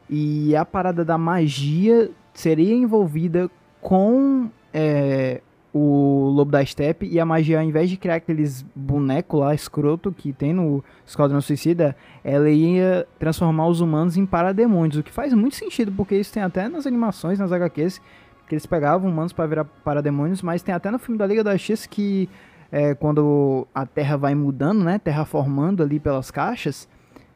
e 0.08 0.54
a 0.56 0.64
parada 0.64 1.04
da 1.04 1.16
magia 1.16 2.10
seria 2.32 2.74
envolvida 2.74 3.50
com 3.80 4.50
é, 4.72 5.40
o 5.76 6.30
Lobo 6.32 6.52
da 6.52 6.64
Steppe 6.64 7.04
e 7.04 7.18
a 7.18 7.26
magia, 7.26 7.58
ao 7.58 7.64
invés 7.64 7.90
de 7.90 7.96
criar 7.96 8.14
aqueles 8.14 8.64
bonecos 8.76 9.40
lá, 9.40 9.52
escroto, 9.52 10.12
que 10.12 10.32
tem 10.32 10.52
no 10.52 10.84
Esquadrão 11.04 11.40
Suicida, 11.40 11.96
ela 12.22 12.48
ia 12.48 13.04
transformar 13.18 13.66
os 13.66 13.80
humanos 13.80 14.16
em 14.16 14.24
parademônios, 14.24 14.96
o 14.96 15.02
que 15.02 15.10
faz 15.10 15.34
muito 15.34 15.56
sentido, 15.56 15.90
porque 15.90 16.14
isso 16.14 16.32
tem 16.32 16.44
até 16.44 16.68
nas 16.68 16.86
animações, 16.86 17.40
nas 17.40 17.50
HQs, 17.50 18.00
que 18.46 18.54
eles 18.54 18.66
pegavam 18.66 19.10
humanos 19.10 19.32
para 19.32 19.46
virar 19.46 19.64
parademônios, 19.64 20.42
mas 20.42 20.62
tem 20.62 20.72
até 20.72 20.92
no 20.92 20.98
filme 20.98 21.18
da 21.18 21.26
Liga 21.26 21.42
da 21.42 21.58
X 21.58 21.86
que 21.86 22.28
é, 22.70 22.94
quando 22.94 23.66
a 23.74 23.84
Terra 23.84 24.16
vai 24.16 24.34
mudando, 24.34 24.84
né, 24.84 25.00
Terra 25.00 25.24
formando 25.24 25.82
ali 25.82 25.98
pelas 25.98 26.30
caixas, 26.30 26.88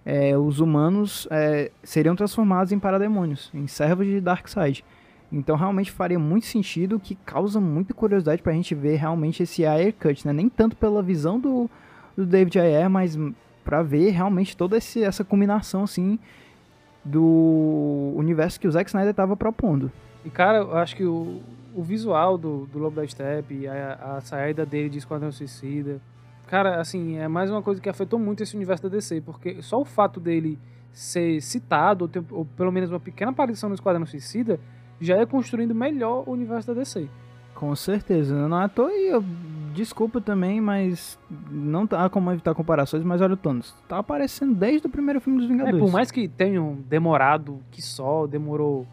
é, 0.07 0.38
os 0.38 0.61
humanos 0.61 1.27
é, 1.29 1.72
seriam 1.83 2.14
transformados 2.14 2.70
em 2.70 2.79
parademônios, 2.79 3.51
em 3.53 3.66
servos 3.66 4.07
de 4.07 4.20
Darkseid. 4.20 4.85
Então 5.30 5.56
realmente 5.56 5.90
faria 5.92 6.18
muito 6.18 6.46
sentido, 6.46 6.98
que 6.98 7.14
causa 7.14 7.60
muita 7.60 7.92
curiosidade 7.92 8.42
pra 8.42 8.52
gente 8.52 8.74
ver 8.74 8.96
realmente 8.96 9.42
esse 9.42 9.64
Ayer 9.66 9.94
Cut, 9.94 10.26
né? 10.26 10.32
Nem 10.32 10.48
tanto 10.48 10.74
pela 10.74 11.02
visão 11.02 11.38
do, 11.38 11.70
do 12.16 12.24
David 12.24 12.58
Ayer, 12.58 12.88
mas 12.88 13.18
para 13.62 13.82
ver 13.82 14.10
realmente 14.10 14.56
toda 14.56 14.78
esse, 14.78 15.02
essa 15.02 15.22
combinação 15.22 15.82
assim 15.82 16.18
do 17.04 18.12
universo 18.16 18.58
que 18.58 18.66
o 18.66 18.70
Zack 18.70 18.88
Snyder 18.88 19.10
estava 19.10 19.36
propondo. 19.36 19.92
E 20.24 20.30
cara, 20.30 20.58
eu 20.58 20.76
acho 20.76 20.96
que 20.96 21.04
o, 21.04 21.40
o 21.74 21.82
visual 21.82 22.38
do, 22.38 22.66
do 22.66 22.78
Lobo 22.78 22.96
da 22.96 23.06
Steppe, 23.06 23.66
a, 23.68 24.16
a 24.16 24.20
saída 24.20 24.64
dele 24.64 24.88
de 24.88 24.98
Esquadrão 24.98 25.30
Suicida, 25.30 26.00
cara, 26.46 26.80
assim, 26.80 27.18
é 27.18 27.28
mais 27.28 27.50
uma 27.50 27.62
coisa 27.62 27.80
que 27.80 27.88
afetou 27.88 28.18
muito 28.18 28.42
esse 28.42 28.56
universo 28.56 28.82
da 28.82 28.88
DC, 28.88 29.20
porque 29.20 29.62
só 29.62 29.80
o 29.80 29.84
fato 29.84 30.18
dele 30.18 30.58
ser 30.92 31.40
citado, 31.40 32.04
ou, 32.04 32.08
ter, 32.08 32.22
ou 32.30 32.44
pelo 32.44 32.72
menos 32.72 32.90
uma 32.90 32.98
pequena 32.98 33.30
aparição 33.30 33.68
no 33.68 33.74
Esquadrão 33.74 34.04
Suicida, 34.06 34.58
já 35.00 35.16
é 35.16 35.26
construindo 35.26 35.74
melhor 35.74 36.24
o 36.26 36.32
universo 36.32 36.68
da 36.68 36.80
DC. 36.80 37.08
Com 37.54 37.74
certeza. 37.74 38.48
Não 38.48 38.61
é 38.61 38.64
à 38.64 38.68
toa 38.68 38.92
e 38.92 39.08
eu 39.08 39.24
desculpa 39.74 40.20
também, 40.20 40.61
mas 40.61 41.18
não 41.50 41.87
tá 41.87 42.08
como 42.08 42.30
evitar 42.30 42.54
comparações, 42.54 43.02
mas 43.02 43.20
olha 43.20 43.34
o 43.34 43.37
Thanos, 43.37 43.74
tá 43.88 43.98
aparecendo 43.98 44.54
desde 44.54 44.87
o 44.87 44.90
primeiro 44.90 45.20
filme 45.20 45.40
dos 45.40 45.48
Vingadores. 45.48 45.76
É, 45.76 45.80
por 45.80 45.90
mais 45.92 46.11
que 46.11 46.28
tenham 46.28 46.78
demorado, 46.88 47.61
que 47.70 47.82
só 47.82 48.26
demorou 48.26 48.87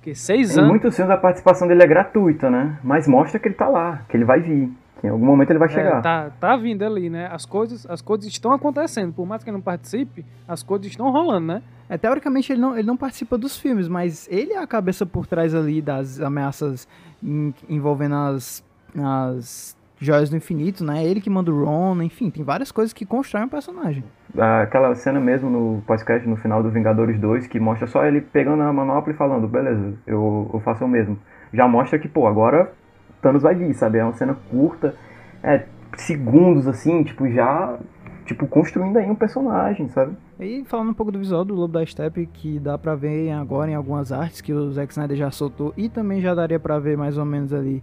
que 0.00 0.14
seis 0.14 0.56
em 0.56 0.60
anos. 0.60 0.70
muitos 0.70 0.94
filmes 0.94 1.12
a 1.12 1.18
participação 1.18 1.66
dele 1.66 1.82
é 1.82 1.86
gratuita, 1.86 2.48
né? 2.48 2.78
Mas 2.82 3.08
mostra 3.08 3.38
que 3.38 3.48
ele 3.48 3.54
tá 3.54 3.68
lá, 3.68 4.04
que 4.08 4.16
ele 4.16 4.24
vai 4.24 4.40
vir. 4.40 4.70
Que 5.00 5.06
em 5.06 5.10
algum 5.10 5.24
momento 5.24 5.50
ele 5.50 5.58
vai 5.58 5.68
chegar. 5.68 5.98
É, 5.98 6.00
tá, 6.00 6.30
tá 6.40 6.56
vindo 6.56 6.84
ali, 6.84 7.08
né? 7.08 7.28
As 7.30 7.46
coisas, 7.46 7.86
as 7.88 8.02
coisas 8.02 8.26
estão 8.26 8.52
acontecendo. 8.52 9.12
Por 9.12 9.26
mais 9.26 9.44
que 9.44 9.50
ele 9.50 9.56
não 9.56 9.62
participe, 9.62 10.24
as 10.46 10.62
coisas 10.62 10.88
estão 10.88 11.10
rolando, 11.10 11.46
né? 11.46 11.62
É, 11.88 11.96
teoricamente 11.96 12.52
ele 12.52 12.60
não, 12.60 12.76
ele 12.76 12.86
não 12.86 12.96
participa 12.96 13.38
dos 13.38 13.56
filmes, 13.56 13.88
mas 13.88 14.28
ele 14.30 14.52
é 14.52 14.58
a 14.58 14.66
cabeça 14.66 15.06
por 15.06 15.26
trás 15.26 15.54
ali 15.54 15.80
das 15.80 16.20
ameaças 16.20 16.88
em, 17.22 17.54
envolvendo 17.68 18.14
as, 18.16 18.64
as 18.96 19.76
joias 20.00 20.30
do 20.30 20.36
infinito, 20.36 20.84
né? 20.84 21.04
Ele 21.04 21.20
que 21.20 21.30
manda 21.30 21.50
o 21.50 21.64
Ron, 21.64 22.02
enfim, 22.02 22.30
tem 22.30 22.42
várias 22.44 22.70
coisas 22.72 22.92
que 22.92 23.06
constroem 23.06 23.46
o 23.46 23.48
personagem. 23.48 24.04
Aquela 24.36 24.94
cena 24.94 25.20
mesmo 25.20 25.48
no 25.48 25.82
pós-crédito, 25.86 26.28
no 26.28 26.36
final 26.36 26.62
do 26.62 26.70
Vingadores 26.70 27.18
2, 27.18 27.46
que 27.46 27.58
mostra 27.58 27.86
só 27.86 28.04
ele 28.04 28.20
pegando 28.20 28.62
a 28.62 28.72
manopla 28.72 29.12
e 29.12 29.16
falando, 29.16 29.48
beleza, 29.48 29.94
eu, 30.06 30.50
eu 30.52 30.60
faço 30.60 30.84
o 30.84 30.88
mesmo. 30.88 31.18
Já 31.52 31.66
mostra 31.66 31.98
que, 31.98 32.08
pô, 32.08 32.26
agora 32.26 32.72
Thanos 33.20 33.42
vai 33.42 33.54
vir, 33.54 33.74
sabe? 33.74 33.98
É 33.98 34.04
uma 34.04 34.14
cena 34.14 34.36
curta, 34.50 34.94
é 35.42 35.66
segundos 35.96 36.66
assim, 36.66 37.02
tipo, 37.02 37.28
já 37.30 37.78
tipo 38.24 38.46
construindo 38.46 38.96
aí 38.98 39.10
um 39.10 39.14
personagem, 39.14 39.88
sabe? 39.88 40.14
E 40.38 40.62
falando 40.66 40.90
um 40.90 40.94
pouco 40.94 41.10
do 41.10 41.18
visual 41.18 41.44
do 41.44 41.54
Lobo 41.54 41.72
da 41.72 41.84
Steppe, 41.84 42.26
que 42.26 42.58
dá 42.60 42.76
pra 42.76 42.94
ver 42.94 43.32
agora 43.32 43.70
em 43.70 43.74
algumas 43.74 44.12
artes 44.12 44.40
que 44.40 44.52
o 44.52 44.70
Zack 44.70 44.92
Snyder 44.92 45.16
já 45.16 45.30
soltou 45.30 45.72
e 45.76 45.88
também 45.88 46.20
já 46.20 46.34
daria 46.34 46.60
pra 46.60 46.78
ver 46.78 46.96
mais 46.96 47.16
ou 47.16 47.24
menos 47.24 47.52
ali 47.52 47.82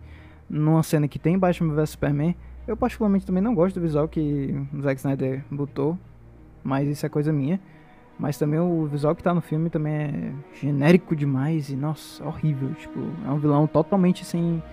numa 0.49 0.83
cena 0.83 1.07
que 1.07 1.17
tem 1.17 1.37
Batman 1.37 1.73
vs 1.73 1.89
Superman. 1.89 2.35
Eu 2.67 2.77
particularmente 2.77 3.25
também 3.25 3.43
não 3.43 3.53
gosto 3.53 3.75
do 3.75 3.81
visual 3.81 4.07
que 4.07 4.55
o 4.73 4.81
Zack 4.81 4.99
Snyder 4.99 5.43
botou, 5.51 5.97
mas 6.63 6.87
isso 6.87 7.05
é 7.05 7.09
coisa 7.09 7.33
minha. 7.33 7.59
Mas 8.17 8.37
também 8.37 8.59
o 8.59 8.85
visual 8.85 9.13
que 9.13 9.21
tá 9.21 9.33
no 9.33 9.41
filme 9.41 9.69
também 9.69 9.93
é 9.93 10.31
genérico 10.53 11.15
demais 11.15 11.69
e, 11.69 11.75
nossa, 11.75 12.23
horrível. 12.23 12.69
Tipo, 12.75 12.99
é 13.25 13.29
um 13.29 13.37
vilão 13.37 13.67
totalmente 13.67 14.23
sem 14.23 14.63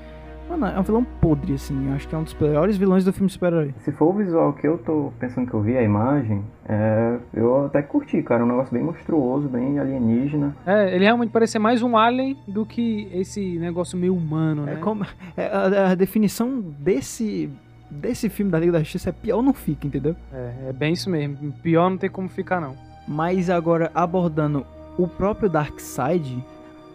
Mano, 0.57 0.67
é 0.67 0.79
um 0.79 0.83
vilão 0.83 1.03
podre, 1.03 1.55
assim. 1.55 1.89
Eu 1.89 1.95
acho 1.95 2.07
que 2.07 2.15
é 2.15 2.19
um 2.19 2.25
dos 2.25 2.35
piores 2.35 2.77
vilões 2.77 3.05
do 3.05 3.13
filme 3.13 3.31
super-herói. 3.31 3.75
Se 3.79 3.91
for 3.91 4.11
o 4.11 4.13
visual 4.13 4.53
que 4.53 4.69
eu 4.69 4.77
tô 4.77 5.11
pensando 5.19 5.49
que 5.49 5.55
eu 5.55 5.63
vi, 5.63 5.77
a 5.77 5.83
imagem, 5.83 6.45
é, 6.69 7.17
eu 7.33 7.67
até 7.67 7.81
curti, 7.81 8.23
cara. 8.23 8.45
Um 8.45 8.49
negócio 8.49 8.73
bem 8.73 8.83
monstruoso, 8.83 9.49
bem 9.49 9.79
alienígena. 9.79 10.55
É, 10.67 10.95
ele 10.95 11.05
realmente 11.05 11.31
parece 11.31 11.53
ser 11.53 11.59
mais 11.59 11.83
um 11.83 11.97
alien 11.97 12.37
do 12.47 12.67
que 12.67 13.09
esse 13.13 13.59
negócio 13.59 13.97
meio 13.97 14.15
humano, 14.15 14.65
né? 14.65 14.75
É 14.75 14.77
como, 14.77 15.07
é, 15.37 15.47
a, 15.47 15.93
a 15.93 15.95
definição 15.95 16.61
desse, 16.61 17.51
desse 17.91 18.29
filme 18.29 18.53
da 18.53 18.59
Liga 18.59 18.73
da 18.73 18.81
Justiça 18.81 19.09
é 19.09 19.13
pior 19.13 19.43
não 19.43 19.55
fica, 19.55 19.87
entendeu? 19.87 20.15
É, 20.33 20.69
é 20.69 20.73
bem 20.73 20.93
isso 20.93 21.09
mesmo. 21.09 21.53
Pior 21.63 21.89
não 21.89 21.97
tem 21.97 22.11
como 22.11 22.29
ficar, 22.29 22.61
não. 22.61 22.77
Mas 23.09 23.49
agora, 23.49 23.91
abordando 23.95 24.67
o 24.99 25.09
próprio 25.09 25.49
Darkseid, 25.49 26.45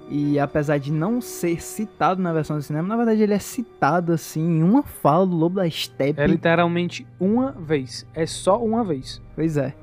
e 0.09 0.39
apesar 0.39 0.77
de 0.77 0.91
não 0.91 1.19
ser 1.19 1.61
citado 1.61 2.21
na 2.21 2.31
versão 2.31 2.57
do 2.57 2.61
cinema, 2.61 2.87
na 2.87 2.95
verdade 2.95 3.21
ele 3.21 3.33
é 3.33 3.39
citado 3.39 4.13
assim 4.13 4.41
em 4.41 4.63
uma 4.63 4.83
fala 4.83 5.25
do 5.25 5.35
Lobo 5.35 5.55
da 5.55 5.69
Steppe. 5.69 6.19
É 6.19 6.25
literalmente 6.25 7.05
uma 7.19 7.51
vez. 7.51 8.07
É 8.13 8.25
só 8.25 8.63
uma 8.63 8.83
vez. 8.83 9.21
Pois 9.35 9.57
é. 9.57 9.73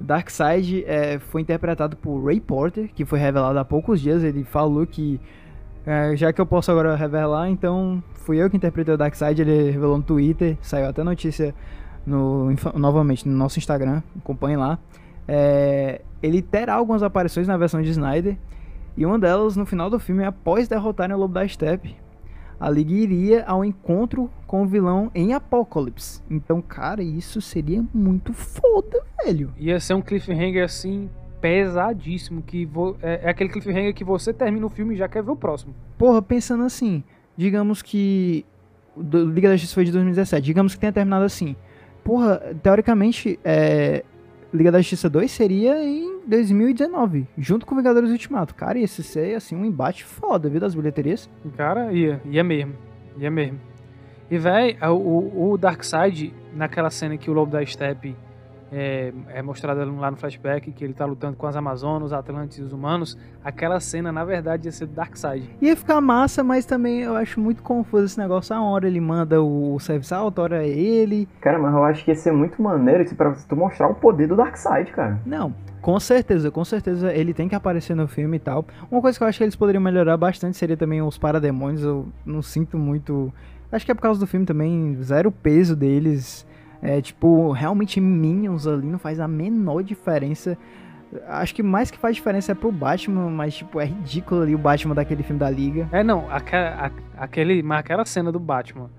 Darkseid 0.00 0.84
é, 0.86 1.18
foi 1.18 1.40
interpretado 1.40 1.96
por 1.96 2.24
Ray 2.24 2.40
Porter, 2.40 2.90
que 2.94 3.04
foi 3.04 3.18
revelado 3.18 3.58
há 3.58 3.64
poucos 3.64 4.00
dias. 4.00 4.22
Ele 4.22 4.44
falou 4.44 4.86
que, 4.86 5.20
é, 5.86 6.16
já 6.16 6.32
que 6.32 6.40
eu 6.40 6.46
posso 6.46 6.70
agora 6.70 6.94
revelar, 6.94 7.48
então 7.48 8.02
fui 8.12 8.42
eu 8.42 8.48
que 8.48 8.56
interpretei 8.56 8.94
o 8.94 8.98
Darkseid. 8.98 9.40
Ele 9.40 9.70
revelou 9.70 9.96
no 9.96 10.02
Twitter, 10.02 10.56
saiu 10.60 10.86
até 10.88 11.02
notícia 11.02 11.54
no, 12.06 12.54
novamente 12.76 13.28
no 13.28 13.36
nosso 13.36 13.58
Instagram, 13.58 14.02
acompanhe 14.18 14.56
lá. 14.56 14.78
É, 15.26 16.02
ele 16.22 16.42
terá 16.42 16.74
algumas 16.74 17.02
aparições 17.02 17.48
na 17.48 17.56
versão 17.56 17.80
de 17.82 17.90
Snyder. 17.90 18.36
E 18.96 19.04
uma 19.04 19.18
delas 19.18 19.56
no 19.56 19.66
final 19.66 19.90
do 19.90 19.98
filme, 19.98 20.24
após 20.24 20.68
derrotarem 20.68 21.14
o 21.14 21.18
Lobo 21.18 21.34
da 21.34 21.46
Steppe, 21.46 21.96
a 22.58 22.70
Liga 22.70 22.92
iria 22.92 23.44
ao 23.44 23.64
encontro 23.64 24.30
com 24.46 24.62
o 24.62 24.66
vilão 24.66 25.10
em 25.14 25.32
Apocalipse. 25.32 26.22
Então, 26.30 26.62
cara, 26.62 27.02
isso 27.02 27.40
seria 27.40 27.84
muito 27.92 28.32
foda, 28.32 29.02
velho. 29.24 29.52
Ia 29.58 29.80
ser 29.80 29.94
um 29.94 30.02
cliffhanger 30.02 30.64
assim 30.64 31.10
pesadíssimo 31.40 32.40
que 32.40 32.64
vo... 32.64 32.96
é, 33.02 33.20
é, 33.24 33.28
aquele 33.28 33.50
cliffhanger 33.50 33.92
que 33.92 34.02
você 34.02 34.32
termina 34.32 34.64
o 34.64 34.70
filme 34.70 34.94
e 34.94 34.96
já 34.96 35.08
quer 35.08 35.22
ver 35.22 35.32
o 35.32 35.36
próximo. 35.36 35.74
Porra, 35.98 36.22
pensando 36.22 36.64
assim, 36.64 37.04
digamos 37.36 37.82
que 37.82 38.46
o 38.96 39.02
Liga 39.02 39.48
da 39.48 39.56
Justiça 39.56 39.74
foi 39.74 39.84
de 39.84 39.92
2017, 39.92 40.42
digamos 40.42 40.74
que 40.74 40.80
tenha 40.80 40.92
terminado 40.92 41.24
assim. 41.24 41.54
Porra, 42.02 42.36
teoricamente, 42.62 43.38
é, 43.44 44.04
Liga 44.54 44.70
da 44.70 44.78
Justiça 44.78 45.10
2 45.10 45.32
seria 45.32 45.84
em 45.84 46.20
2019, 46.28 47.26
junto 47.36 47.66
com 47.66 47.74
Vingadores 47.74 48.08
Ultimato. 48.08 48.54
Cara, 48.54 48.78
ia 48.78 48.86
ser 48.86 49.34
assim 49.34 49.56
um 49.56 49.64
embate 49.64 50.04
foda, 50.04 50.48
viu, 50.48 50.60
das 50.60 50.76
bilheterias. 50.76 51.28
Cara, 51.56 51.92
ia, 51.92 52.22
ia 52.24 52.44
mesmo. 52.44 52.74
Ia 53.18 53.32
mesmo. 53.32 53.58
E, 54.30 54.38
véi, 54.38 54.76
o, 54.80 55.50
o 55.50 55.58
Darkseid, 55.58 56.32
naquela 56.54 56.88
cena 56.88 57.16
que 57.16 57.28
o 57.28 57.32
Lobo 57.32 57.50
da 57.50 57.66
Steppe 57.66 58.14
é, 58.76 59.12
é 59.28 59.40
mostrada 59.40 59.84
lá 59.84 60.10
no 60.10 60.16
flashback, 60.16 60.72
que 60.72 60.84
ele 60.84 60.92
tá 60.92 61.06
lutando 61.06 61.36
com 61.36 61.46
as 61.46 61.54
Amazonas, 61.54 62.06
os 62.06 62.12
Atlantes 62.12 62.58
e 62.58 62.62
os 62.62 62.72
humanos, 62.72 63.16
aquela 63.44 63.78
cena, 63.78 64.10
na 64.10 64.24
verdade, 64.24 64.66
ia 64.66 64.72
ser 64.72 64.86
do 64.86 64.94
Darkseid. 64.94 65.48
Ia 65.62 65.76
ficar 65.76 66.00
massa, 66.00 66.42
mas 66.42 66.66
também 66.66 67.02
eu 67.02 67.14
acho 67.14 67.38
muito 67.38 67.62
confuso 67.62 68.06
esse 68.06 68.18
negócio. 68.18 68.54
A 68.54 68.60
hora 68.60 68.88
ele 68.88 69.00
manda 69.00 69.40
o 69.40 69.78
serviço 69.78 70.12
alto, 70.12 70.40
a 70.40 70.44
hora 70.44 70.66
é 70.66 70.68
ele. 70.68 71.28
Cara, 71.40 71.56
mas 71.56 71.72
eu 71.72 71.84
acho 71.84 72.04
que 72.04 72.10
ia 72.10 72.16
ser 72.16 72.32
muito 72.32 72.60
maneiro 72.60 73.04
isso 73.04 73.14
pra 73.14 73.30
tu 73.32 73.54
mostrar 73.54 73.86
o 73.86 73.94
poder 73.94 74.26
do 74.26 74.34
Darkseid, 74.34 74.90
cara. 74.90 75.20
Não, 75.24 75.54
com 75.80 76.00
certeza, 76.00 76.50
com 76.50 76.64
certeza 76.64 77.12
ele 77.12 77.32
tem 77.32 77.48
que 77.48 77.54
aparecer 77.54 77.94
no 77.94 78.08
filme 78.08 78.38
e 78.38 78.40
tal. 78.40 78.66
Uma 78.90 79.00
coisa 79.00 79.16
que 79.16 79.22
eu 79.22 79.28
acho 79.28 79.38
que 79.38 79.44
eles 79.44 79.54
poderiam 79.54 79.82
melhorar 79.82 80.16
bastante 80.16 80.56
seria 80.56 80.76
também 80.76 81.00
os 81.00 81.16
parademônios. 81.16 81.84
Eu 81.84 82.08
não 82.26 82.42
sinto 82.42 82.76
muito. 82.76 83.32
Acho 83.70 83.84
que 83.86 83.92
é 83.92 83.94
por 83.94 84.02
causa 84.02 84.18
do 84.18 84.26
filme 84.26 84.44
também, 84.44 84.96
zero 85.00 85.30
peso 85.30 85.76
deles. 85.76 86.44
É, 86.84 87.00
tipo, 87.00 87.50
realmente 87.50 87.98
Minions 87.98 88.66
ali 88.66 88.86
não 88.86 88.98
faz 88.98 89.18
a 89.18 89.26
menor 89.26 89.82
diferença. 89.82 90.56
Acho 91.28 91.54
que 91.54 91.62
mais 91.62 91.90
que 91.90 91.96
faz 91.96 92.14
diferença 92.14 92.52
é 92.52 92.54
pro 92.54 92.70
Batman, 92.70 93.30
mas, 93.30 93.54
tipo, 93.54 93.80
é 93.80 93.86
ridículo 93.86 94.42
ali 94.42 94.54
o 94.54 94.58
Batman 94.58 94.94
daquele 94.94 95.22
filme 95.22 95.40
da 95.40 95.48
Liga. 95.48 95.88
É, 95.90 96.04
não, 96.04 96.26
aquele, 97.16 97.62
mas 97.62 97.78
aquela 97.78 98.04
cena 98.04 98.30
do 98.30 98.38
Batman, 98.38 98.90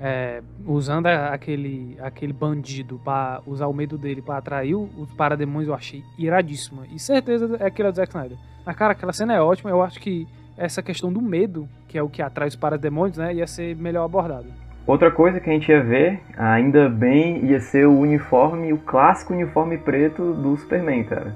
é, 0.00 0.42
usando 0.64 1.06
aquele, 1.06 1.98
aquele 2.00 2.32
bandido 2.32 2.98
para 3.04 3.42
usar 3.46 3.66
o 3.66 3.74
medo 3.74 3.98
dele 3.98 4.22
para 4.22 4.38
atrair 4.38 4.74
os 4.74 5.12
parademônios, 5.14 5.68
eu 5.68 5.74
achei 5.74 6.02
iradíssima. 6.16 6.86
E 6.90 6.98
certeza 6.98 7.58
é 7.60 7.66
aquilo 7.66 7.92
do 7.92 7.96
Zack 7.96 8.08
Snyder. 8.08 8.38
Mas, 8.64 8.74
cara, 8.74 8.92
aquela 8.92 9.12
cena 9.12 9.34
é 9.34 9.42
ótima, 9.42 9.68
eu 9.68 9.82
acho 9.82 10.00
que 10.00 10.26
essa 10.56 10.82
questão 10.82 11.12
do 11.12 11.20
medo, 11.20 11.68
que 11.88 11.98
é 11.98 12.02
o 12.02 12.08
que 12.08 12.22
atrai 12.22 12.48
os 12.48 12.56
parademônios, 12.56 13.18
né, 13.18 13.34
ia 13.34 13.46
ser 13.46 13.76
melhor 13.76 14.04
abordado. 14.04 14.63
Outra 14.86 15.10
coisa 15.10 15.40
que 15.40 15.48
a 15.48 15.52
gente 15.52 15.70
ia 15.70 15.82
ver, 15.82 16.20
ainda 16.36 16.90
bem, 16.90 17.42
ia 17.46 17.58
ser 17.58 17.86
o 17.86 17.98
uniforme, 17.98 18.70
o 18.70 18.76
clássico 18.76 19.32
uniforme 19.32 19.78
preto 19.78 20.34
do 20.34 20.54
Superman, 20.58 21.04
cara. 21.04 21.34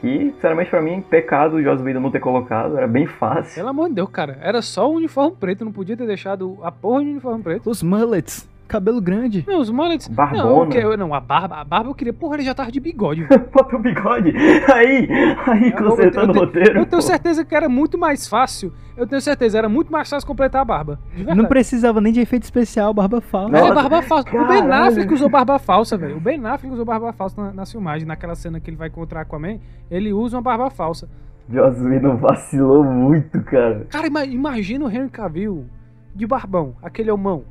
Que, 0.00 0.32
sinceramente, 0.34 0.68
pra 0.68 0.82
mim, 0.82 1.00
pecado 1.00 1.56
o 1.56 1.62
Joss 1.62 1.82
Whedon 1.82 2.00
não 2.00 2.10
ter 2.10 2.20
colocado, 2.20 2.76
era 2.76 2.86
bem 2.86 3.06
fácil. 3.06 3.54
Pelo 3.54 3.68
amor 3.68 3.88
de 3.88 3.94
Deus, 3.96 4.10
cara, 4.10 4.38
era 4.42 4.60
só 4.60 4.90
o 4.90 4.96
uniforme 4.96 5.34
preto, 5.38 5.64
não 5.64 5.72
podia 5.72 5.96
ter 5.96 6.06
deixado 6.06 6.58
a 6.62 6.70
porra 6.70 7.02
de 7.02 7.10
uniforme 7.10 7.42
preto. 7.42 7.70
Os 7.70 7.82
mullets 7.82 8.49
cabelo 8.70 9.00
grande. 9.00 9.44
Não, 9.46 9.60
os 9.60 9.68
mullets. 9.68 10.06
Barbona. 10.06 10.44
Não, 10.44 10.68
que, 10.68 10.96
não, 10.96 11.12
a 11.12 11.20
barba, 11.20 11.56
a 11.56 11.64
barba 11.64 11.90
eu 11.90 11.94
queria. 11.94 12.12
Porra, 12.12 12.36
ele 12.36 12.44
já 12.44 12.54
tava 12.54 12.70
de 12.70 12.78
bigode. 12.78 13.26
Bota 13.52 13.76
o 13.76 13.78
bigode. 13.80 14.32
Aí, 14.72 15.08
aí, 15.46 15.72
consertando 15.72 16.32
o 16.32 16.40
roteiro. 16.40 16.78
Eu 16.78 16.86
tenho 16.86 17.02
certeza 17.02 17.44
que 17.44 17.54
era 17.54 17.68
muito 17.68 17.98
mais 17.98 18.28
fácil. 18.28 18.72
Eu 18.96 19.06
tenho 19.06 19.20
certeza, 19.20 19.58
era 19.58 19.68
muito 19.68 19.90
mais 19.90 20.08
fácil 20.08 20.26
completar 20.26 20.62
a 20.62 20.64
barba. 20.64 21.00
Não 21.34 21.46
precisava 21.46 22.00
nem 22.00 22.12
de 22.12 22.20
efeito 22.20 22.44
especial, 22.44 22.94
barba 22.94 23.20
falsa. 23.20 23.56
É, 23.56 23.74
barba 23.74 24.02
falsa. 24.02 24.24
Caralho. 24.24 24.44
O 24.44 24.48
Ben 24.48 24.72
Affleck 24.72 25.14
usou 25.14 25.28
barba 25.28 25.58
falsa, 25.58 25.96
velho. 25.96 26.16
O 26.18 26.20
Ben 26.20 26.44
Affleck 26.46 26.72
usou 26.72 26.84
barba 26.84 27.12
falsa 27.12 27.42
na, 27.42 27.52
na 27.52 27.66
filmagem, 27.66 28.06
naquela 28.06 28.34
cena 28.34 28.60
que 28.60 28.70
ele 28.70 28.76
vai 28.76 28.88
encontrar 28.88 29.24
com 29.24 29.36
a 29.36 29.38
Aquaman, 29.38 29.58
ele 29.90 30.12
usa 30.12 30.36
uma 30.36 30.42
barba 30.42 30.70
falsa. 30.70 31.08
Joss 31.48 31.82
Whedon 31.82 32.16
vacilou 32.16 32.84
muito, 32.84 33.42
cara. 33.42 33.86
Cara, 33.90 34.06
imagina 34.06 34.84
o 34.84 34.90
Henry 34.90 35.08
Cavill 35.08 35.66
de 36.14 36.26
barbão, 36.26 36.74
aquele 36.82 37.10
homão. 37.10 37.44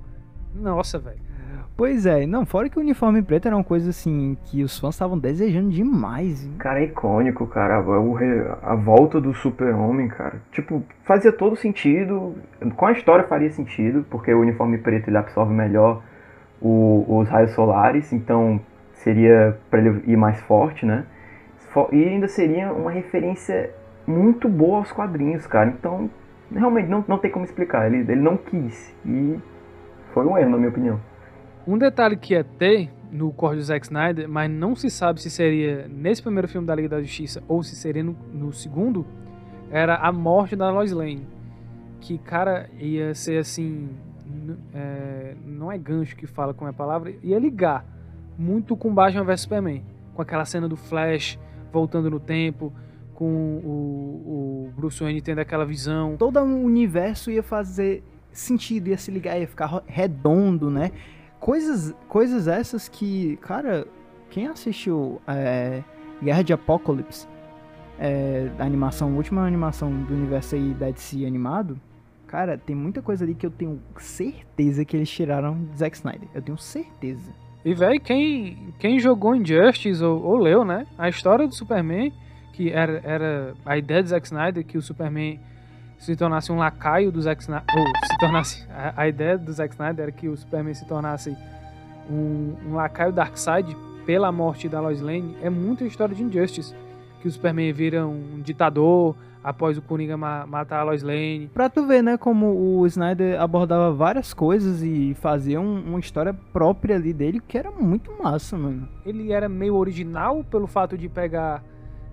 Nossa, 0.53 0.99
velho. 0.99 1.29
Pois 1.79 2.05
é, 2.05 2.27
não, 2.27 2.45
fora 2.45 2.67
que 2.67 2.77
o 2.77 2.81
uniforme 2.81 3.21
preto 3.21 3.47
era 3.47 3.55
uma 3.55 3.63
coisa 3.63 3.91
assim 3.91 4.35
que 4.43 4.63
os 4.63 4.77
fãs 4.77 4.95
estavam 4.95 5.17
desejando 5.17 5.69
demais. 5.69 6.45
Hein? 6.45 6.55
Cara, 6.59 6.81
é 6.81 6.83
icônico, 6.83 7.47
cara. 7.47 7.77
A, 7.77 8.73
a 8.73 8.75
volta 8.75 9.21
do 9.21 9.33
super-homem, 9.33 10.09
cara. 10.09 10.41
Tipo, 10.51 10.83
fazia 11.05 11.31
todo 11.31 11.55
sentido. 11.55 12.35
Com 12.75 12.85
a 12.85 12.91
história 12.91 13.25
faria 13.25 13.49
sentido, 13.49 14.05
porque 14.09 14.33
o 14.33 14.41
uniforme 14.41 14.77
preto 14.77 15.07
ele 15.07 15.17
absorve 15.17 15.53
melhor 15.53 16.03
o, 16.61 17.05
os 17.07 17.29
raios 17.29 17.51
solares, 17.51 18.11
então 18.11 18.59
seria 18.95 19.57
para 19.69 19.79
ele 19.79 20.03
ir 20.05 20.17
mais 20.17 20.37
forte, 20.41 20.85
né? 20.85 21.05
E 21.93 22.03
ainda 22.03 22.27
seria 22.27 22.73
uma 22.73 22.91
referência 22.91 23.69
muito 24.05 24.49
boa 24.49 24.79
aos 24.79 24.91
quadrinhos, 24.91 25.47
cara. 25.47 25.69
Então, 25.69 26.09
realmente 26.53 26.89
não, 26.89 27.05
não 27.07 27.17
tem 27.17 27.31
como 27.31 27.45
explicar. 27.45 27.85
Ele, 27.85 27.99
ele 28.11 28.21
não 28.21 28.35
quis. 28.35 28.93
E 29.05 29.39
foi 30.13 30.25
um 30.25 30.37
erro, 30.37 30.51
na 30.51 30.57
minha 30.57 30.69
opinião. 30.69 30.99
Um 31.67 31.77
detalhe 31.77 32.15
que 32.15 32.33
ia 32.33 32.43
ter 32.43 32.89
no 33.11 33.31
corte 33.31 33.57
do 33.57 33.63
Zack 33.63 33.85
Snyder, 33.85 34.27
mas 34.29 34.49
não 34.49 34.75
se 34.75 34.89
sabe 34.89 35.21
se 35.21 35.29
seria 35.29 35.87
nesse 35.87 36.21
primeiro 36.21 36.47
filme 36.47 36.65
da 36.65 36.75
Liga 36.75 36.89
da 36.89 37.01
Justiça 37.01 37.43
ou 37.47 37.63
se 37.63 37.75
seria 37.75 38.03
no, 38.03 38.15
no 38.31 38.53
segundo, 38.53 39.05
era 39.71 39.95
a 39.95 40.11
morte 40.11 40.55
da 40.55 40.69
Lois 40.69 40.91
Lane. 40.91 41.27
Que, 41.99 42.17
cara, 42.17 42.69
ia 42.79 43.13
ser 43.13 43.39
assim. 43.39 43.89
É, 44.73 45.35
não 45.43 45.71
é 45.71 45.77
gancho 45.77 46.15
que 46.15 46.27
fala 46.27 46.53
com 46.53 46.65
a 46.65 46.73
palavra, 46.73 47.13
ia 47.23 47.39
ligar 47.39 47.83
muito 48.37 48.77
com 48.77 48.93
Batman 48.93 49.23
vs 49.23 49.41
Superman. 49.41 49.83
Com 50.13 50.21
aquela 50.21 50.45
cena 50.45 50.67
do 50.67 50.75
Flash 50.75 51.39
voltando 51.71 52.09
no 52.09 52.19
tempo, 52.19 52.73
com 53.13 53.25
o, 53.25 54.69
o 54.69 54.71
Bruce 54.75 55.03
Wayne 55.03 55.21
tendo 55.21 55.39
aquela 55.39 55.65
visão. 55.65 56.15
Todo 56.17 56.39
o 56.39 56.63
universo 56.63 57.29
ia 57.29 57.43
fazer 57.43 58.03
sentido, 58.31 58.89
ia 58.89 58.97
se 58.97 59.11
ligar, 59.11 59.39
ia 59.39 59.47
ficar 59.47 59.83
redondo, 59.87 60.69
né? 60.69 60.91
Coisas, 61.39 61.95
coisas 62.07 62.47
essas 62.47 62.89
que, 62.89 63.37
cara, 63.37 63.87
quem 64.29 64.47
assistiu 64.47 65.21
é, 65.27 65.83
Guerra 66.21 66.43
de 66.43 66.53
Apocalipse, 66.53 67.27
é, 67.97 68.49
a 68.57 68.63
animação, 68.63 69.09
a 69.09 69.15
última 69.15 69.45
animação 69.45 69.91
do 70.03 70.13
universo 70.13 70.55
aí 70.55 70.73
da 70.73 70.89
DC 70.89 71.25
animado, 71.25 71.79
cara, 72.27 72.57
tem 72.57 72.75
muita 72.75 73.01
coisa 73.01 73.25
ali 73.25 73.35
que 73.35 73.45
eu 73.45 73.51
tenho 73.51 73.81
certeza 73.97 74.85
que 74.85 74.95
eles 74.95 75.09
tiraram 75.09 75.65
de 75.65 75.77
Zack 75.77 75.97
Snyder. 75.97 76.29
Eu 76.33 76.41
tenho 76.41 76.57
certeza. 76.57 77.33
E, 77.65 77.73
velho, 77.73 77.99
quem, 77.99 78.73
quem 78.79 78.99
jogou 78.99 79.35
Injustice 79.35 80.03
ou, 80.03 80.23
ou 80.23 80.37
leu, 80.37 80.63
né? 80.63 80.85
A 80.97 81.09
história 81.09 81.47
do 81.47 81.53
Superman, 81.53 82.13
que 82.53 82.71
era, 82.71 83.01
era 83.03 83.53
a 83.65 83.77
ideia 83.77 84.01
de 84.01 84.09
Zack 84.09 84.27
Snyder, 84.27 84.65
que 84.65 84.77
o 84.77 84.81
Superman 84.81 85.39
se 85.99 86.15
tornasse 86.15 86.51
um 86.51 86.57
lacaio 86.57 87.11
do 87.11 87.21
Zack 87.21 87.41
Snyder, 87.41 87.65
ou 87.75 87.85
se 88.07 88.17
tornasse, 88.17 88.67
a, 88.71 88.93
a, 89.01 89.07
ideia 89.07 89.37
do 89.37 89.51
Zack 89.51 89.73
Snyder 89.73 90.03
era 90.03 90.11
que 90.11 90.29
o 90.29 90.35
Superman 90.35 90.73
se 90.73 90.85
tornasse 90.85 91.37
um, 92.09 92.55
um 92.65 92.73
lacaio 92.75 93.11
Darkseid 93.11 93.75
pela 94.05 94.31
morte 94.31 94.67
da 94.67 94.79
Lois 94.79 95.01
Lane, 95.01 95.35
é 95.43 95.49
muito 95.49 95.83
a 95.83 95.87
história 95.87 96.15
de 96.15 96.23
Injustice, 96.23 96.73
que 97.21 97.27
o 97.27 97.31
Superman 97.31 97.71
vira 97.73 98.07
um 98.07 98.41
ditador 98.41 99.15
após 99.43 99.77
o 99.77 99.81
Coringa 99.81 100.15
ma 100.15 100.45
matar 100.47 100.79
a 100.79 100.83
Lois 100.83 101.03
Lane. 101.03 101.49
Pra 101.53 101.69
tu 101.69 101.85
ver, 101.85 102.01
né, 102.01 102.17
como 102.17 102.79
o 102.79 102.87
Snyder 102.87 103.39
abordava 103.39 103.91
várias 103.91 104.33
coisas 104.33 104.81
e 104.81 105.13
fazia 105.15 105.59
um, 105.59 105.81
uma 105.89 105.99
história 105.99 106.33
própria 106.53 106.95
ali 106.95 107.13
dele, 107.13 107.41
que 107.45 107.57
era 107.57 107.71
muito 107.71 108.11
massa, 108.21 108.57
mano. 108.57 108.87
Ele 109.05 109.31
era 109.31 109.49
meio 109.49 109.75
original 109.75 110.43
pelo 110.45 110.65
fato 110.65 110.97
de 110.97 111.09
pegar 111.09 111.63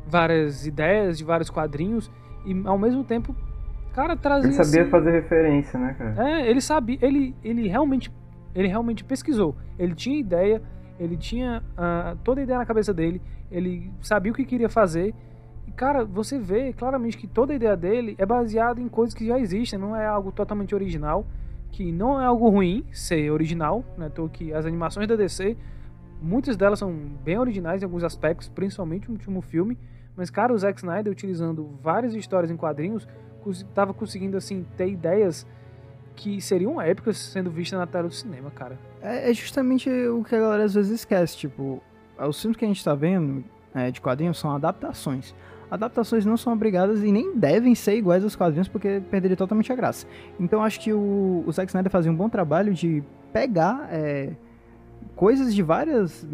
várias 0.07 0.66
ideias 0.66 1.18
de 1.18 1.24
vários 1.24 1.51
quadrinhos 1.51 2.11
e 2.45 2.62
ao 2.64 2.78
mesmo 2.78 3.03
tempo, 3.03 3.34
cara, 3.97 4.17
trazia 4.17 4.51
Ele 4.51 4.55
sabia 4.55 4.83
assim, 4.83 4.91
fazer 4.91 5.11
referência, 5.11 5.81
né, 5.81 5.95
cara? 5.99 6.29
É, 6.29 6.51
ele 6.51 6.61
sabia, 6.61 6.99
ele, 7.01 7.35
ele 7.43 7.67
realmente 7.67 8.13
ele 8.55 8.69
realmente 8.69 9.05
pesquisou. 9.05 9.55
Ele 9.79 9.95
tinha 9.95 10.19
ideia, 10.19 10.63
ele 10.99 11.17
tinha 11.17 11.63
uh, 11.73 12.17
toda 12.25 12.41
a 12.41 12.45
ideia 12.45 12.59
na 12.59 12.65
cabeça 12.65 12.93
dele, 12.93 13.21
ele 13.51 13.93
sabia 14.01 14.33
o 14.33 14.35
que 14.35 14.45
queria 14.45 14.69
fazer. 14.69 15.15
E, 15.67 15.73
cara, 15.73 16.05
você 16.05 16.39
vê 16.39 16.73
claramente 16.73 17.19
que 17.19 17.27
toda 17.27 17.53
a 17.53 17.57
ideia 17.57 17.77
dele 17.77 18.15
é 18.19 18.25
baseada 18.25 18.81
em 18.81 18.89
coisas 18.89 19.15
que 19.15 19.27
já 19.27 19.39
existem, 19.39 19.79
não 19.79 19.95
é 19.95 20.07
algo 20.07 20.33
totalmente 20.33 20.75
original, 20.75 21.27
que 21.71 21.93
não 21.93 22.19
é 22.21 22.25
algo 22.25 22.49
ruim 22.49 22.87
ser 22.91 23.31
original, 23.31 23.85
né? 23.99 24.09
Tô 24.09 24.27
que 24.27 24.55
as 24.55 24.65
animações 24.65 25.07
da 25.07 25.17
DC, 25.17 25.55
muitas 26.23 26.57
delas 26.57 26.79
são 26.79 26.95
bem 27.23 27.39
originais 27.39 27.83
em 27.83 27.85
alguns 27.85 28.05
aspectos, 28.05 28.49
principalmente 28.49 29.09
no 29.09 29.15
último 29.15 29.43
filme, 29.43 29.77
mas 30.17 30.31
cara, 30.31 30.51
o 30.55 30.57
Zack 30.57 30.79
Snyder 30.79 31.13
utilizando 31.13 31.79
várias 31.83 32.15
histórias 32.15 32.51
em 32.51 32.57
quadrinhos, 32.57 33.07
estava 33.51 33.93
conseguindo 33.95 34.37
assim 34.37 34.67
ter 34.77 34.89
ideias 34.89 35.47
que 36.15 36.41
seriam 36.41 36.81
épicas 36.81 37.19
sendo 37.19 37.51
vistas 37.51 37.79
na 37.79 37.87
tela 37.87 38.09
do 38.09 38.15
cinema, 38.15 38.51
cara. 38.51 38.79
É, 39.03 39.31
é, 39.31 39.35
justamente 39.35 39.91
o 39.91 40.25
que 40.25 40.35
a 40.35 40.41
galera 40.41 40.65
às 40.65 40.75
vezes 40.75 40.91
esquece, 40.93 41.37
tipo, 41.37 41.83
os 42.19 42.41
filmes 42.41 42.57
que 42.57 42.65
a 42.65 42.69
gente 42.69 42.83
tá 42.83 42.95
vendo 42.95 43.45
é, 43.75 43.91
de 43.91 44.01
quadrinhos 44.01 44.39
são 44.39 44.51
adaptações. 44.55 45.35
Adaptações 45.71 46.25
não 46.25 46.37
são 46.37 46.53
obrigadas 46.53 47.03
e 47.03 47.11
nem 47.11 47.37
devem 47.37 47.75
ser 47.75 47.97
iguais 47.97 48.23
aos 48.25 48.37
quadrinhos 48.37 48.69
porque 48.69 49.03
perderia 49.11 49.37
totalmente 49.37 49.73
a 49.73 49.77
graça. 49.77 50.07
Então 50.39 50.63
acho 50.63 50.81
que 50.81 50.93
o, 50.93 51.45
o 51.47 51.53
Zack 51.53 51.69
Snyder 51.71 51.91
fazia 51.91 52.11
um 52.11 52.15
bom 52.15 52.29
trabalho 52.29 52.73
de 52.73 53.03
pegar 53.33 53.89
é, 53.91 54.33
coisas 55.17 55.55
de 55.55 55.63
várias, 55.63 56.27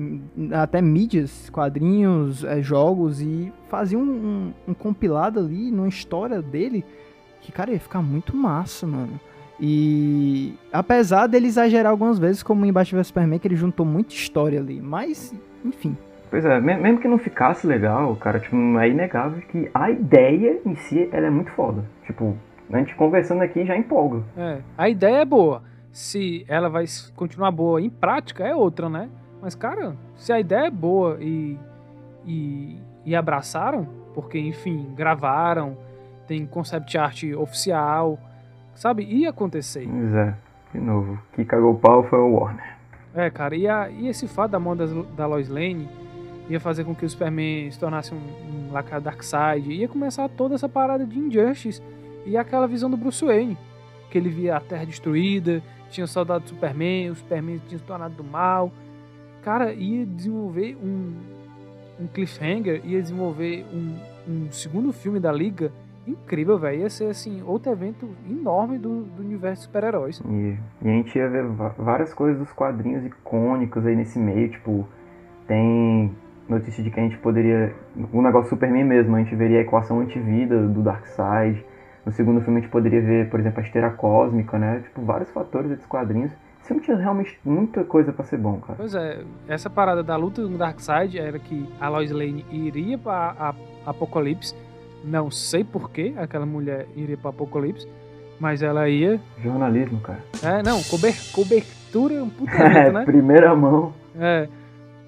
até 0.53 0.83
mídias, 0.83 1.49
quadrinhos, 1.51 2.45
é, 2.45 2.61
jogos 2.61 3.21
e 3.21 3.53
fazia 3.69 3.99
um, 3.99 4.03
um, 4.03 4.55
um 4.69 4.75
compilado 4.75 5.41
ali 5.41 5.71
numa 5.71 5.89
história 5.89 6.43
dele 6.43 6.85
que, 7.43 7.53
cara, 7.53 7.73
ia 7.73 7.81
ficar 7.81 8.01
muito 8.01 8.35
massa, 8.35 8.87
mano. 8.87 9.21
E 9.61 10.55
apesar 10.73 11.27
dele 11.27 11.47
exagerar 11.47 11.93
algumas 11.93 12.19
vezes, 12.19 12.43
como 12.43 12.65
em 12.65 12.73
Batman 12.73 12.99
vs 12.99 13.07
Superman, 13.09 13.39
que 13.39 13.47
ele 13.47 13.57
juntou 13.57 13.85
muita 13.85 14.15
história 14.15 14.59
ali, 14.59 14.81
mas, 14.81 15.35
enfim. 15.65 15.97
Pois 16.31 16.45
é, 16.45 16.61
mesmo 16.61 16.99
que 16.99 17.07
não 17.07 17.19
ficasse 17.19 17.67
legal, 17.67 18.17
cara, 18.17 18.41
tipo, 18.41 18.57
é 18.79 18.89
inegável 18.89 19.43
que 19.43 19.71
a 19.75 19.91
ideia 19.91 20.59
em 20.65 20.75
si, 20.77 21.09
ela 21.13 21.27
é 21.27 21.31
muito 21.31 21.51
foda. 21.51 21.85
Tipo, 22.07 22.37
a 22.73 22.79
gente 22.79 22.95
conversando 22.95 23.43
aqui 23.43 23.67
já 23.67 23.77
empolga. 23.77 24.23
É, 24.37 24.59
a 24.79 24.89
ideia 24.89 25.19
é 25.19 25.25
boa. 25.25 25.63
Se 25.93 26.45
ela 26.49 26.71
vai 26.71 26.87
continuar 27.15 27.51
boa 27.51 27.83
em 27.83 27.91
prática, 27.91 28.45
é 28.45 28.55
outra, 28.55 28.89
né? 28.89 29.11
Mas, 29.43 29.55
cara, 29.55 29.95
se 30.17 30.33
a 30.33 30.41
ideia 30.41 30.69
é 30.69 30.71
boa 30.71 31.19
e, 31.21 31.59
e, 32.25 32.79
e 33.05 33.15
abraçaram, 33.15 33.87
porque, 34.15 34.39
enfim, 34.39 34.89
gravaram, 34.97 35.77
tem 36.27 36.47
concept 36.47 36.97
art 36.97 37.23
oficial, 37.37 38.19
sabe? 38.75 39.05
Ia 39.05 39.31
acontecer. 39.31 39.87
Pois 39.89 40.15
é, 40.15 40.35
de 40.73 40.81
novo. 40.81 41.19
Que 41.35 41.45
cagou 41.45 41.73
o 41.73 41.79
pau 41.79 42.03
foi 42.05 42.19
o 42.19 42.33
Warner. 42.35 42.77
É, 43.15 43.31
cara, 43.31 43.55
e, 43.55 43.69
a, 43.69 43.91
e 43.91 44.09
esse 44.09 44.27
fato 44.27 44.53
da 44.53 44.59
mão 44.59 44.75
da, 44.75 44.87
da 45.17 45.27
Lois 45.27 45.49
Lane 45.49 45.89
ia 46.49 46.59
fazer 46.59 46.85
com 46.85 46.95
que 46.95 47.05
o 47.05 47.09
Superman 47.09 47.71
se 47.71 47.79
tornasse 47.79 48.15
um, 48.15 48.19
um 48.19 48.73
lacra 48.73 49.01
Darkseid, 49.01 49.71
ia 49.71 49.89
começar 49.89 50.29
toda 50.29 50.55
essa 50.55 50.69
parada 50.69 51.05
de 51.05 51.19
Injustice 51.19 51.83
e 52.25 52.37
aquela 52.37 52.67
visão 52.67 52.91
do 52.91 52.97
Bruce 52.97 53.25
Wayne, 53.25 53.57
que 54.11 54.19
ele 54.19 54.29
via 54.29 54.57
a 54.57 54.61
Terra 54.61 54.85
destruída, 54.85 55.63
tinha 55.91 56.07
soldado 56.07 56.45
do 56.45 56.51
Superman, 56.51 57.11
o 57.11 57.15
Superman 57.15 57.61
tinha 57.69 57.79
se 57.79 57.85
tornado 57.85 58.15
do 58.15 58.25
mal. 58.25 58.73
Cara, 59.43 59.73
ia 59.73 60.07
desenvolver 60.07 60.77
um, 60.83 61.13
um 62.01 62.07
cliffhanger, 62.07 62.81
ia 62.85 63.01
desenvolver 63.01 63.67
um, 63.73 63.97
um 64.27 64.53
segundo 64.53 64.93
filme 64.93 65.21
da 65.21 65.31
Liga 65.31 65.71
incrível, 66.07 66.59
velho. 66.59 66.81
Ia 66.81 66.91
ser, 66.91 67.07
assim, 67.07 67.43
outro 67.43 67.73
evento 67.73 68.09
enorme 68.29 68.79
do, 68.79 69.03
do 69.03 69.23
universo 69.23 69.65
super-heróis. 69.65 70.21
E, 70.29 70.57
e, 70.83 70.89
a 70.89 70.93
gente 70.93 71.17
ia 71.17 71.29
ver 71.29 71.45
várias 71.79 72.13
coisas 72.13 72.39
dos 72.39 72.53
quadrinhos 72.53 73.05
icônicos 73.05 73.87
aí 73.87 73.97
nesse 73.97 74.19
meio, 74.19 74.49
tipo, 74.51 74.87
tem 75.47 76.13
notícia 76.49 76.83
de 76.83 76.91
que 76.91 76.99
a 76.99 77.03
gente 77.03 77.19
poderia. 77.19 77.75
Um 78.13 78.23
negócio 78.23 78.51
Superman 78.51 78.85
mesmo, 78.85 79.17
a 79.17 79.19
gente 79.21 79.35
veria 79.35 79.59
a 79.59 79.63
equação 79.63 80.01
antivida 80.01 80.67
do 80.67 80.83
Darkseid. 80.83 81.65
No 82.05 82.11
segundo 82.11 82.41
filme 82.41 82.59
a 82.59 82.63
gente 82.63 82.71
poderia 82.71 83.01
ver, 83.01 83.31
por 83.31 83.39
exemplo, 83.39 83.61
a 83.61 83.63
esteira 83.63 83.91
cósmica, 83.91 84.59
né? 84.59 84.81
Tipo, 84.81 85.03
vários 85.03 85.31
fatores 85.31 85.71
desses 85.71 85.87
quadrinhos. 85.87 86.33
Não 86.71 86.81
tinha 86.81 86.97
realmente 86.97 87.39
muita 87.45 87.85
coisa 87.85 88.13
para 88.13 88.25
ser 88.25 88.39
bom, 88.39 88.59
cara. 88.59 88.77
Pois 88.77 88.95
é, 88.95 89.23
essa 89.47 89.69
parada 89.69 90.03
da 90.03 90.17
luta 90.17 90.41
do 90.41 90.57
Darkseid 90.57 91.19
era 91.19 91.39
que 91.39 91.69
a 91.79 91.89
Lois 91.89 92.11
Lane 92.11 92.47
iria 92.51 92.97
para 92.97 93.55
Apocalipse 93.85 94.55
não 95.05 95.31
sei 95.31 95.65
porquê 95.65 96.15
aquela 96.17 96.47
mulher 96.47 96.87
iria 96.97 97.17
para 97.17 97.31
Apocalipse, 97.31 97.89
mas 98.39 98.63
ela 98.63 98.89
ia. 98.89 99.21
Jornalismo, 99.43 100.01
cara. 100.01 100.25
É, 100.43 100.63
não, 100.63 100.83
cober, 100.83 101.15
cobertura, 101.33 102.23
um 102.23 102.31
puta 102.31 102.53
evento, 102.65 102.93
né? 102.93 103.05
Primeira 103.05 103.55
mão. 103.55 103.93
É. 104.19 104.49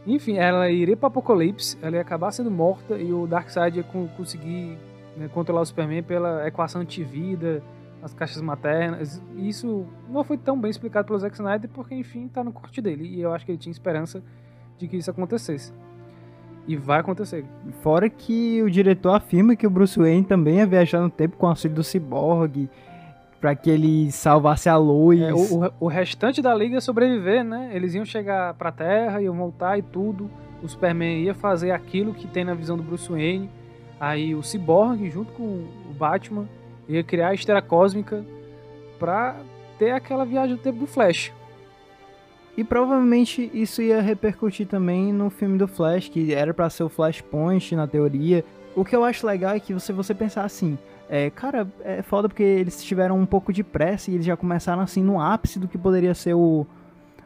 Enfim, 0.07 0.36
ela 0.36 0.70
iria 0.70 0.97
para 0.97 1.07
Apocalipse, 1.07 1.78
ela 1.80 1.97
ia 1.97 2.03
acabar 2.03 2.30
sendo 2.30 2.51
morta 2.51 2.97
e 2.97 3.12
o 3.12 3.26
Darkseid 3.26 3.78
ia 3.78 3.84
conseguir 4.16 4.78
né, 5.16 5.28
controlar 5.32 5.62
o 5.62 5.66
Superman 5.66 6.03
pela 6.03 6.47
equação 6.47 6.82
antivida, 6.82 7.62
as 8.03 8.12
caixas 8.12 8.42
maternas. 8.42 9.22
Isso 9.34 9.86
não 10.11 10.22
foi 10.22 10.36
tão 10.36 10.61
bem 10.61 10.70
explicado 10.70 11.07
pelo 11.07 11.18
Zack 11.18 11.34
Snyder 11.34 11.70
porque, 11.72 11.95
enfim, 11.95 12.28
tá 12.28 12.45
no 12.45 12.53
corte 12.53 12.82
dele. 12.82 13.05
E 13.07 13.22
eu 13.22 13.32
acho 13.32 13.47
que 13.47 13.53
ele 13.53 13.59
tinha 13.59 13.72
esperança 13.72 14.22
de 14.76 14.86
que 14.86 14.99
isso 14.99 15.11
acontecesse. 15.11 15.72
E 16.67 16.77
vai 16.77 17.01
acontecer. 17.01 17.45
Fora 17.83 18.09
que 18.09 18.62
o 18.62 18.71
diretor 18.71 19.15
afirma 19.15 19.55
que 19.55 19.67
o 19.67 19.71
Bruce 19.71 19.99
Wayne 19.99 20.25
também 20.25 20.57
ia 20.57 20.67
viajar 20.67 21.01
no 21.01 21.11
tempo 21.11 21.37
com 21.37 21.47
o 21.47 21.49
auxílio 21.51 21.75
do 21.75 21.85
Cyborg 21.85 22.71
para 23.45 23.55
que 23.55 23.69
ele 23.69 24.11
salvasse 24.11 24.71
a 24.71 24.77
Lois. 24.79 25.21
É, 25.21 25.35
o, 25.35 25.71
o, 25.79 25.87
restante 25.87 26.41
da 26.41 26.55
liga 26.55 26.77
ia 26.77 26.81
sobreviver, 26.81 27.45
né? 27.45 27.71
Eles 27.75 27.95
iam 27.95 28.05
chegar 28.05 28.55
pra 28.55 28.73
Terra, 28.73 29.21
iam 29.21 29.35
voltar 29.35 29.79
e 29.79 29.83
tudo. 29.83 30.31
O 30.62 30.69
Superman 30.69 31.21
ia 31.21 31.35
fazer 31.35 31.71
aquilo 31.71 32.15
que 32.15 32.27
tem 32.27 32.43
na 32.43 32.55
visão 32.55 32.75
do 32.75 32.83
Bruce 32.83 33.11
Wayne. 33.11 33.51
Aí 34.01 34.35
o 34.35 34.43
Cyborg, 34.43 35.11
junto 35.11 35.33
com 35.33 35.43
o 35.43 35.95
Batman, 35.99 36.49
ia 36.89 37.05
criar 37.05 37.29
a 37.29 37.35
esteira 37.35 37.61
cósmica 37.61 38.25
pra 38.99 39.37
ter 39.79 39.91
aquela 39.91 40.25
viagem 40.25 40.57
do 40.57 40.62
tempo 40.62 40.79
do 40.79 40.87
Flash. 40.87 41.31
E 42.57 42.63
provavelmente 42.63 43.51
isso 43.53 43.83
ia 43.83 44.01
repercutir 44.01 44.67
também 44.67 45.13
no 45.13 45.29
filme 45.29 45.59
do 45.59 45.67
Flash, 45.67 46.09
que 46.09 46.33
era 46.33 46.55
para 46.55 46.71
ser 46.71 46.85
o 46.85 46.89
Flashpoint 46.89 47.75
na 47.75 47.87
teoria. 47.87 48.45
O 48.77 48.85
que 48.85 48.95
eu 48.95 49.05
acho 49.05 49.27
legal 49.27 49.55
é 49.55 49.61
que 49.61 49.75
você, 49.75 49.93
você 49.93 50.15
pensar 50.15 50.45
assim, 50.45 50.79
é, 51.09 51.31
cara, 51.31 51.67
é 51.85 52.03
foda 52.03 52.29
porque 52.29 52.43
eles 52.43 52.83
tiveram 52.83 53.19
um 53.19 53.27
pouco 53.27 53.53
de 53.53 53.63
pressa 53.63 54.11
e 54.11 54.15
eles 54.15 54.27
já 54.27 54.37
começaram 54.37 54.83
assim 54.83 55.03
no 55.03 55.21
ápice 55.21 55.59
do 55.59 55.69
que 55.69 55.77
poderia 55.77 56.15
ser 56.15 56.35
o, 56.35 56.67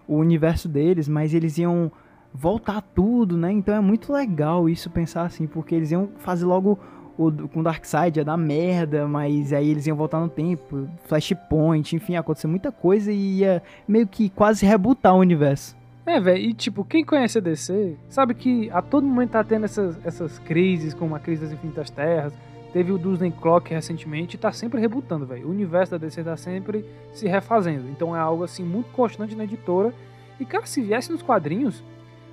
o 0.07 0.17
universo 0.17 0.69
deles, 0.69 1.09
mas 1.09 1.35
eles 1.35 1.59
iam 1.59 1.93
voltar 2.33 2.81
tudo, 2.81 3.37
né? 3.37 3.53
Então 3.53 3.75
é 3.75 3.81
muito 3.81 4.13
legal 4.13 4.69
isso 4.69 4.91
pensar 4.91 5.25
assim, 5.25 5.47
porque 5.47 5.75
eles 5.75 5.91
iam 5.91 6.09
fazer 6.19 6.47
logo 6.47 6.79
o, 7.19 7.49
com 7.49 7.63
Darkseid 7.63 8.19
ia 8.19 8.25
dar 8.25 8.37
merda, 8.37 9.09
mas 9.09 9.53
aí 9.53 9.71
eles 9.71 9.87
iam 9.89 9.97
voltar 9.97 10.21
no 10.21 10.29
tempo, 10.29 10.89
Flashpoint, 11.05 11.97
enfim, 11.97 12.15
aconteceu 12.15 12.49
muita 12.49 12.71
coisa 12.71 13.13
e 13.13 13.41
ia 13.41 13.61
meio 13.89 14.07
que 14.07 14.31
quase 14.31 14.65
rebutar 14.65 15.15
o 15.15 15.19
universo. 15.19 15.77
É, 16.07 16.19
velho, 16.21 16.39
e 16.39 16.55
tipo, 16.55 16.85
quem 16.85 17.05
conhece 17.05 17.37
a 17.37 17.41
DC 17.41 17.97
sabe 18.09 18.33
que 18.35 18.71
a 18.71 18.81
todo 18.81 19.07
momento 19.07 19.33
tá 19.33 19.45
tendo 19.45 19.65
essas, 19.65 19.99
essas 20.07 20.39
crises, 20.39 20.95
como 20.95 21.15
a 21.15 21.19
crise 21.19 21.43
das 21.43 21.53
infinitas 21.53 21.91
terras, 21.91 22.33
teve 22.73 22.93
o 22.93 22.99
Disney 22.99 23.31
Clock 23.31 23.71
recentemente 23.75 24.37
e 24.37 24.39
tá 24.39 24.53
sempre 24.53 24.81
rebutando, 24.81 25.27
velho. 25.27 25.47
O 25.49 25.51
universo 25.51 25.93
da 25.93 25.99
DC 25.99 26.23
tá 26.23 26.37
sempre 26.37 26.85
se 27.13 27.27
refazendo. 27.27 27.89
Então 27.91 28.17
é 28.17 28.21
algo 28.21 28.45
assim 28.45 28.63
muito 28.63 28.91
constante 28.93 29.35
na 29.35 29.45
editora. 29.45 29.93
E 30.39 30.47
cara, 30.47 30.65
se 30.65 30.81
viesse 30.81 31.11
nos 31.11 31.21
quadrinhos, 31.21 31.83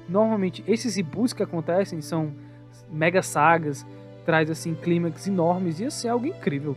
normalmente 0.07 0.63
esses 0.67 0.95
reboots 0.95 1.33
que 1.33 1.43
acontecem 1.43 1.99
são 2.01 2.31
mega 2.89 3.21
sagas 3.21 3.86
traz 4.26 4.49
assim 4.49 4.73
clímax 4.76 5.28
enormes, 5.28 5.80
ia 5.80 5.91
ser 5.91 6.09
algo 6.09 6.26
incrível. 6.26 6.76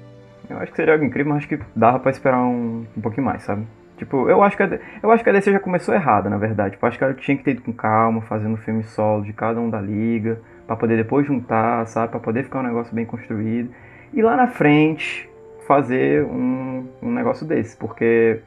Eu 0.48 0.58
acho 0.58 0.70
que 0.70 0.76
seria 0.76 0.94
algo 0.94 1.04
incrível, 1.04 1.32
mas 1.32 1.38
acho 1.38 1.48
que 1.48 1.60
dava 1.74 1.98
para 1.98 2.10
esperar 2.10 2.40
um, 2.40 2.86
um 2.96 3.00
pouquinho 3.00 3.26
mais, 3.26 3.42
sabe? 3.42 3.66
Tipo, 3.98 4.30
eu 4.30 4.42
acho 4.42 4.56
que 4.56 4.62
a, 4.62 4.78
eu 5.02 5.10
acho 5.10 5.24
que 5.24 5.30
a 5.30 5.32
DC 5.32 5.50
já 5.52 5.60
começou 5.60 5.94
errada, 5.94 6.30
na 6.30 6.38
verdade. 6.38 6.72
Tipo, 6.72 6.86
acho 6.86 6.96
que 6.96 7.04
ela 7.04 7.14
tinha 7.14 7.36
que 7.36 7.42
ter 7.42 7.50
ido 7.50 7.62
com 7.62 7.72
calma, 7.72 8.22
fazendo 8.22 8.54
um 8.54 8.56
filme 8.56 8.84
solo 8.84 9.24
de 9.24 9.32
cada 9.32 9.60
um 9.60 9.68
da 9.68 9.80
liga, 9.80 10.40
para 10.66 10.76
poder 10.76 10.96
depois 10.96 11.26
juntar, 11.26 11.84
sabe, 11.86 12.12
para 12.12 12.20
poder 12.20 12.44
ficar 12.44 12.60
um 12.60 12.62
negócio 12.62 12.94
bem 12.94 13.04
construído. 13.04 13.70
E 14.12 14.22
lá 14.22 14.36
na 14.36 14.46
frente 14.46 15.28
fazer 15.66 16.24
um, 16.24 16.86
um 17.02 17.12
negócio 17.12 17.44
desse, 17.44 17.76
porque 17.76 18.40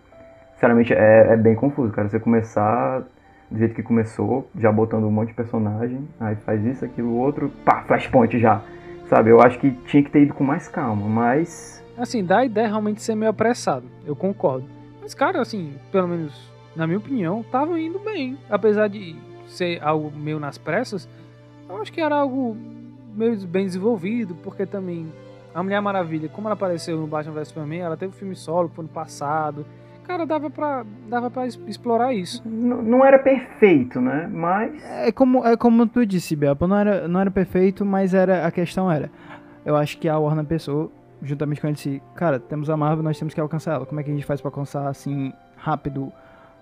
sinceramente 0.54 0.94
é, 0.94 1.34
é 1.34 1.38
bem 1.38 1.54
confuso, 1.54 1.92
cara. 1.92 2.08
Você 2.08 2.20
começar 2.20 3.04
do 3.50 3.60
jeito 3.60 3.76
que 3.76 3.84
começou, 3.84 4.50
já 4.58 4.72
botando 4.72 5.04
um 5.04 5.12
monte 5.12 5.30
de 5.30 5.34
personagem, 5.34 6.08
aí 6.20 6.36
faz 6.38 6.64
isso, 6.66 6.86
aquilo, 6.86 7.14
outro, 7.14 7.52
pá, 7.66 7.84
flashpoint 7.86 8.40
já. 8.40 8.62
Sabe, 9.12 9.30
eu 9.30 9.42
acho 9.42 9.60
que 9.60 9.72
tinha 9.88 10.02
que 10.02 10.10
ter 10.10 10.22
ido 10.22 10.34
com 10.34 10.42
mais 10.42 10.70
calma, 10.70 11.06
mas. 11.06 11.84
Assim, 11.98 12.24
dá 12.24 12.38
a 12.38 12.46
ideia 12.46 12.70
realmente 12.70 12.96
de 12.96 13.04
ser 13.04 13.14
meio 13.14 13.30
apressado, 13.30 13.86
eu 14.06 14.16
concordo. 14.16 14.66
Mas, 15.02 15.14
cara, 15.14 15.42
assim, 15.42 15.74
pelo 15.92 16.08
menos 16.08 16.50
na 16.74 16.88
minha 16.88 16.98
opinião, 16.98 17.44
tava 17.44 17.78
indo 17.78 18.00
bem. 18.00 18.38
Apesar 18.50 18.88
de 18.88 19.14
ser 19.50 19.84
algo 19.84 20.10
meio 20.16 20.40
nas 20.40 20.58
pressas, 20.58 21.10
eu 21.68 21.82
acho 21.82 21.92
que 21.92 22.00
era 22.00 22.16
algo 22.16 22.56
meio 23.14 23.36
bem 23.46 23.66
desenvolvido, 23.66 24.34
porque 24.36 24.66
também 24.66 25.12
a 25.54 25.62
Mulher 25.62 25.82
Maravilha, 25.82 26.30
como 26.30 26.48
ela 26.48 26.54
apareceu 26.54 26.96
no 26.96 27.06
Batman 27.06 27.34
vs 27.34 27.50
Superman, 27.50 27.82
ela 27.82 27.98
teve 27.98 28.14
um 28.14 28.18
filme 28.18 28.34
solo 28.34 28.70
foi 28.70 28.86
no 28.86 28.90
passado. 28.90 29.66
Cara, 30.12 30.26
dava 30.26 30.50
pra, 30.50 30.86
dava 31.08 31.32
pra 31.32 31.48
explorar 31.48 32.14
isso. 32.14 32.44
N 32.46 32.82
não 32.84 33.06
era 33.06 33.18
perfeito, 33.18 34.02
né? 34.02 34.30
Mas. 34.30 34.84
É 34.84 35.10
como, 35.10 35.46
é 35.48 35.56
como 35.56 35.88
tu 35.88 36.06
disse, 36.06 36.36
Belpa, 36.36 36.68
não 36.68 36.76
era, 36.76 37.08
não 37.08 37.18
era 37.18 37.32
perfeito, 37.32 37.86
mas 37.86 38.14
era 38.14 38.46
a 38.46 38.52
questão 38.52 38.92
era. 38.92 39.10
Eu 39.66 39.74
acho 39.78 39.98
que 39.98 40.10
a 40.10 40.20
Warner 40.20 40.44
pensou, 40.44 40.92
juntamente 41.24 41.62
com 41.62 41.68
ele, 41.68 41.76
disse, 41.76 42.04
cara, 42.14 42.42
temos 42.42 42.70
a 42.70 42.76
Marvel, 42.76 43.02
nós 43.04 43.18
temos 43.18 43.34
que 43.34 43.40
alcançar 43.40 43.76
ela. 43.76 43.86
Como 43.86 44.02
é 44.02 44.04
que 44.04 44.12
a 44.12 44.14
gente 44.14 44.26
faz 44.26 44.42
pra 44.42 44.50
alcançar 44.50 44.86
assim 44.86 45.32
rápido 45.56 46.12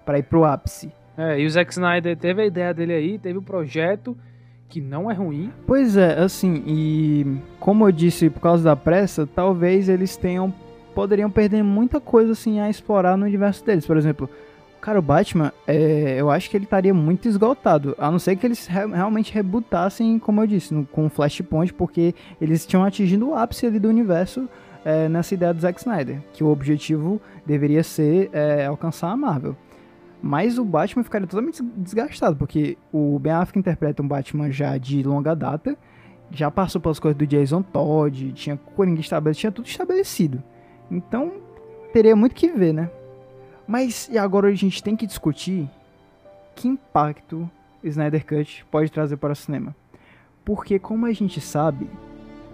para 0.06 0.20
ir 0.20 0.24
pro 0.24 0.46
ápice? 0.46 0.92
É, 1.18 1.40
e 1.40 1.46
o 1.48 1.50
Zack 1.50 1.72
Snyder 1.72 2.16
teve 2.16 2.44
a 2.44 2.46
ideia 2.46 2.72
dele 2.72 2.94
aí, 2.94 3.18
teve 3.18 3.40
o 3.40 3.42
projeto 3.42 4.16
que 4.68 4.80
não 4.80 5.10
é 5.10 5.16
ruim. 5.16 5.52
Pois 5.66 5.98
é, 5.98 6.20
assim, 6.20 6.64
e 6.68 7.40
como 7.60 7.88
eu 7.88 7.92
disse, 7.92 8.30
por 8.30 8.42
causa 8.42 8.64
da 8.64 8.76
pressa, 8.76 9.26
talvez 9.26 9.90
eles 9.90 10.16
tenham 10.16 10.54
poderiam 11.00 11.32
perder 11.32 11.64
muita 11.64 12.02
coisa 12.02 12.34
assim 12.34 12.60
a 12.60 12.70
explorar 12.70 13.16
no 13.16 13.26
universo 13.26 13.64
deles. 13.64 13.86
Por 13.86 13.96
exemplo, 13.96 14.30
cara, 14.82 15.00
o 15.00 15.02
Batman, 15.02 15.54
é, 15.66 16.18
eu 16.20 16.30
acho 16.30 16.50
que 16.50 16.58
ele 16.58 16.66
estaria 16.66 16.94
muito 16.94 17.26
esgotado, 17.26 17.96
a 17.98 18.12
não 18.12 18.20
ser 18.20 18.36
que 18.36 18.46
eles 18.46 18.68
re 18.68 18.86
realmente 18.86 19.34
rebutassem, 19.34 20.20
como 20.20 20.42
eu 20.42 20.48
disse, 20.48 20.74
no, 20.74 20.86
com 20.86 21.10
Flashpoint, 21.10 21.74
porque 21.74 22.14
eles 22.42 22.66
tinham 22.66 22.84
atingido 22.84 23.30
o 23.30 23.34
ápice 23.34 23.66
ali 23.66 23.80
do 23.80 23.88
universo 23.88 24.50
é, 24.84 25.08
nessa 25.08 25.34
ideia 25.34 25.54
do 25.54 25.62
Zack 25.62 25.80
Snyder, 25.80 26.22
que 26.34 26.44
o 26.44 26.48
objetivo 26.48 27.22
deveria 27.46 27.82
ser 27.82 28.30
é, 28.34 28.66
alcançar 28.66 29.10
a 29.10 29.16
Marvel. 29.16 29.56
Mas 30.22 30.58
o 30.58 30.66
Batman 30.66 31.02
ficaria 31.06 31.28
totalmente 31.28 31.64
desgastado, 31.78 32.36
porque 32.36 32.78
o 32.92 33.18
Ben 33.20 33.32
Affleck 33.32 33.58
interpreta 33.58 34.04
um 34.04 34.08
Batman 34.08 34.52
já 34.52 34.78
de 34.78 35.02
longa 35.02 35.34
data, 35.34 35.78
já 36.30 36.52
passou 36.52 36.82
pelas 36.82 37.00
coisas 37.00 37.18
do 37.18 37.26
Jason 37.26 37.62
Todd, 37.62 38.34
tinha 38.34 38.58
Coringa 38.76 39.00
estabelecido, 39.00 39.40
tinha 39.40 39.52
tudo 39.54 39.66
estabelecido. 39.66 40.44
Então, 40.90 41.34
teria 41.94 42.16
muito 42.16 42.36
que 42.36 42.50
ver, 42.50 42.74
né? 42.74 42.90
Mas 43.68 44.10
e 44.12 44.18
agora 44.18 44.48
a 44.48 44.56
gente 44.56 44.82
tem 44.82 44.96
que 44.96 45.06
discutir 45.06 45.70
que 46.56 46.68
impacto 46.68 47.50
Snyder 47.84 48.26
Cut 48.26 48.66
pode 48.70 48.92
trazer 48.92 49.18
para 49.18 49.34
o 49.34 49.36
cinema. 49.36 49.76
Porque 50.44 50.80
como 50.80 51.06
a 51.06 51.14
gente 51.14 51.40
sabe, 51.40 51.90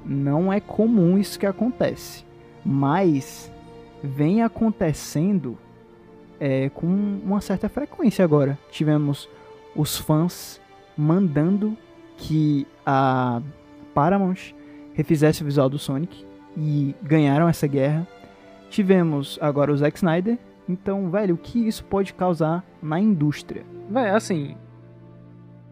não 0.06 0.52
é 0.52 0.60
comum 0.60 1.18
isso 1.18 1.40
que 1.40 1.46
acontece, 1.46 2.26
mas 2.64 3.52
vem 4.04 4.44
acontecendo 4.44 5.58
é, 6.40 6.70
com 6.70 6.86
uma 6.86 7.42
certa 7.42 7.70
frequência 7.70 8.24
agora. 8.24 8.58
Tivemos 8.70 9.30
os 9.76 9.98
fãs 9.98 10.62
mandando 10.98 11.78
que 12.18 12.68
a 12.86 13.42
Paramount 13.94 14.54
refizesse 14.94 15.42
o 15.42 15.46
visual 15.46 15.70
do 15.70 15.80
Sonic 15.80 16.26
e 16.58 16.96
ganharam 17.02 17.48
essa 17.48 17.68
guerra. 17.68 18.08
Tivemos 18.70 19.38
agora 19.42 19.72
o 19.72 19.78
Zack 19.78 19.98
Snyder. 19.98 20.38
Então, 20.68 21.10
velho, 21.10 21.36
o 21.36 21.38
que 21.38 21.68
isso 21.68 21.84
pode 21.86 22.14
causar 22.14 22.64
na 22.82 23.00
indústria? 23.00 23.64
Velho, 23.90 24.16
assim, 24.16 24.58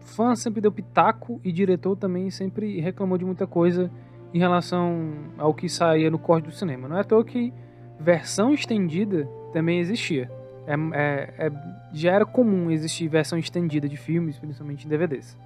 fã 0.00 0.36
sempre 0.36 0.60
deu 0.60 0.70
pitaco 0.70 1.40
e 1.42 1.50
diretor 1.50 1.96
também 1.96 2.30
sempre 2.30 2.80
reclamou 2.80 3.18
de 3.18 3.24
muita 3.24 3.46
coisa 3.46 3.90
em 4.32 4.38
relação 4.38 5.12
ao 5.38 5.54
que 5.54 5.68
saía 5.68 6.10
no 6.10 6.18
corte 6.18 6.46
do 6.46 6.52
cinema. 6.52 6.88
Não 6.88 6.96
é 6.96 7.00
à 7.00 7.04
toa 7.04 7.24
que 7.24 7.52
versão 7.98 8.52
estendida 8.52 9.28
também 9.52 9.78
existia. 9.78 10.30
É, 10.66 10.74
é, 10.74 11.46
é, 11.46 11.52
já 11.92 12.12
era 12.12 12.24
comum 12.24 12.70
existir 12.70 13.08
versão 13.08 13.38
estendida 13.38 13.88
de 13.88 13.96
filmes, 13.96 14.38
principalmente 14.38 14.86
em 14.86 14.88
DVDs. 14.88 15.36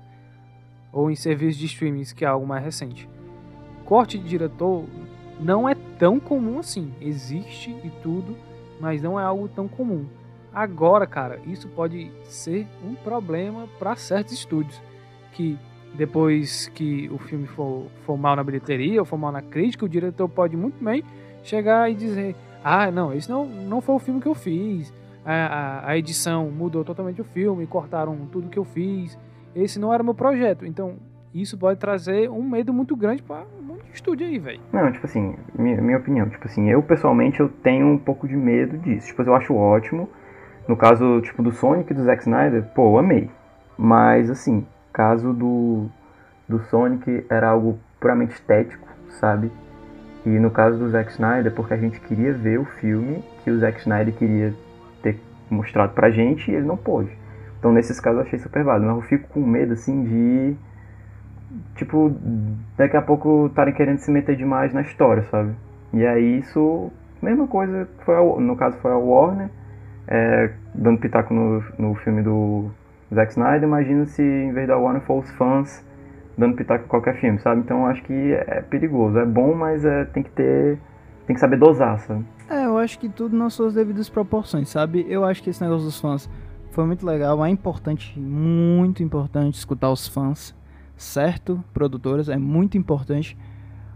Ou 0.92 1.11
em 1.11 1.14
serviços 1.14 1.59
de 1.59 1.66
streaming, 1.66 2.05
que 2.16 2.24
é 2.24 2.28
algo 2.28 2.46
mais 2.46 2.64
recente. 2.64 3.09
Corte 3.84 4.18
de 4.18 4.28
diretor 4.28 4.84
não 5.41 5.68
é 5.68 5.74
tão 5.99 6.18
comum 6.18 6.59
assim. 6.59 6.93
Existe 7.01 7.70
e 7.84 7.91
tudo, 8.03 8.36
mas 8.80 9.03
não 9.03 9.18
é 9.18 9.24
algo 9.24 9.49
tão 9.49 9.68
comum. 9.68 10.07
Agora, 10.53 11.07
cara, 11.07 11.41
isso 11.47 11.68
pode 11.68 12.11
ser 12.24 12.66
um 12.84 12.95
problema 12.95 13.68
para 13.78 13.97
certos 13.97 14.32
estúdios. 14.34 14.80
Que 15.32 15.59
depois 15.95 16.68
que 16.68 17.09
o 17.11 17.18
filme 17.18 17.47
for, 17.47 17.86
for 18.05 18.16
mal 18.16 18.34
na 18.36 18.45
bilheteria 18.45 19.01
ou 19.01 19.05
for 19.05 19.16
mal 19.16 19.32
na 19.32 19.43
crítica, 19.43 19.84
o 19.84 19.89
diretor 19.89 20.28
pode 20.28 20.57
muito 20.57 20.82
bem 20.82 21.05
chegar 21.43 21.91
e 21.91 21.95
dizer: 21.95 22.34
Ah, 22.64 22.91
não, 22.91 23.12
esse 23.14 23.30
não, 23.30 23.47
não 23.47 23.80
foi 23.80 23.95
o 23.95 23.99
filme 23.99 24.20
que 24.20 24.28
eu 24.28 24.34
fiz 24.34 24.93
a, 25.30 25.91
a, 25.91 25.99
edição 25.99 26.51
mudou 26.51 26.82
totalmente 26.82 27.20
o 27.20 27.24
filme, 27.24 27.66
cortaram 27.66 28.16
tudo 28.32 28.49
que 28.49 28.59
eu 28.59 28.64
fiz. 28.64 29.18
Esse 29.55 29.78
não 29.78 29.93
era 29.93 30.03
meu 30.03 30.14
projeto. 30.14 30.64
Então, 30.64 30.97
isso 31.34 31.59
pode 31.59 31.78
trazer 31.78 32.30
um 32.30 32.43
medo 32.43 32.72
muito 32.72 32.97
grande 32.97 33.22
para 33.22 33.45
monte 33.78 33.90
de 33.90 33.94
estúdio 33.94 34.26
aí, 34.26 34.38
velho. 34.38 34.60
Não, 34.72 34.92
tipo 34.92 35.06
assim, 35.06 35.36
minha, 35.58 35.80
minha 35.80 35.98
opinião, 35.98 36.28
tipo 36.28 36.46
assim, 36.46 36.68
eu 36.68 36.82
pessoalmente 36.82 37.40
eu 37.40 37.48
tenho 37.48 37.86
um 37.86 37.98
pouco 37.98 38.28
de 38.28 38.36
medo 38.36 38.78
disso. 38.78 39.08
Tipo, 39.08 39.22
eu 39.22 39.34
acho 39.34 39.54
ótimo. 39.54 40.08
No 40.66 40.76
caso, 40.76 41.20
tipo, 41.22 41.42
do 41.42 41.50
Sonic 41.52 41.92
e 41.92 41.96
do 41.96 42.04
Zack 42.04 42.22
Snyder, 42.22 42.62
pô, 42.74 42.92
eu 42.92 42.98
amei. 42.98 43.30
Mas, 43.76 44.30
assim, 44.30 44.66
caso 44.92 45.32
do, 45.32 45.86
do 46.48 46.58
Sonic 46.64 47.24
era 47.30 47.48
algo 47.48 47.78
puramente 48.00 48.34
estético, 48.34 48.86
sabe? 49.08 49.50
E 50.26 50.30
no 50.30 50.50
caso 50.50 50.78
do 50.78 50.90
Zack 50.90 51.10
Snyder, 51.12 51.52
porque 51.52 51.74
a 51.74 51.76
gente 51.76 52.00
queria 52.00 52.32
ver 52.32 52.58
o 52.58 52.64
filme 52.64 53.24
que 53.42 53.50
o 53.50 53.58
Zack 53.58 53.78
Snyder 53.78 54.14
queria 54.14 54.54
ter 55.02 55.18
mostrado 55.48 55.94
pra 55.94 56.10
gente 56.10 56.50
e 56.50 56.54
ele 56.54 56.66
não 56.66 56.76
pôde. 56.76 57.10
Então 57.58 57.72
nesses 57.72 57.98
casos 57.98 58.20
eu 58.20 58.26
achei 58.26 58.38
super 58.38 58.62
válido, 58.62 58.86
mas 58.86 58.96
eu 58.96 59.02
fico 59.02 59.28
com 59.28 59.40
medo 59.40 59.72
assim 59.72 60.04
de 60.04 60.56
tipo 61.76 62.12
daqui 62.76 62.96
a 62.96 63.03
pouco 63.03 63.46
estarem 63.46 63.74
querendo 63.74 63.99
se 63.99 64.11
meter 64.11 64.36
demais 64.36 64.72
na 64.72 64.82
história, 64.82 65.22
sabe? 65.24 65.55
E 65.92 66.07
aí 66.07 66.38
isso, 66.38 66.90
mesma 67.22 67.46
coisa 67.46 67.88
foi 68.05 68.16
a, 68.16 68.40
no 68.40 68.57
caso 68.57 68.76
foi 68.78 68.92
a 68.92 68.96
Warner 68.96 69.49
é, 70.07 70.51
dando 70.74 70.99
pitaco 70.99 71.32
no, 71.32 71.62
no 71.78 71.94
filme 71.96 72.22
do 72.22 72.70
Zack 73.14 73.32
Snyder, 73.32 73.62
imagina 73.62 74.07
se 74.07 74.22
em 74.22 74.53
vez 74.53 74.68
da 74.68 74.76
Warner 74.76 75.03
for 75.03 75.22
os 75.22 75.30
fãs 75.32 75.86
dando 76.36 76.57
pitaco 76.57 76.84
em 76.84 76.88
qualquer 76.88 77.18
filme, 77.20 77.38
sabe? 77.38 77.61
Então 77.61 77.86
acho 77.86 78.03
que 78.03 78.32
é 78.32 78.62
perigoso, 78.62 79.18
é 79.18 79.26
bom, 79.26 79.55
mas 79.55 79.84
é, 79.84 80.05
tem 80.05 80.22
que 80.22 80.30
ter 80.30 80.78
tem 81.26 81.34
que 81.34 81.40
saber 81.40 81.59
dosar, 81.59 81.99
sabe? 82.01 82.24
É, 82.49 82.64
eu 82.64 82.78
acho 82.78 82.99
que 82.99 83.09
tudo 83.09 83.36
nas 83.36 83.53
suas 83.53 83.74
devidas 83.74 84.09
proporções, 84.09 84.70
sabe? 84.70 85.05
Eu 85.09 85.24
acho 85.24 85.42
que 85.42 85.51
esse 85.51 85.62
negócio 85.62 85.84
dos 85.84 86.01
fãs 86.01 86.28
foi 86.70 86.86
muito 86.86 87.05
legal. 87.05 87.44
É 87.44 87.51
importante, 87.51 88.18
muito 88.18 89.03
importante 89.03 89.55
escutar 89.57 89.90
os 89.90 90.09
fãs, 90.09 90.55
certo? 90.99 91.64
Produtoras, 91.72 92.28
é 92.28 92.36
muito 92.36 92.76
importante. 92.76 93.36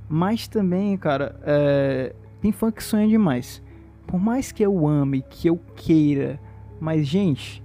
Mas 0.09 0.49
também, 0.49 0.97
cara, 0.97 1.39
é... 1.43 2.15
tem 2.41 2.53
fã 2.53 2.71
que 2.71 2.83
sonha 2.83 3.07
demais. 3.07 3.63
Por 4.07 4.19
mais 4.19 4.51
que 4.53 4.63
eu 4.63 4.87
ame, 4.87 5.23
que 5.29 5.49
eu 5.49 5.61
queira, 5.77 6.41
mas, 6.81 7.07
gente, 7.07 7.63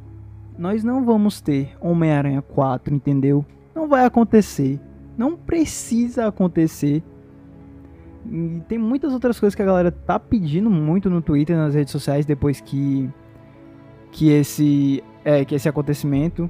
nós 0.58 0.84
não 0.84 1.04
vamos 1.04 1.42
ter 1.42 1.76
Homem-Aranha 1.80 2.42
4, 2.42 2.94
entendeu? 2.94 3.46
Não 3.74 3.88
vai 3.88 4.06
acontecer. 4.06 4.80
Não 5.18 5.36
precisa 5.36 6.28
acontecer. 6.28 7.04
E 8.30 8.62
tem 8.68 8.78
muitas 8.78 9.14
outras 9.14 9.40
coisas 9.40 9.56
que 9.56 9.62
a 9.62 9.66
galera 9.66 9.92
tá 9.92 10.20
pedindo 10.20 10.70
muito 10.70 11.10
no 11.10 11.22
Twitter, 11.22 11.56
nas 11.56 11.74
redes 11.74 11.92
sociais, 11.92 12.26
depois 12.26 12.62
que 12.62 13.10
que 14.12 14.30
esse 14.30 15.04
é, 15.24 15.44
que 15.46 15.56
esse 15.56 15.68
acontecimento. 15.68 16.50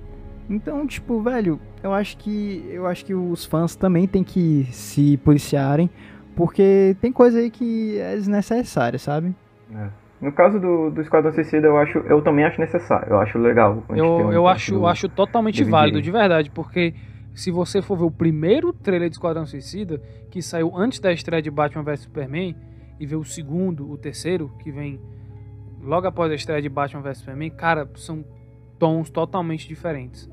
Então, 0.50 0.88
tipo, 0.88 1.22
velho, 1.22 1.60
eu 1.84 1.94
acho 1.94 2.18
que 2.18 2.66
eu 2.72 2.88
acho 2.88 3.06
que 3.06 3.14
os 3.14 3.46
fãs 3.46 3.76
também 3.76 4.08
têm 4.08 4.24
que 4.24 4.66
se 4.72 5.18
policiarem, 5.18 5.90
porque 6.36 6.96
tem 7.02 7.12
coisa 7.12 7.40
aí 7.40 7.52
que 7.52 8.00
é 8.00 8.16
desnecessária, 8.16 8.98
sabe? 8.98 9.36
É. 9.74 9.88
No 10.20 10.32
caso 10.32 10.60
do, 10.60 10.90
do 10.90 11.02
Esquadrão 11.02 11.32
Suicida, 11.32 11.68
eu 11.68 11.78
acho, 11.78 12.00
eu 12.00 12.22
também 12.24 12.44
acho 12.44 12.60
necessário. 12.60 13.10
Eu 13.10 13.20
acho 13.20 13.38
legal. 13.38 13.84
Eu, 13.90 14.06
um 14.06 14.32
eu 14.34 14.48
acho, 14.48 14.86
acho 14.88 15.08
totalmente 15.08 15.64
válido, 15.64 16.02
de 16.02 16.10
verdade, 16.10 16.50
porque 16.50 16.96
se 17.36 17.52
você 17.52 17.84
for 17.84 17.98
ver 17.98 18.06
o 18.06 18.12
primeiro 18.12 18.74
trailer 18.74 19.10
de 19.10 19.16
Esquadrão 19.16 19.46
Suicida, 19.46 20.02
que 20.32 20.42
saiu 20.42 20.76
antes 20.76 21.00
da 21.00 21.14
estreia 21.14 21.42
de 21.42 21.52
Batman 21.52 21.84
vs 21.84 22.00
Superman, 22.00 22.56
e 23.00 23.06
ver 23.06 23.16
o 23.16 23.24
segundo, 23.24 23.92
o 23.92 23.96
terceiro, 23.96 24.52
que 24.60 24.72
vem 24.72 25.00
logo 25.84 26.08
após 26.08 26.32
a 26.32 26.36
estreia 26.36 26.62
de 26.62 26.70
Batman 26.70 27.02
vs 27.02 27.20
Superman, 27.20 27.52
cara, 27.52 27.88
são 27.96 28.26
tons 28.80 29.12
totalmente 29.12 29.68
diferentes. 29.68 30.28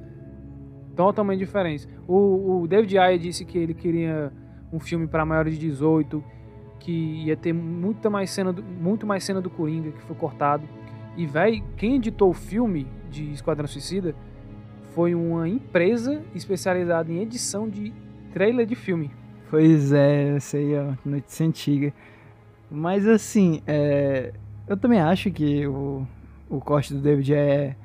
Totalmente 0.96 1.38
diferentes. 1.38 1.88
O, 2.06 2.62
o 2.62 2.68
David 2.68 2.98
Ayer 2.98 3.18
disse 3.18 3.44
que 3.44 3.58
ele 3.58 3.74
queria 3.74 4.32
um 4.72 4.80
filme 4.80 5.06
para 5.06 5.24
maiores 5.24 5.58
de 5.58 5.68
18, 5.68 6.22
que 6.80 6.92
ia 7.24 7.36
ter 7.36 7.52
muita 7.52 8.10
mais 8.10 8.30
cena 8.30 8.52
do, 8.52 8.62
muito 8.62 9.06
mais 9.06 9.24
cena 9.24 9.40
do 9.40 9.48
Coringa, 9.48 9.90
que 9.90 10.02
foi 10.02 10.16
cortado. 10.16 10.64
E, 11.16 11.26
velho, 11.26 11.62
quem 11.76 11.96
editou 11.96 12.30
o 12.30 12.34
filme 12.34 12.86
de 13.10 13.32
Esquadrão 13.32 13.66
Suicida 13.66 14.14
foi 14.94 15.14
uma 15.14 15.48
empresa 15.48 16.22
especializada 16.34 17.10
em 17.12 17.20
edição 17.20 17.68
de 17.68 17.92
trailer 18.32 18.66
de 18.66 18.74
filme. 18.74 19.10
Pois 19.50 19.92
é, 19.92 20.36
essa 20.36 20.56
aí 20.56 20.74
é 20.74 20.94
notícia 21.04 21.46
antiga. 21.46 21.92
Mas 22.70 23.06
assim, 23.06 23.62
é, 23.66 24.32
eu 24.66 24.76
também 24.76 25.00
acho 25.00 25.30
que 25.30 25.66
o, 25.66 26.06
o 26.50 26.60
corte 26.60 26.92
do 26.92 27.00
David 27.00 27.34
é, 27.34 27.76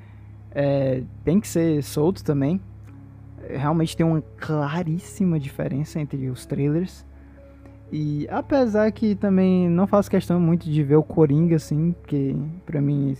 é, 0.50 1.02
tem 1.24 1.40
que 1.40 1.46
ser 1.46 1.82
solto 1.82 2.24
também. 2.24 2.60
Realmente 3.56 3.96
tem 3.96 4.04
uma 4.06 4.22
claríssima 4.38 5.38
diferença 5.38 6.00
entre 6.00 6.28
os 6.28 6.46
trailers. 6.46 7.06
E 7.92 8.26
apesar 8.30 8.90
que 8.92 9.14
também 9.14 9.68
não 9.68 9.86
faço 9.86 10.10
questão 10.10 10.38
muito 10.38 10.70
de 10.70 10.82
ver 10.82 10.96
o 10.96 11.02
Coringa, 11.02 11.56
assim, 11.56 11.92
porque 11.92 12.36
pra 12.64 12.80
mim 12.80 13.16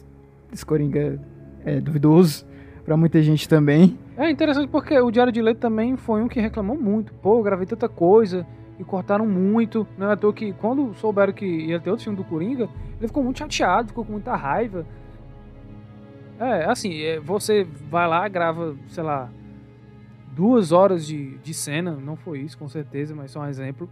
esse 0.53 0.65
Coringa 0.65 1.21
é 1.65 1.81
duvidoso, 1.81 2.47
pra 2.85 2.97
muita 2.97 3.21
gente 3.21 3.49
também. 3.49 3.99
É 4.17 4.31
interessante 4.31 4.69
porque 4.69 4.99
o 4.99 5.11
Diário 5.11 5.33
de 5.33 5.43
Leite 5.43 5.59
também 5.59 5.97
foi 5.97 6.23
um 6.23 6.29
que 6.29 6.41
reclamou 6.41 6.77
muito. 6.77 7.13
Pô, 7.15 7.39
eu 7.39 7.43
gravei 7.43 7.67
tanta 7.67 7.89
coisa 7.89 8.47
e 8.79 8.85
cortaram 8.85 9.27
muito. 9.27 9.87
Não 9.99 10.09
é 10.09 10.13
à 10.13 10.17
toa 10.17 10.33
que 10.33 10.53
quando 10.53 10.95
souberam 10.95 11.33
que 11.33 11.45
ia 11.45 11.81
ter 11.81 11.91
outro 11.91 12.05
filme 12.05 12.17
do 12.17 12.25
Coringa, 12.25 12.69
ele 12.99 13.09
ficou 13.09 13.23
muito 13.23 13.39
chateado, 13.39 13.89
ficou 13.89 14.05
com 14.05 14.13
muita 14.13 14.37
raiva. 14.37 14.87
É, 16.39 16.65
assim, 16.65 17.03
é, 17.03 17.21
você 17.21 17.67
vai 17.91 18.09
lá, 18.09 18.27
grava, 18.29 18.75
sei 18.89 19.03
lá, 19.03 19.29
duas 20.41 20.73
horas 20.73 21.07
de, 21.07 21.37
de 21.37 21.53
cena, 21.53 21.93
não 21.93 22.17
foi 22.17 22.39
isso 22.39 22.57
com 22.57 22.67
certeza, 22.67 23.15
mas 23.15 23.31
só 23.31 23.41
um 23.41 23.47
exemplo 23.47 23.87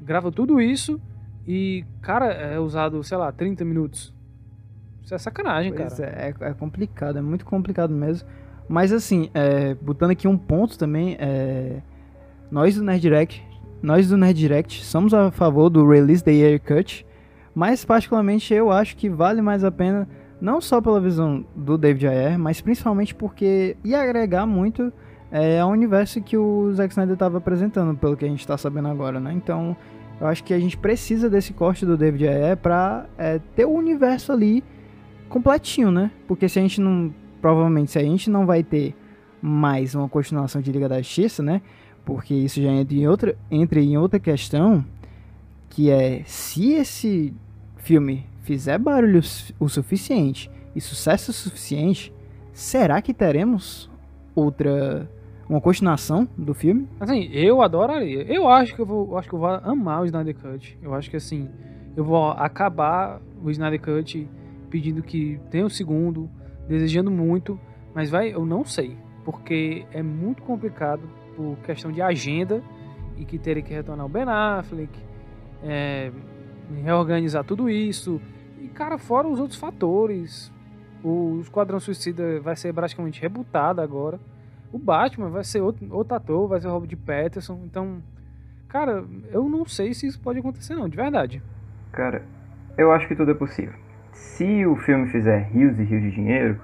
grava 0.00 0.32
tudo 0.32 0.58
isso 0.58 0.98
e, 1.46 1.84
cara, 2.00 2.32
é 2.32 2.58
usado, 2.58 3.04
sei 3.04 3.18
lá, 3.18 3.30
30 3.30 3.62
minutos. 3.62 4.14
Isso 5.02 5.14
é 5.14 5.18
sacanagem, 5.18 5.74
pois 5.74 5.98
cara. 5.98 6.10
É, 6.10 6.34
é 6.40 6.54
complicado, 6.54 7.18
é 7.18 7.20
muito 7.20 7.44
complicado 7.44 7.92
mesmo. 7.92 8.26
Mas 8.66 8.90
assim, 8.90 9.28
é, 9.34 9.74
botando 9.74 10.12
aqui 10.12 10.26
um 10.26 10.38
ponto 10.38 10.78
também, 10.78 11.14
é, 11.20 11.82
nós 12.50 12.74
do 12.74 12.82
Nerd 12.82 13.02
Direct, 13.02 13.46
nós 13.82 14.08
do 14.08 14.16
Nerd 14.16 14.38
Direct 14.38 14.82
somos 14.82 15.12
a 15.12 15.30
favor 15.30 15.68
do 15.68 15.86
Release 15.86 16.24
the 16.24 16.32
Year 16.32 16.58
Cut, 16.58 17.06
mas 17.54 17.84
particularmente 17.84 18.54
eu 18.54 18.72
acho 18.72 18.96
que 18.96 19.10
vale 19.10 19.42
mais 19.42 19.62
a 19.62 19.70
pena, 19.70 20.08
não 20.40 20.58
só 20.58 20.80
pela 20.80 21.02
visão 21.02 21.44
do 21.54 21.76
David 21.76 22.06
Ayer, 22.06 22.38
mas 22.38 22.62
principalmente 22.62 23.14
porque 23.14 23.76
ia 23.84 24.00
agregar 24.00 24.46
muito 24.46 24.90
é, 25.30 25.60
ao 25.60 25.70
universo 25.70 26.20
que 26.20 26.36
o 26.36 26.72
Zack 26.74 26.92
Snyder 26.92 27.14
estava 27.14 27.38
apresentando, 27.38 27.96
pelo 27.96 28.16
que 28.16 28.24
a 28.24 28.28
gente 28.28 28.40
está 28.40 28.56
sabendo 28.56 28.88
agora, 28.88 29.18
né? 29.18 29.32
Então, 29.32 29.76
eu 30.20 30.26
acho 30.26 30.42
que 30.44 30.54
a 30.54 30.58
gente 30.58 30.76
precisa 30.76 31.28
desse 31.28 31.52
corte 31.52 31.84
do 31.84 31.96
David 31.96 32.28
Ayer 32.28 32.56
para 32.56 33.06
é, 33.18 33.40
ter 33.54 33.64
o 33.64 33.70
universo 33.70 34.32
ali 34.32 34.62
completinho, 35.28 35.90
né? 35.90 36.10
Porque 36.26 36.48
se 36.48 36.58
a 36.58 36.62
gente 36.62 36.80
não, 36.80 37.12
provavelmente, 37.40 37.90
se 37.90 37.98
a 37.98 38.02
gente 38.02 38.30
não 38.30 38.46
vai 38.46 38.62
ter 38.62 38.94
mais 39.42 39.94
uma 39.94 40.08
continuação 40.08 40.60
de 40.60 40.72
Liga 40.72 40.88
da 40.88 40.98
Justiça, 40.98 41.42
né? 41.42 41.60
Porque 42.04 42.34
isso 42.34 42.62
já 42.62 42.70
entra 42.70 42.96
em 42.96 43.06
outra, 43.06 43.36
entra 43.50 43.80
em 43.80 43.98
outra 43.98 44.20
questão, 44.20 44.84
que 45.68 45.90
é 45.90 46.22
se 46.24 46.72
esse 46.72 47.34
filme 47.76 48.24
fizer 48.42 48.78
barulho 48.78 49.20
o 49.58 49.68
suficiente 49.68 50.50
e 50.74 50.80
sucesso 50.80 51.32
suficiente, 51.32 52.12
será 52.52 53.02
que 53.02 53.12
teremos 53.12 53.90
outra 54.34 55.10
uma 55.48 55.60
continuação 55.60 56.28
do 56.36 56.54
filme? 56.54 56.88
Assim, 56.98 57.28
eu 57.32 57.62
adoraria. 57.62 58.22
Eu 58.22 58.48
acho 58.48 58.74
que 58.74 58.80
eu 58.80 58.86
vou, 58.86 59.16
acho 59.16 59.28
que 59.28 59.34
eu 59.34 59.38
vou 59.38 59.48
amar 59.48 60.02
o 60.02 60.04
Snyder 60.04 60.34
Cut. 60.34 60.78
Eu 60.82 60.94
acho 60.94 61.10
que 61.10 61.16
assim, 61.16 61.48
eu 61.96 62.04
vou 62.04 62.30
acabar 62.30 63.20
o 63.42 63.50
Snyder 63.50 63.80
Cut 63.80 64.28
pedindo 64.68 65.02
que 65.02 65.40
tenha 65.50 65.64
o 65.64 65.68
um 65.68 65.70
segundo, 65.70 66.28
desejando 66.68 67.10
muito, 67.10 67.58
mas 67.94 68.10
vai, 68.10 68.34
eu 68.34 68.44
não 68.44 68.64
sei, 68.64 68.96
porque 69.24 69.86
é 69.92 70.02
muito 70.02 70.42
complicado 70.42 71.02
por 71.36 71.56
questão 71.58 71.92
de 71.92 72.02
agenda 72.02 72.62
e 73.16 73.24
que 73.24 73.38
teria 73.38 73.62
que 73.62 73.72
retornar 73.72 74.04
o 74.04 74.08
Ben 74.08 74.24
Affleck, 74.24 74.90
é, 75.62 76.10
reorganizar 76.82 77.44
tudo 77.44 77.70
isso. 77.70 78.20
E 78.60 78.68
cara, 78.68 78.98
fora 78.98 79.28
os 79.28 79.38
outros 79.38 79.58
fatores, 79.58 80.52
o 81.02 81.38
Esquadrão 81.40 81.78
Suicida 81.78 82.40
vai 82.40 82.56
ser 82.56 82.74
praticamente 82.74 83.20
rebutado 83.20 83.80
agora. 83.80 84.18
O 84.76 84.78
Batman 84.78 85.30
vai 85.30 85.42
ser 85.42 85.62
outro, 85.62 85.86
outro 85.90 86.14
ator, 86.14 86.46
vai 86.46 86.60
ser 86.60 86.68
o 86.68 86.70
Robert 86.70 86.98
Patterson. 86.98 87.62
Então, 87.64 88.02
cara, 88.68 89.02
eu 89.32 89.48
não 89.48 89.64
sei 89.64 89.94
se 89.94 90.06
isso 90.06 90.20
pode 90.20 90.38
acontecer 90.38 90.74
não, 90.74 90.86
de 90.86 90.94
verdade. 90.94 91.42
Cara, 91.92 92.20
eu 92.76 92.92
acho 92.92 93.08
que 93.08 93.16
tudo 93.16 93.30
é 93.30 93.34
possível. 93.34 93.72
Se 94.12 94.66
o 94.66 94.76
filme 94.76 95.08
fizer 95.08 95.44
rios 95.44 95.78
e 95.80 95.82
rios 95.82 96.02
de 96.02 96.10
dinheiro, 96.10 96.60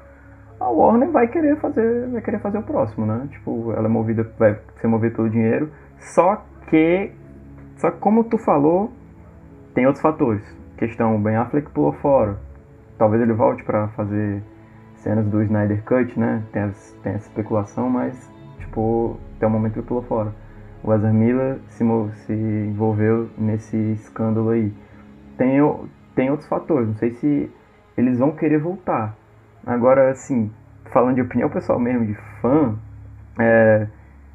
a 0.61 0.69
Warner 0.69 1.11
vai 1.11 1.27
querer 1.27 1.57
fazer, 1.57 2.07
vai 2.09 2.21
querer 2.21 2.39
fazer 2.41 2.59
o 2.59 2.63
próximo, 2.63 3.07
né? 3.07 3.27
Tipo, 3.31 3.73
ela 3.73 3.87
é 3.87 3.91
movida, 3.91 4.31
vai 4.39 4.59
ser 4.79 4.89
movida 4.89 5.17
pelo 5.17 5.31
dinheiro. 5.31 5.73
Só 5.99 6.45
que, 6.69 7.13
só 7.79 7.91
que 7.91 7.97
como 7.97 8.25
tu 8.25 8.37
falou, 8.37 8.93
tem 9.73 9.87
outros 9.87 10.03
fatores. 10.03 10.45
Questão, 10.77 11.19
Ben 11.19 11.37
Affleck 11.37 11.71
pulou 11.71 11.95
fora. 11.95 12.37
Talvez 12.99 13.23
ele 13.23 13.33
volte 13.33 13.65
para 13.65 13.89
fazer 13.89 14.43
cenas 15.03 15.27
do 15.27 15.43
Snyder 15.43 15.83
Cut, 15.85 16.19
né? 16.19 16.43
Tem, 16.53 16.63
as, 16.63 16.97
tem 17.03 17.13
essa 17.13 17.29
especulação, 17.29 17.91
mas, 17.91 18.31
tipo, 18.59 19.19
até 19.37 19.47
o 19.47 19.51
momento 19.51 19.77
ele 19.77 19.87
pulou 19.87 20.03
fora. 20.03 20.33
O 20.83 20.93
Ezra 20.93 21.13
Miller 21.13 21.59
se, 21.69 21.85
se 22.27 22.33
envolveu 22.33 23.29
nesse 23.37 23.77
escândalo 23.93 24.51
aí. 24.51 24.73
Tem, 25.37 25.59
tem 26.15 26.31
outros 26.31 26.49
fatores, 26.49 26.89
não 26.89 26.97
sei 26.97 27.11
se 27.13 27.51
eles 27.97 28.19
vão 28.19 28.33
querer 28.33 28.59
voltar. 28.59 29.17
Agora, 29.67 30.11
assim, 30.11 30.51
falando 30.93 31.17
de 31.17 31.23
opinião 31.23 31.49
pessoal 31.49 31.79
mesmo, 31.79 32.07
de 32.07 32.15
fã, 32.41 32.77
é, 33.39 33.87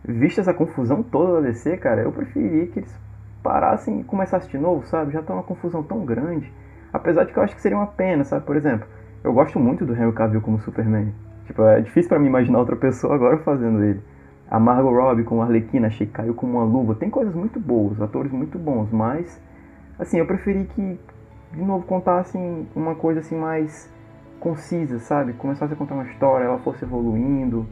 vista 0.05 0.41
essa 0.41 0.53
confusão 0.53 1.03
toda 1.03 1.41
da 1.41 1.47
DC, 1.47 1.77
cara, 1.77 2.01
eu 2.01 2.11
preferiria 2.11 2.67
que 2.67 2.79
eles 2.79 2.99
parassem 3.43 4.01
e 4.01 4.03
começassem 4.03 4.49
de 4.49 4.57
novo, 4.57 4.85
sabe? 4.87 5.13
Já 5.13 5.21
tá 5.21 5.33
uma 5.33 5.43
confusão 5.43 5.83
tão 5.83 6.05
grande. 6.05 6.51
Apesar 6.91 7.25
de 7.25 7.33
que 7.33 7.39
eu 7.39 7.43
acho 7.43 7.55
que 7.55 7.61
seria 7.61 7.77
uma 7.77 7.87
pena, 7.87 8.23
sabe? 8.23 8.45
Por 8.45 8.55
exemplo, 8.55 8.87
eu 9.23 9.33
gosto 9.33 9.59
muito 9.59 9.85
do 9.85 9.93
Henry 9.93 10.11
Cavill 10.13 10.41
como 10.41 10.59
Superman. 10.61 11.13
Tipo, 11.45 11.63
é 11.63 11.81
difícil 11.81 12.09
para 12.09 12.19
mim 12.19 12.27
imaginar 12.27 12.59
outra 12.59 12.75
pessoa 12.75 13.15
agora 13.15 13.37
fazendo 13.39 13.83
ele. 13.83 14.01
A 14.49 14.59
Margot 14.59 14.91
Robbie 14.91 15.23
com 15.23 15.41
Arlequina, 15.41 15.87
achei 15.87 16.07
que 16.07 16.13
caiu 16.13 16.33
como 16.33 16.53
uma 16.53 16.63
luva. 16.63 16.95
Tem 16.95 17.09
coisas 17.09 17.33
muito 17.33 17.59
boas, 17.59 18.01
atores 18.01 18.31
muito 18.31 18.57
bons, 18.57 18.91
mas 18.91 19.41
assim, 19.99 20.19
eu 20.19 20.25
preferi 20.25 20.65
que 20.65 20.99
de 21.53 21.61
novo 21.61 21.85
contassem 21.85 22.67
uma 22.75 22.95
coisa 22.95 23.21
assim 23.21 23.37
mais 23.37 23.91
concisa, 24.39 24.99
sabe? 24.99 25.33
Começasse 25.33 25.73
a 25.73 25.75
contar 25.75 25.95
uma 25.95 26.05
história, 26.05 26.45
ela 26.45 26.59
fosse 26.59 26.85
evoluindo, 26.85 27.65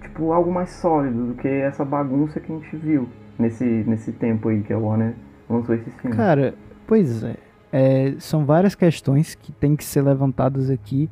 tipo 0.00 0.32
algo 0.32 0.52
mais 0.52 0.70
sólido 0.70 1.26
do 1.28 1.34
que 1.34 1.48
essa 1.48 1.84
bagunça 1.84 2.40
que 2.40 2.52
a 2.52 2.54
gente 2.54 2.76
viu 2.76 3.08
nesse 3.38 3.64
nesse 3.64 4.12
tempo 4.12 4.48
aí 4.48 4.62
que 4.62 4.72
a 4.72 4.78
Warner 4.78 5.14
lançou 5.48 5.74
esses 5.74 5.94
filmes. 6.00 6.16
Cara, 6.16 6.54
pois 6.86 7.22
é. 7.22 7.47
É, 7.72 8.14
são 8.18 8.44
várias 8.44 8.74
questões 8.74 9.34
que 9.34 9.52
tem 9.52 9.76
que 9.76 9.84
ser 9.84 10.02
levantadas 10.02 10.70
aqui. 10.70 11.10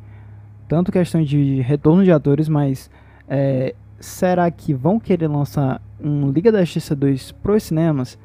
Tanto 0.68 0.90
questão 0.90 1.22
de 1.22 1.60
retorno 1.60 2.02
de 2.02 2.10
atores, 2.10 2.48
mas 2.48 2.90
é, 3.28 3.74
será 4.00 4.50
que 4.50 4.72
vão 4.74 4.98
querer 4.98 5.28
lançar 5.28 5.80
um 6.00 6.30
Liga 6.30 6.50
da 6.50 6.60
Justiça 6.64 6.94
2 6.94 7.32
pros 7.32 7.64
cinemas? 7.64 8.18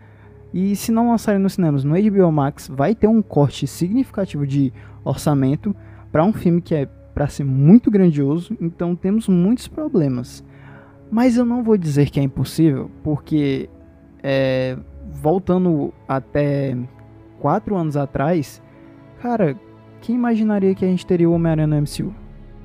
E 0.53 0.75
se 0.75 0.91
não 0.91 1.09
lançarem 1.09 1.39
nos 1.39 1.53
cinemas, 1.53 1.84
no 1.84 1.95
HBO 1.95 2.32
Max 2.32 2.67
vai 2.67 2.93
ter 2.93 3.07
um 3.07 3.21
corte 3.21 3.65
significativo 3.67 4.45
de 4.45 4.73
orçamento 5.03 5.75
para 6.11 6.23
um 6.23 6.34
filme 6.34 6.61
que 6.61 6.75
é 6.75 6.86
para 7.13 7.27
ser 7.27 7.43
muito 7.43 7.91
grandioso, 7.91 8.55
então 8.59 8.95
temos 8.95 9.27
muitos 9.27 9.67
problemas. 9.67 10.43
Mas 11.09 11.38
eu 11.38 11.45
não 11.45 11.63
vou 11.63 11.77
dizer 11.77 12.09
que 12.09 12.19
é 12.19 12.23
impossível, 12.23 12.89
porque 13.03 13.69
é, 14.23 14.77
voltando 15.09 15.93
até 16.07 16.77
quatro 17.41 17.75
anos 17.75 17.97
atrás, 17.97 18.61
cara, 19.19 19.57
quem 19.99 20.15
imaginaria 20.15 20.75
que 20.75 20.85
a 20.85 20.87
gente 20.87 21.05
teria 21.05 21.27
o 21.27 21.33
Homem-Aranha 21.33 21.67
no 21.67 21.75
MCU? 21.81 22.13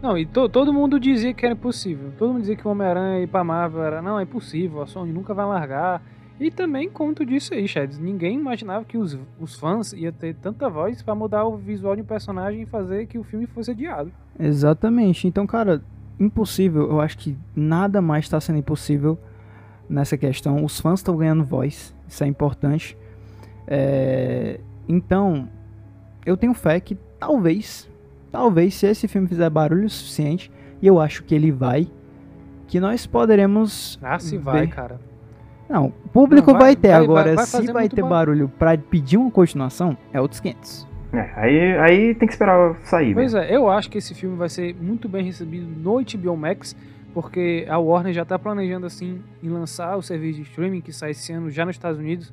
Não, 0.02 0.16
e 0.16 0.26
to, 0.26 0.48
todo 0.48 0.72
mundo 0.72 1.00
dizia 1.00 1.32
que 1.32 1.44
era 1.44 1.54
impossível. 1.54 2.12
Todo 2.18 2.28
mundo 2.28 2.40
dizia 2.42 2.56
que 2.56 2.68
o 2.68 2.70
Homem-Aranha 2.70 3.22
ir 3.22 3.26
pra 3.26 3.42
Marvel 3.42 3.82
era, 3.82 4.02
não, 4.02 4.20
é 4.20 4.24
impossível, 4.24 4.82
a 4.82 4.86
Sony 4.86 5.12
nunca 5.12 5.32
vai 5.32 5.46
largar. 5.46 6.02
E 6.38 6.50
também 6.50 6.90
conto 6.90 7.24
disso 7.24 7.54
aí, 7.54 7.66
Chad. 7.66 7.94
Ninguém 7.94 8.38
imaginava 8.38 8.84
que 8.84 8.98
os, 8.98 9.18
os 9.40 9.54
fãs 9.54 9.94
iam 9.94 10.12
ter 10.12 10.34
tanta 10.34 10.68
voz 10.68 11.02
para 11.02 11.14
mudar 11.14 11.46
o 11.46 11.56
visual 11.56 11.96
de 11.96 12.02
um 12.02 12.04
personagem 12.04 12.60
e 12.62 12.66
fazer 12.66 13.06
que 13.06 13.18
o 13.18 13.24
filme 13.24 13.46
fosse 13.46 13.70
adiado. 13.70 14.12
Exatamente. 14.38 15.26
Então, 15.26 15.46
cara, 15.46 15.82
impossível. 16.20 16.90
Eu 16.90 17.00
acho 17.00 17.16
que 17.16 17.34
nada 17.54 18.02
mais 18.02 18.26
está 18.26 18.38
sendo 18.38 18.58
impossível 18.58 19.18
nessa 19.88 20.18
questão. 20.18 20.62
Os 20.62 20.78
fãs 20.78 21.00
estão 21.00 21.16
ganhando 21.16 21.42
voz. 21.42 21.96
Isso 22.06 22.22
é 22.22 22.26
importante. 22.26 22.98
É, 23.66 24.60
então, 24.88 25.48
eu 26.24 26.36
tenho 26.36 26.54
fé 26.54 26.78
que 26.80 26.96
talvez, 27.18 27.88
talvez, 28.30 28.74
se 28.74 28.86
esse 28.86 29.08
filme 29.08 29.26
fizer 29.28 29.48
barulho 29.50 29.88
suficiente, 29.88 30.50
e 30.80 30.86
eu 30.86 31.00
acho 31.00 31.24
que 31.24 31.34
ele 31.34 31.50
vai, 31.50 31.88
que 32.66 32.78
nós 32.80 33.06
poderemos. 33.06 33.98
Ah, 34.02 34.18
se 34.18 34.36
ver... 34.36 34.44
vai, 34.44 34.66
cara. 34.66 35.00
Não, 35.68 35.86
o 36.04 36.08
público 36.08 36.52
Não, 36.52 36.58
vai, 36.58 36.74
vai, 36.74 36.76
ter 36.76 36.88
vai, 36.88 37.02
agora. 37.02 37.34
Vai, 37.34 37.44
se 37.44 37.72
vai 37.72 37.88
ter 37.88 38.02
barulho 38.02 38.48
para 38.48 38.78
pedir 38.78 39.16
uma 39.16 39.30
continuação, 39.30 39.96
é 40.12 40.20
outros 40.20 40.38
500. 40.40 40.86
É, 41.12 41.30
aí, 41.36 41.78
aí 41.78 42.14
tem 42.14 42.28
que 42.28 42.34
esperar 42.34 42.76
sair. 42.84 43.14
Pois 43.14 43.32
mesmo. 43.32 43.48
é, 43.48 43.56
eu 43.56 43.68
acho 43.68 43.90
que 43.90 43.98
esse 43.98 44.14
filme 44.14 44.36
vai 44.36 44.48
ser 44.48 44.74
muito 44.80 45.08
bem 45.08 45.24
recebido 45.24 45.66
no 45.66 46.00
HBO 46.00 46.36
Max, 46.36 46.76
porque 47.12 47.66
a 47.68 47.78
Warner 47.78 48.12
já 48.12 48.22
está 48.22 48.38
planejando 48.38 48.86
assim 48.86 49.20
em 49.42 49.48
lançar 49.48 49.96
o 49.96 50.02
serviço 50.02 50.36
de 50.36 50.42
streaming 50.42 50.80
que 50.80 50.92
sai 50.92 51.10
esse 51.10 51.32
ano 51.32 51.50
já 51.50 51.64
nos 51.64 51.74
Estados 51.74 51.98
Unidos. 51.98 52.32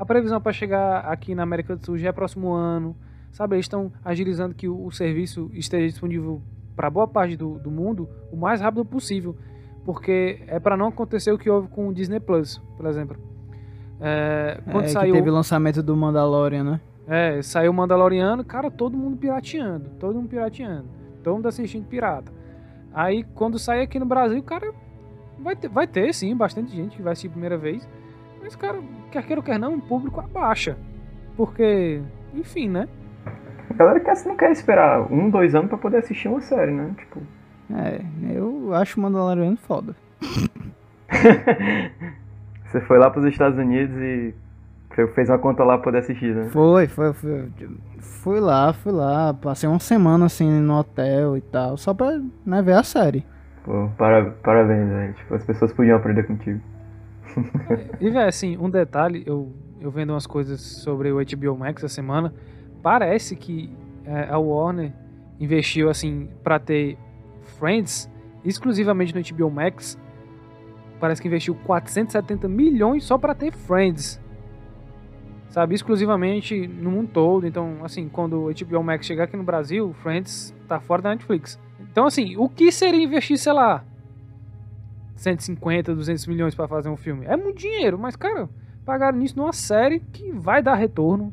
A 0.00 0.06
previsão 0.06 0.40
para 0.40 0.50
chegar 0.50 1.00
aqui 1.00 1.34
na 1.34 1.42
América 1.42 1.76
do 1.76 1.84
Sul 1.84 1.98
já 1.98 2.08
é 2.08 2.12
próximo 2.12 2.54
ano. 2.54 2.96
Sabe, 3.32 3.56
eles 3.56 3.66
estão 3.66 3.92
agilizando 4.02 4.54
que 4.54 4.66
o, 4.66 4.86
o 4.86 4.90
serviço 4.90 5.50
esteja 5.52 5.86
disponível 5.86 6.40
para 6.74 6.88
boa 6.88 7.06
parte 7.06 7.36
do, 7.36 7.58
do 7.58 7.70
mundo 7.70 8.08
o 8.32 8.36
mais 8.36 8.62
rápido 8.62 8.82
possível, 8.82 9.36
porque 9.84 10.42
é 10.46 10.58
para 10.58 10.74
não 10.74 10.86
acontecer 10.86 11.30
o 11.32 11.36
que 11.36 11.50
houve 11.50 11.68
com 11.68 11.86
o 11.86 11.92
Disney 11.92 12.18
Plus, 12.18 12.56
por 12.78 12.86
exemplo. 12.86 13.18
É, 14.00 14.62
quando 14.72 14.84
é, 14.84 14.88
saiu... 14.88 15.12
teve 15.12 15.28
o 15.28 15.34
lançamento 15.34 15.82
do 15.82 15.94
Mandalorian, 15.94 16.64
né? 16.64 16.80
É, 17.06 17.42
saiu 17.42 17.70
o 17.70 17.74
Mandaloriano, 17.74 18.42
cara, 18.42 18.70
todo 18.70 18.96
mundo 18.96 19.18
pirateando, 19.18 19.90
todo 19.98 20.14
mundo 20.14 20.30
pirateando, 20.30 20.86
todo 21.22 21.34
mundo 21.34 21.46
assistindo 21.46 21.86
pirata. 21.86 22.32
Aí 22.94 23.22
quando 23.34 23.58
sair 23.58 23.82
aqui 23.82 23.98
no 23.98 24.06
Brasil, 24.06 24.42
cara, 24.42 24.72
vai 25.38 25.54
ter, 25.54 25.68
vai 25.68 25.86
ter 25.86 26.14
sim 26.14 26.34
bastante 26.34 26.74
gente 26.74 26.96
que 26.96 27.02
vai 27.02 27.12
assistir 27.12 27.28
a 27.28 27.32
primeira 27.32 27.58
vez, 27.58 27.86
mas 28.50 28.56
cara, 28.56 28.80
quer 29.12 29.22
queira 29.24 29.40
ou 29.40 29.44
quer 29.44 29.58
não, 29.60 29.74
o 29.74 29.80
público 29.80 30.18
abaixa, 30.20 30.76
porque, 31.36 32.02
enfim, 32.34 32.68
né? 32.68 32.88
A 33.70 33.74
galera 33.74 34.00
quer, 34.00 34.14
não 34.26 34.36
quer 34.36 34.50
esperar 34.50 35.00
um, 35.12 35.30
dois 35.30 35.54
anos 35.54 35.68
para 35.68 35.78
poder 35.78 35.98
assistir 35.98 36.26
uma 36.26 36.40
série, 36.40 36.72
né? 36.72 36.92
Tipo. 36.98 37.20
É, 37.72 38.00
eu 38.34 38.74
acho 38.74 38.98
o 38.98 39.02
Mandaloriano 39.02 39.56
foda. 39.56 39.94
Você 42.66 42.80
foi 42.80 42.98
lá 42.98 43.08
pros 43.10 43.24
Estados 43.26 43.56
Unidos 43.56 43.96
e 43.96 44.34
fez 45.14 45.28
uma 45.28 45.38
conta 45.38 45.62
lá 45.62 45.74
pra 45.74 45.84
poder 45.84 45.98
assistir, 45.98 46.34
né? 46.34 46.48
Foi, 46.50 46.88
foi, 46.88 47.12
foi. 47.12 47.48
Fui 47.98 48.40
lá, 48.40 48.72
fui 48.72 48.90
lá. 48.90 49.32
Passei 49.32 49.68
uma 49.68 49.78
semana 49.78 50.26
assim 50.26 50.50
no 50.60 50.76
hotel 50.76 51.36
e 51.36 51.40
tal, 51.40 51.76
só 51.76 51.94
pra 51.94 52.20
né, 52.44 52.60
ver 52.62 52.72
a 52.74 52.82
série. 52.82 53.24
Pô, 53.64 53.88
para, 53.96 54.32
parabéns, 54.42 54.88
velho. 54.88 55.14
Tipo, 55.14 55.34
as 55.34 55.44
pessoas 55.44 55.72
podiam 55.72 55.96
aprender 55.96 56.24
contigo. 56.24 56.60
E, 58.00 58.10
velho, 58.10 58.28
assim, 58.28 58.56
um 58.56 58.68
detalhe, 58.68 59.22
eu, 59.26 59.52
eu 59.80 59.90
vendo 59.90 60.10
umas 60.10 60.26
coisas 60.26 60.60
sobre 60.60 61.10
o 61.12 61.16
HBO 61.16 61.56
Max 61.56 61.82
essa 61.84 61.94
semana, 61.94 62.34
parece 62.82 63.36
que 63.36 63.70
é, 64.04 64.28
a 64.30 64.38
Warner 64.38 64.92
investiu, 65.38 65.88
assim, 65.88 66.28
pra 66.42 66.58
ter 66.58 66.98
Friends 67.58 68.10
exclusivamente 68.44 69.14
no 69.14 69.22
HBO 69.22 69.50
Max. 69.50 69.98
Parece 70.98 71.20
que 71.22 71.28
investiu 71.28 71.54
470 71.54 72.46
milhões 72.48 73.04
só 73.04 73.16
pra 73.16 73.34
ter 73.34 73.52
Friends 73.52 74.20
sabe, 75.50 75.74
exclusivamente 75.74 76.66
no 76.66 76.90
mundo 76.90 77.10
todo. 77.12 77.46
Então, 77.46 77.78
assim, 77.84 78.08
quando 78.08 78.44
o 78.44 78.54
HBO 78.54 78.82
Max 78.82 79.04
chegar 79.04 79.24
aqui 79.24 79.36
no 79.36 79.42
Brasil, 79.42 79.92
Friends 80.02 80.54
tá 80.66 80.80
fora 80.80 81.02
da 81.02 81.10
Netflix. 81.10 81.58
Então, 81.80 82.06
assim, 82.06 82.36
o 82.36 82.48
que 82.48 82.72
seria 82.72 83.02
investir, 83.02 83.36
sei 83.36 83.52
lá, 83.52 83.84
150, 85.20 85.94
200 85.94 86.26
milhões 86.26 86.54
para 86.54 86.66
fazer 86.66 86.88
um 86.88 86.96
filme? 86.96 87.26
É 87.26 87.36
muito 87.36 87.58
dinheiro, 87.58 87.98
mas, 87.98 88.16
cara, 88.16 88.48
pagaram 88.86 89.18
nisso 89.18 89.36
numa 89.36 89.52
série 89.52 90.00
que 90.00 90.32
vai 90.32 90.62
dar 90.62 90.74
retorno. 90.74 91.32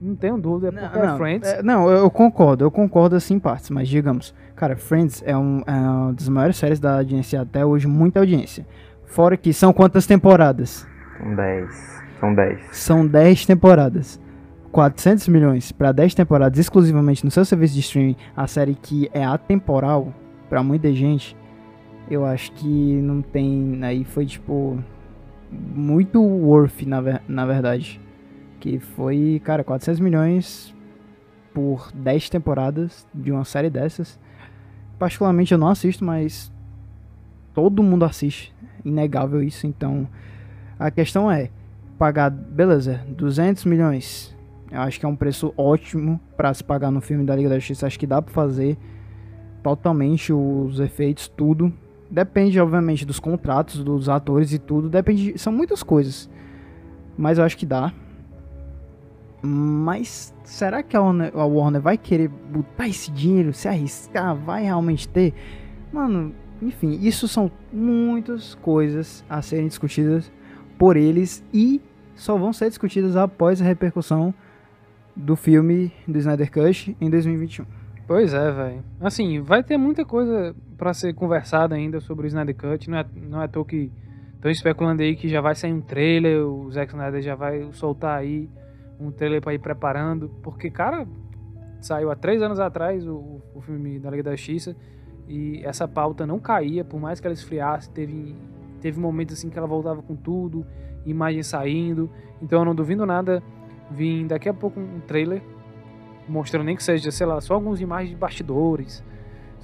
Não 0.00 0.14
tenho 0.14 0.38
dúvida, 0.38 0.68
é 0.68 0.72
porque 0.72 0.98
é 0.98 1.02
não, 1.02 1.14
é 1.14 1.16
Friends. 1.16 1.48
É, 1.48 1.62
não, 1.62 1.88
eu 1.90 2.10
concordo, 2.10 2.64
eu 2.64 2.70
concordo 2.70 3.14
assim 3.16 3.34
em 3.34 3.38
partes, 3.38 3.70
mas 3.70 3.88
digamos, 3.88 4.34
cara, 4.54 4.76
Friends 4.76 5.22
é, 5.24 5.36
um, 5.36 5.62
é 5.66 5.72
uma 5.72 6.12
das 6.12 6.28
maiores 6.28 6.56
séries 6.56 6.80
da 6.80 6.96
audiência 6.96 7.40
até 7.40 7.64
hoje, 7.64 7.86
muita 7.86 8.20
audiência. 8.20 8.66
Fora 9.04 9.36
que 9.36 9.52
são 9.52 9.72
quantas 9.72 10.06
temporadas? 10.06 10.86
10. 11.20 12.02
São 12.20 12.34
10. 12.34 12.60
São 12.72 13.06
10 13.06 13.46
temporadas. 13.46 14.20
400 14.72 15.28
milhões 15.28 15.72
para 15.72 15.92
10 15.92 16.14
temporadas 16.14 16.58
exclusivamente 16.58 17.24
no 17.24 17.30
seu 17.30 17.44
serviço 17.44 17.74
de 17.74 17.80
streaming, 17.80 18.16
a 18.36 18.46
série 18.46 18.74
que 18.74 19.10
é 19.12 19.24
atemporal 19.24 20.12
para 20.50 20.62
muita 20.62 20.92
gente, 20.92 21.36
eu 22.10 22.24
acho 22.24 22.52
que 22.52 22.66
não 22.66 23.22
tem. 23.22 23.80
Aí 23.82 24.04
foi 24.04 24.26
tipo. 24.26 24.82
Muito 25.50 26.20
worth, 26.20 26.82
na, 26.82 27.00
ver, 27.00 27.22
na 27.28 27.46
verdade. 27.46 28.00
Que 28.58 28.78
foi, 28.78 29.40
cara, 29.44 29.62
400 29.62 30.00
milhões 30.00 30.74
por 31.54 31.90
10 31.94 32.28
temporadas 32.28 33.06
de 33.14 33.30
uma 33.30 33.44
série 33.44 33.70
dessas. 33.70 34.18
Particularmente 34.98 35.52
eu 35.52 35.58
não 35.58 35.68
assisto, 35.68 36.04
mas 36.04 36.52
todo 37.54 37.82
mundo 37.82 38.04
assiste. 38.04 38.54
Inegável 38.84 39.42
isso. 39.42 39.66
Então 39.66 40.08
a 40.78 40.90
questão 40.90 41.30
é: 41.30 41.50
pagar, 41.98 42.30
beleza, 42.30 43.00
200 43.08 43.64
milhões. 43.64 44.34
Eu 44.70 44.80
acho 44.80 44.98
que 44.98 45.06
é 45.06 45.08
um 45.08 45.16
preço 45.16 45.54
ótimo 45.56 46.20
para 46.36 46.52
se 46.52 46.62
pagar 46.62 46.90
no 46.90 47.00
filme 47.00 47.24
da 47.24 47.36
Liga 47.36 47.48
da 47.48 47.58
Justiça. 47.58 47.86
Acho 47.86 47.98
que 47.98 48.06
dá 48.06 48.20
para 48.20 48.34
fazer 48.34 48.76
totalmente 49.62 50.32
os 50.32 50.80
efeitos, 50.80 51.28
tudo. 51.28 51.72
Depende, 52.10 52.60
obviamente, 52.60 53.04
dos 53.04 53.18
contratos 53.18 53.82
dos 53.82 54.08
atores 54.08 54.52
e 54.52 54.58
tudo. 54.58 54.88
Depende, 54.88 55.38
são 55.38 55.52
muitas 55.52 55.82
coisas. 55.82 56.30
Mas 57.16 57.38
eu 57.38 57.44
acho 57.44 57.56
que 57.56 57.66
dá. 57.66 57.92
Mas 59.42 60.34
será 60.44 60.82
que 60.82 60.96
a 60.96 61.00
Warner, 61.00 61.80
vai 61.80 61.96
querer 61.96 62.28
botar 62.28 62.88
esse 62.88 63.10
dinheiro, 63.10 63.52
se 63.52 63.68
arriscar, 63.68 64.34
vai 64.34 64.64
realmente 64.64 65.08
ter? 65.08 65.34
Mano, 65.92 66.34
enfim, 66.60 66.98
isso 67.02 67.28
são 67.28 67.50
muitas 67.72 68.54
coisas 68.56 69.24
a 69.28 69.42
serem 69.42 69.68
discutidas 69.68 70.32
por 70.78 70.96
eles 70.96 71.44
e 71.52 71.80
só 72.14 72.36
vão 72.36 72.52
ser 72.52 72.68
discutidas 72.68 73.14
após 73.16 73.60
a 73.60 73.64
repercussão 73.64 74.34
do 75.14 75.36
filme 75.36 75.92
do 76.06 76.18
Snyder 76.18 76.50
Cut 76.50 76.96
em 77.00 77.10
2021. 77.10 77.64
Pois 78.06 78.32
é, 78.32 78.52
velho. 78.52 78.84
Assim, 79.00 79.40
vai 79.40 79.62
ter 79.62 79.76
muita 79.76 80.04
coisa 80.04 80.54
para 80.76 80.92
ser 80.94 81.14
conversada 81.14 81.74
ainda 81.74 82.00
sobre 82.00 82.26
o 82.26 82.28
Snyder 82.28 82.56
Cut. 82.56 82.90
Não 82.90 82.98
é, 82.98 83.06
não 83.14 83.40
é 83.40 83.44
à 83.44 83.48
toa 83.48 83.64
que 83.64 83.90
estão 84.34 84.50
especulando 84.50 85.02
aí 85.02 85.16
que 85.16 85.28
já 85.28 85.40
vai 85.40 85.54
sair 85.54 85.72
um 85.72 85.80
trailer, 85.80 86.46
o 86.46 86.70
Zack 86.70 86.92
Snyder 86.92 87.22
já 87.22 87.34
vai 87.34 87.68
soltar 87.72 88.18
aí 88.18 88.48
um 88.98 89.10
trailer 89.10 89.40
para 89.40 89.54
ir 89.54 89.58
preparando. 89.58 90.28
Porque, 90.42 90.70
cara, 90.70 91.06
saiu 91.80 92.10
há 92.10 92.16
três 92.16 92.42
anos 92.42 92.60
atrás 92.60 93.06
o, 93.06 93.40
o 93.54 93.60
filme 93.60 93.98
da 93.98 94.10
Liga 94.10 94.22
da 94.22 94.36
Justiça 94.36 94.76
e 95.28 95.60
essa 95.64 95.88
pauta 95.88 96.26
não 96.26 96.38
caía, 96.38 96.84
por 96.84 97.00
mais 97.00 97.18
que 97.18 97.26
ela 97.26 97.34
esfriasse, 97.34 97.90
teve 97.90 98.36
Teve 98.80 99.00
momentos 99.00 99.36
assim 99.36 99.50
que 99.50 99.58
ela 99.58 99.66
voltava 99.66 100.02
com 100.02 100.14
tudo, 100.14 100.66
imagens 101.04 101.48
saindo. 101.48 102.10
Então 102.40 102.60
eu 102.60 102.64
não 102.64 102.74
duvido 102.74 103.06
nada 103.06 103.42
vir 103.90 104.26
daqui 104.26 104.48
a 104.48 104.54
pouco 104.54 104.78
um 104.78 105.00
trailer 105.00 105.42
mostrando 106.28 106.64
nem 106.66 106.76
que 106.76 106.82
seja, 106.82 107.10
sei 107.10 107.26
lá, 107.26 107.40
só 107.40 107.54
algumas 107.54 107.80
imagens 107.80 108.10
de 108.10 108.16
bastidores, 108.16 109.02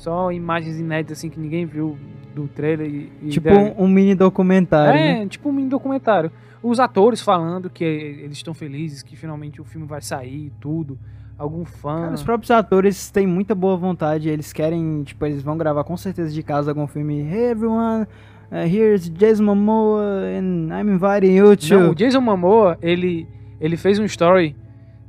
só 0.03 0.33
imagens 0.33 0.81
inéditas 0.81 1.19
assim 1.19 1.31
que 1.31 1.39
ninguém 1.39 1.65
viu 1.65 1.97
do 2.35 2.49
trailer 2.49 2.89
e, 2.89 3.13
e 3.23 3.29
tipo 3.29 3.49
um, 3.49 3.85
um, 3.85 3.89
mini 3.89 4.15
documentário. 4.15 4.99
É, 4.99 5.21
né? 5.21 5.27
tipo 5.29 5.49
um 5.49 5.53
mini 5.53 5.69
documentário. 5.69 6.31
Os 6.61 6.81
atores 6.81 7.21
falando 7.21 7.71
que 7.71 7.85
eles 7.85 8.37
estão 8.37 8.53
felizes, 8.53 9.03
que 9.03 9.17
finalmente 9.17 9.61
o 9.61 9.65
filme 9.65 9.87
vai 9.87 10.01
sair, 10.01 10.53
tudo. 10.61 10.99
Algum 11.39 11.65
fã. 11.65 12.03
Cara, 12.03 12.15
os 12.15 12.23
próprios 12.23 12.51
atores 12.51 13.11
têm 13.11 13.27
muita 13.27 13.55
boa 13.55 13.77
vontade, 13.77 14.29
eles 14.29 14.53
querem, 14.53 15.03
tipo, 15.03 15.25
eles 15.25 15.43
vão 15.43 15.57
gravar 15.57 15.83
com 15.83 15.97
certeza 15.97 16.33
de 16.33 16.43
casa 16.43 16.71
algum 16.71 16.87
filme. 16.87 17.21
Hey 17.21 17.51
everyone, 17.51 18.07
Uh, 18.53 18.67
here's 18.67 19.09
Jason 19.09 19.45
Momoa 19.45 20.03
and 20.39 20.69
I'm 20.71 20.91
inviting 20.91 21.35
you 21.35 21.57
to... 21.57 21.75
Não, 21.75 21.91
o 21.93 21.95
Jason 21.95 22.21
Momoa, 22.21 22.77
ele, 22.83 23.27
ele 23.59 23.79
fez 23.79 23.99
um 23.99 24.05
story, 24.05 24.55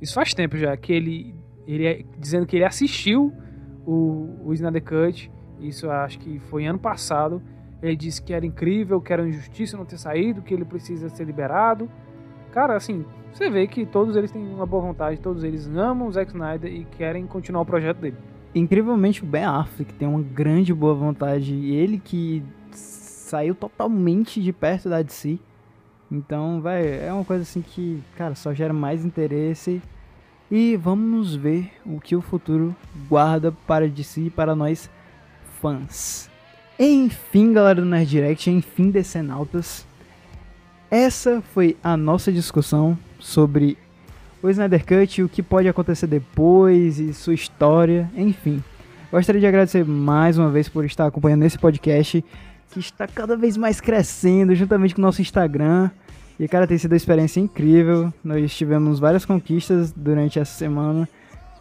isso 0.02 0.14
faz 0.14 0.34
tempo 0.34 0.58
já, 0.58 0.78
que 0.78 0.94
ele, 0.94 1.36
ele 1.68 1.86
é, 1.86 2.06
dizendo 2.18 2.46
que 2.46 2.56
ele 2.56 2.64
assistiu 2.64 3.34
o, 3.86 4.40
o 4.44 4.82
Cut, 4.82 5.32
isso 5.60 5.90
acho 5.90 6.20
que 6.20 6.40
foi 6.40 6.66
ano 6.66 6.80
passado, 6.80 7.42
ele 7.82 7.96
disse 7.96 8.22
que 8.22 8.34
era 8.34 8.46
incrível, 8.46 9.02
que 9.02 9.12
era 9.12 9.28
injustiça 9.28 9.76
não 9.76 9.86
ter 9.86 9.98
saído, 9.98 10.42
que 10.42 10.54
ele 10.54 10.64
precisa 10.64 11.10
ser 11.10 11.26
liberado. 11.26 11.90
Cara, 12.52 12.76
assim, 12.76 13.06
você 13.34 13.50
vê 13.50 13.68
que 13.68 13.86
todos 13.86 14.16
eles 14.16 14.32
têm 14.32 14.42
uma 14.54 14.66
boa 14.66 14.84
vontade, 14.84 15.20
todos 15.20 15.44
eles 15.44 15.68
amam 15.68 16.08
o 16.08 16.12
Zack 16.12 16.32
Snyder 16.32 16.72
e 16.72 16.86
querem 16.86 17.26
continuar 17.26 17.62
o 17.62 17.66
projeto 17.66 17.98
dele. 17.98 18.18
Incrivelmente 18.56 19.24
o 19.24 19.26
Ben 19.26 19.44
Affleck 19.44 19.94
tem 19.96 20.08
uma 20.08 20.22
grande 20.22 20.74
boa 20.74 20.94
vontade, 20.94 21.54
e 21.54 21.76
ele 21.76 22.00
que 22.00 22.44
saiu 22.72 23.56
totalmente 23.56 24.42
de 24.42 24.54
perto 24.54 24.88
da 24.88 25.02
DC. 25.02 25.40
Então, 26.12 26.62
vai, 26.62 27.06
é 27.06 27.12
uma 27.12 27.26
coisa 27.26 27.42
assim 27.42 27.62
que, 27.62 28.02
cara, 28.16 28.36
só 28.36 28.54
gera 28.54 28.72
mais 28.72 29.04
interesse. 29.04 29.82
E 30.52 30.76
vamos 30.78 31.36
ver 31.36 31.72
o 31.86 32.00
que 32.00 32.16
o 32.16 32.22
futuro 32.22 32.76
guarda 33.10 33.52
para 33.66 33.88
DC 33.88 34.22
e 34.22 34.30
para 34.30 34.56
nós 34.56 34.90
fãs. 35.62 36.30
Enfim, 36.78 37.54
galera 37.54 37.82
do 37.82 37.88
Nerd 37.88 38.10
Direct, 38.10 38.50
enfim, 38.50 38.90
Decenautas. 38.92 39.86
Essa 40.92 41.42
foi 41.54 41.78
a 41.84 41.96
nossa 41.96 42.32
discussão 42.32 42.98
sobre 43.20 43.78
o 44.44 44.50
Snyder 44.50 44.86
Cut, 44.86 45.24
o 45.24 45.30
que 45.30 45.42
pode 45.42 45.68
acontecer 45.68 46.06
depois 46.06 47.00
e 47.00 47.14
sua 47.14 47.34
história, 47.34 48.12
enfim. 48.16 48.62
Gostaria 49.12 49.40
de 49.40 49.48
agradecer 49.48 49.86
mais 49.86 50.38
uma 50.38 50.50
vez 50.50 50.68
por 50.68 50.84
estar 50.86 51.06
acompanhando 51.06 51.44
esse 51.44 51.58
podcast 51.58 52.24
que 52.72 52.80
está 52.80 53.08
cada 53.08 53.38
vez 53.38 53.56
mais 53.56 53.80
crescendo, 53.80 54.54
juntamente 54.54 54.96
com 54.96 55.02
o 55.02 55.06
nosso 55.06 55.22
Instagram. 55.22 55.90
E, 56.40 56.48
cara, 56.48 56.66
tem 56.68 56.78
sido 56.78 56.92
uma 56.92 56.98
experiência 56.98 57.40
incrível. 57.40 58.12
Nós 58.24 58.56
tivemos 58.56 59.00
várias 59.00 59.26
conquistas 59.26 59.92
durante 59.92 60.40
essa 60.40 60.58
semana. 60.58 61.08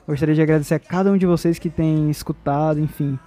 Gostaria 0.07 0.35
de 0.35 0.43
agradecer 0.43 0.75
a 0.75 0.79
cada 0.79 1.13
um 1.13 1.17
de 1.17 1.27
vocês 1.27 1.59
que 1.59 1.71
tem 1.71 2.11
escutado, 2.11 2.81
enfim. 2.81 3.19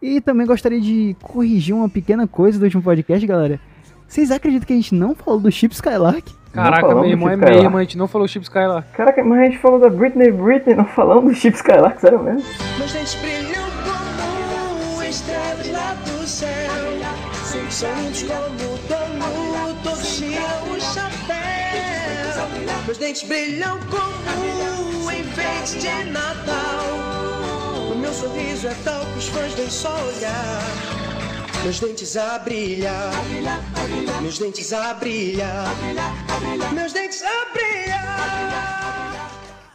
E 0.00 0.20
também 0.20 0.46
gostaria 0.46 0.80
de 0.80 1.16
corrigir 1.22 1.74
uma 1.74 1.88
pequena 1.88 2.26
coisa 2.26 2.58
do 2.58 2.64
último 2.64 2.82
podcast, 2.82 3.26
galera. 3.26 3.60
Vocês 4.08 4.30
acreditam 4.30 4.66
que 4.66 4.72
a 4.72 4.76
gente 4.76 4.94
não 4.94 5.14
falou 5.14 5.40
do 5.40 5.50
Chip 5.50 5.74
Skylark? 5.74 6.32
Caraca, 6.52 6.86
meu 6.88 7.00
do 7.00 7.06
irmão, 7.06 7.28
é 7.28 7.34
Skylark. 7.34 7.62
mesmo, 7.62 7.76
a 7.76 7.80
gente 7.82 7.98
não 7.98 8.08
falou 8.08 8.26
Chip 8.28 8.44
Skylark. 8.44 8.88
Caraca, 8.92 9.24
mas 9.24 9.38
a 9.40 9.44
gente 9.44 9.58
falou 9.58 9.78
da 9.78 9.90
Britney 9.90 10.30
Britney, 10.30 10.74
não 10.74 10.84
falamos 10.84 11.24
do 11.24 11.34
Chip 11.34 11.56
Skylark, 11.56 12.00
sério 12.00 12.22
mesmo? 12.22 12.42
Meus 12.78 12.92
dentes 12.92 13.14
brilham 13.16 13.64
como 13.84 15.02
estrelas 15.02 15.70
lá 15.70 15.94
do 15.94 16.26
céu. 16.26 16.48
São 17.70 17.90
como 17.90 19.05
Meus 22.86 22.98
dentes 22.98 23.24
brilham 23.24 23.80
como 23.90 25.10
enfeites 25.10 25.74
de 25.82 26.10
Natal. 26.10 26.86
O 27.90 27.98
meu 27.98 28.12
sorriso 28.12 28.68
é 28.68 28.74
tal 28.84 29.04
que 29.06 29.18
os 29.18 29.26
fãs 29.26 29.52
vêm 29.54 29.68
só 29.68 29.92
olhar. 29.92 30.62
Meus 31.64 31.80
dentes 31.80 32.16
a 32.16 32.38
brilhar, 32.38 33.10
meus 34.22 34.38
dentes 34.38 34.72
a 34.72 34.94
brilhar, 34.94 35.66
meus 36.72 36.92
dentes 36.92 37.24
a 37.24 37.52
brilhar. 37.52 39.30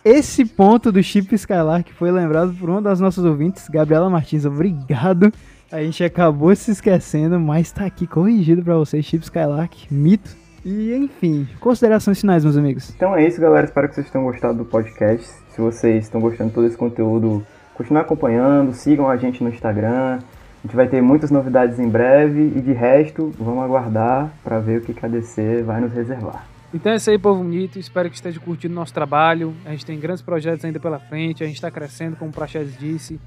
Esse 0.05 0.45
ponto 0.45 0.89
do 0.89 1.03
Chip 1.03 1.35
Skylark 1.35 1.91
foi 1.91 2.11
lembrado 2.11 2.53
por 2.53 2.69
uma 2.69 2.81
das 2.81 3.01
nossas 3.01 3.25
ouvintes, 3.25 3.67
Gabriela 3.67 4.09
Martins. 4.09 4.45
Obrigado. 4.45 5.33
A 5.69 5.83
gente 5.83 6.01
acabou 6.01 6.55
se 6.55 6.71
esquecendo, 6.71 7.37
mas 7.37 7.73
tá 7.73 7.85
aqui 7.85 8.07
corrigido 8.07 8.63
pra 8.63 8.77
vocês, 8.77 9.05
Chip 9.05 9.25
Skylark, 9.25 9.93
mito. 9.93 10.40
E 10.63 10.93
enfim, 10.93 11.47
considerações 11.59 12.19
finais, 12.19 12.43
meus 12.43 12.57
amigos. 12.57 12.91
Então 12.95 13.15
é 13.15 13.27
isso, 13.27 13.41
galera. 13.41 13.65
Espero 13.65 13.89
que 13.89 13.95
vocês 13.95 14.09
tenham 14.09 14.25
gostado 14.25 14.57
do 14.57 14.65
podcast. 14.65 15.25
Se 15.49 15.59
vocês 15.59 16.05
estão 16.05 16.21
gostando 16.21 16.49
de 16.49 16.55
todo 16.55 16.67
esse 16.67 16.77
conteúdo, 16.77 17.45
continuem 17.73 18.03
acompanhando, 18.03 18.73
sigam 18.73 19.09
a 19.09 19.17
gente 19.17 19.43
no 19.43 19.49
Instagram. 19.49 20.19
A 20.63 20.67
gente 20.67 20.75
vai 20.75 20.87
ter 20.87 21.01
muitas 21.01 21.31
novidades 21.31 21.79
em 21.79 21.89
breve 21.89 22.53
e 22.55 22.61
de 22.61 22.71
resto, 22.71 23.33
vamos 23.39 23.63
aguardar 23.63 24.31
para 24.43 24.59
ver 24.59 24.77
o 24.77 24.81
que 24.81 24.93
a 25.03 25.09
DC 25.09 25.63
vai 25.63 25.81
nos 25.81 25.91
reservar. 25.91 26.45
Então 26.71 26.91
é 26.91 26.97
isso 26.97 27.09
aí, 27.09 27.17
povo 27.17 27.43
bonito. 27.43 27.79
Espero 27.79 28.09
que 28.09 28.15
esteja 28.15 28.39
curtindo 28.39 28.73
nosso 28.73 28.93
trabalho. 28.93 29.55
A 29.65 29.71
gente 29.71 29.85
tem 29.85 29.99
grandes 29.99 30.21
projetos 30.21 30.63
ainda 30.63 30.79
pela 30.79 30.99
frente. 30.99 31.43
A 31.43 31.47
gente 31.47 31.55
está 31.55 31.71
crescendo, 31.71 32.15
como 32.15 32.29
o 32.29 32.33
Praxedes 32.33 32.77
disse. 32.77 33.19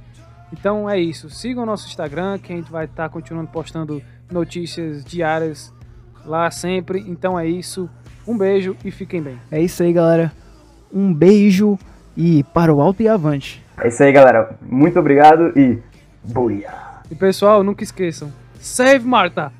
Então 0.52 0.88
é 0.88 0.98
isso. 0.98 1.28
Sigam 1.28 1.64
o 1.64 1.66
nosso 1.66 1.88
Instagram, 1.88 2.38
que 2.38 2.52
a 2.52 2.56
gente 2.56 2.70
vai 2.70 2.84
estar 2.84 3.08
continuando 3.08 3.50
postando 3.50 4.00
notícias 4.30 5.04
diárias 5.04 5.73
lá 6.24 6.50
sempre. 6.50 7.04
Então 7.06 7.38
é 7.38 7.46
isso. 7.46 7.88
Um 8.26 8.36
beijo 8.36 8.76
e 8.84 8.90
fiquem 8.90 9.22
bem. 9.22 9.38
É 9.50 9.60
isso 9.60 9.82
aí, 9.82 9.92
galera. 9.92 10.32
Um 10.92 11.12
beijo 11.12 11.78
e 12.16 12.42
para 12.44 12.72
o 12.72 12.80
alto 12.80 13.02
e 13.02 13.08
avante. 13.08 13.62
É 13.78 13.88
isso 13.88 14.02
aí, 14.02 14.12
galera. 14.12 14.56
Muito 14.62 14.98
obrigado 14.98 15.52
e. 15.58 15.78
Buia! 16.22 16.72
E 17.10 17.14
pessoal, 17.14 17.62
nunca 17.62 17.84
esqueçam. 17.84 18.32
Save 18.58 19.04
Marta! 19.06 19.52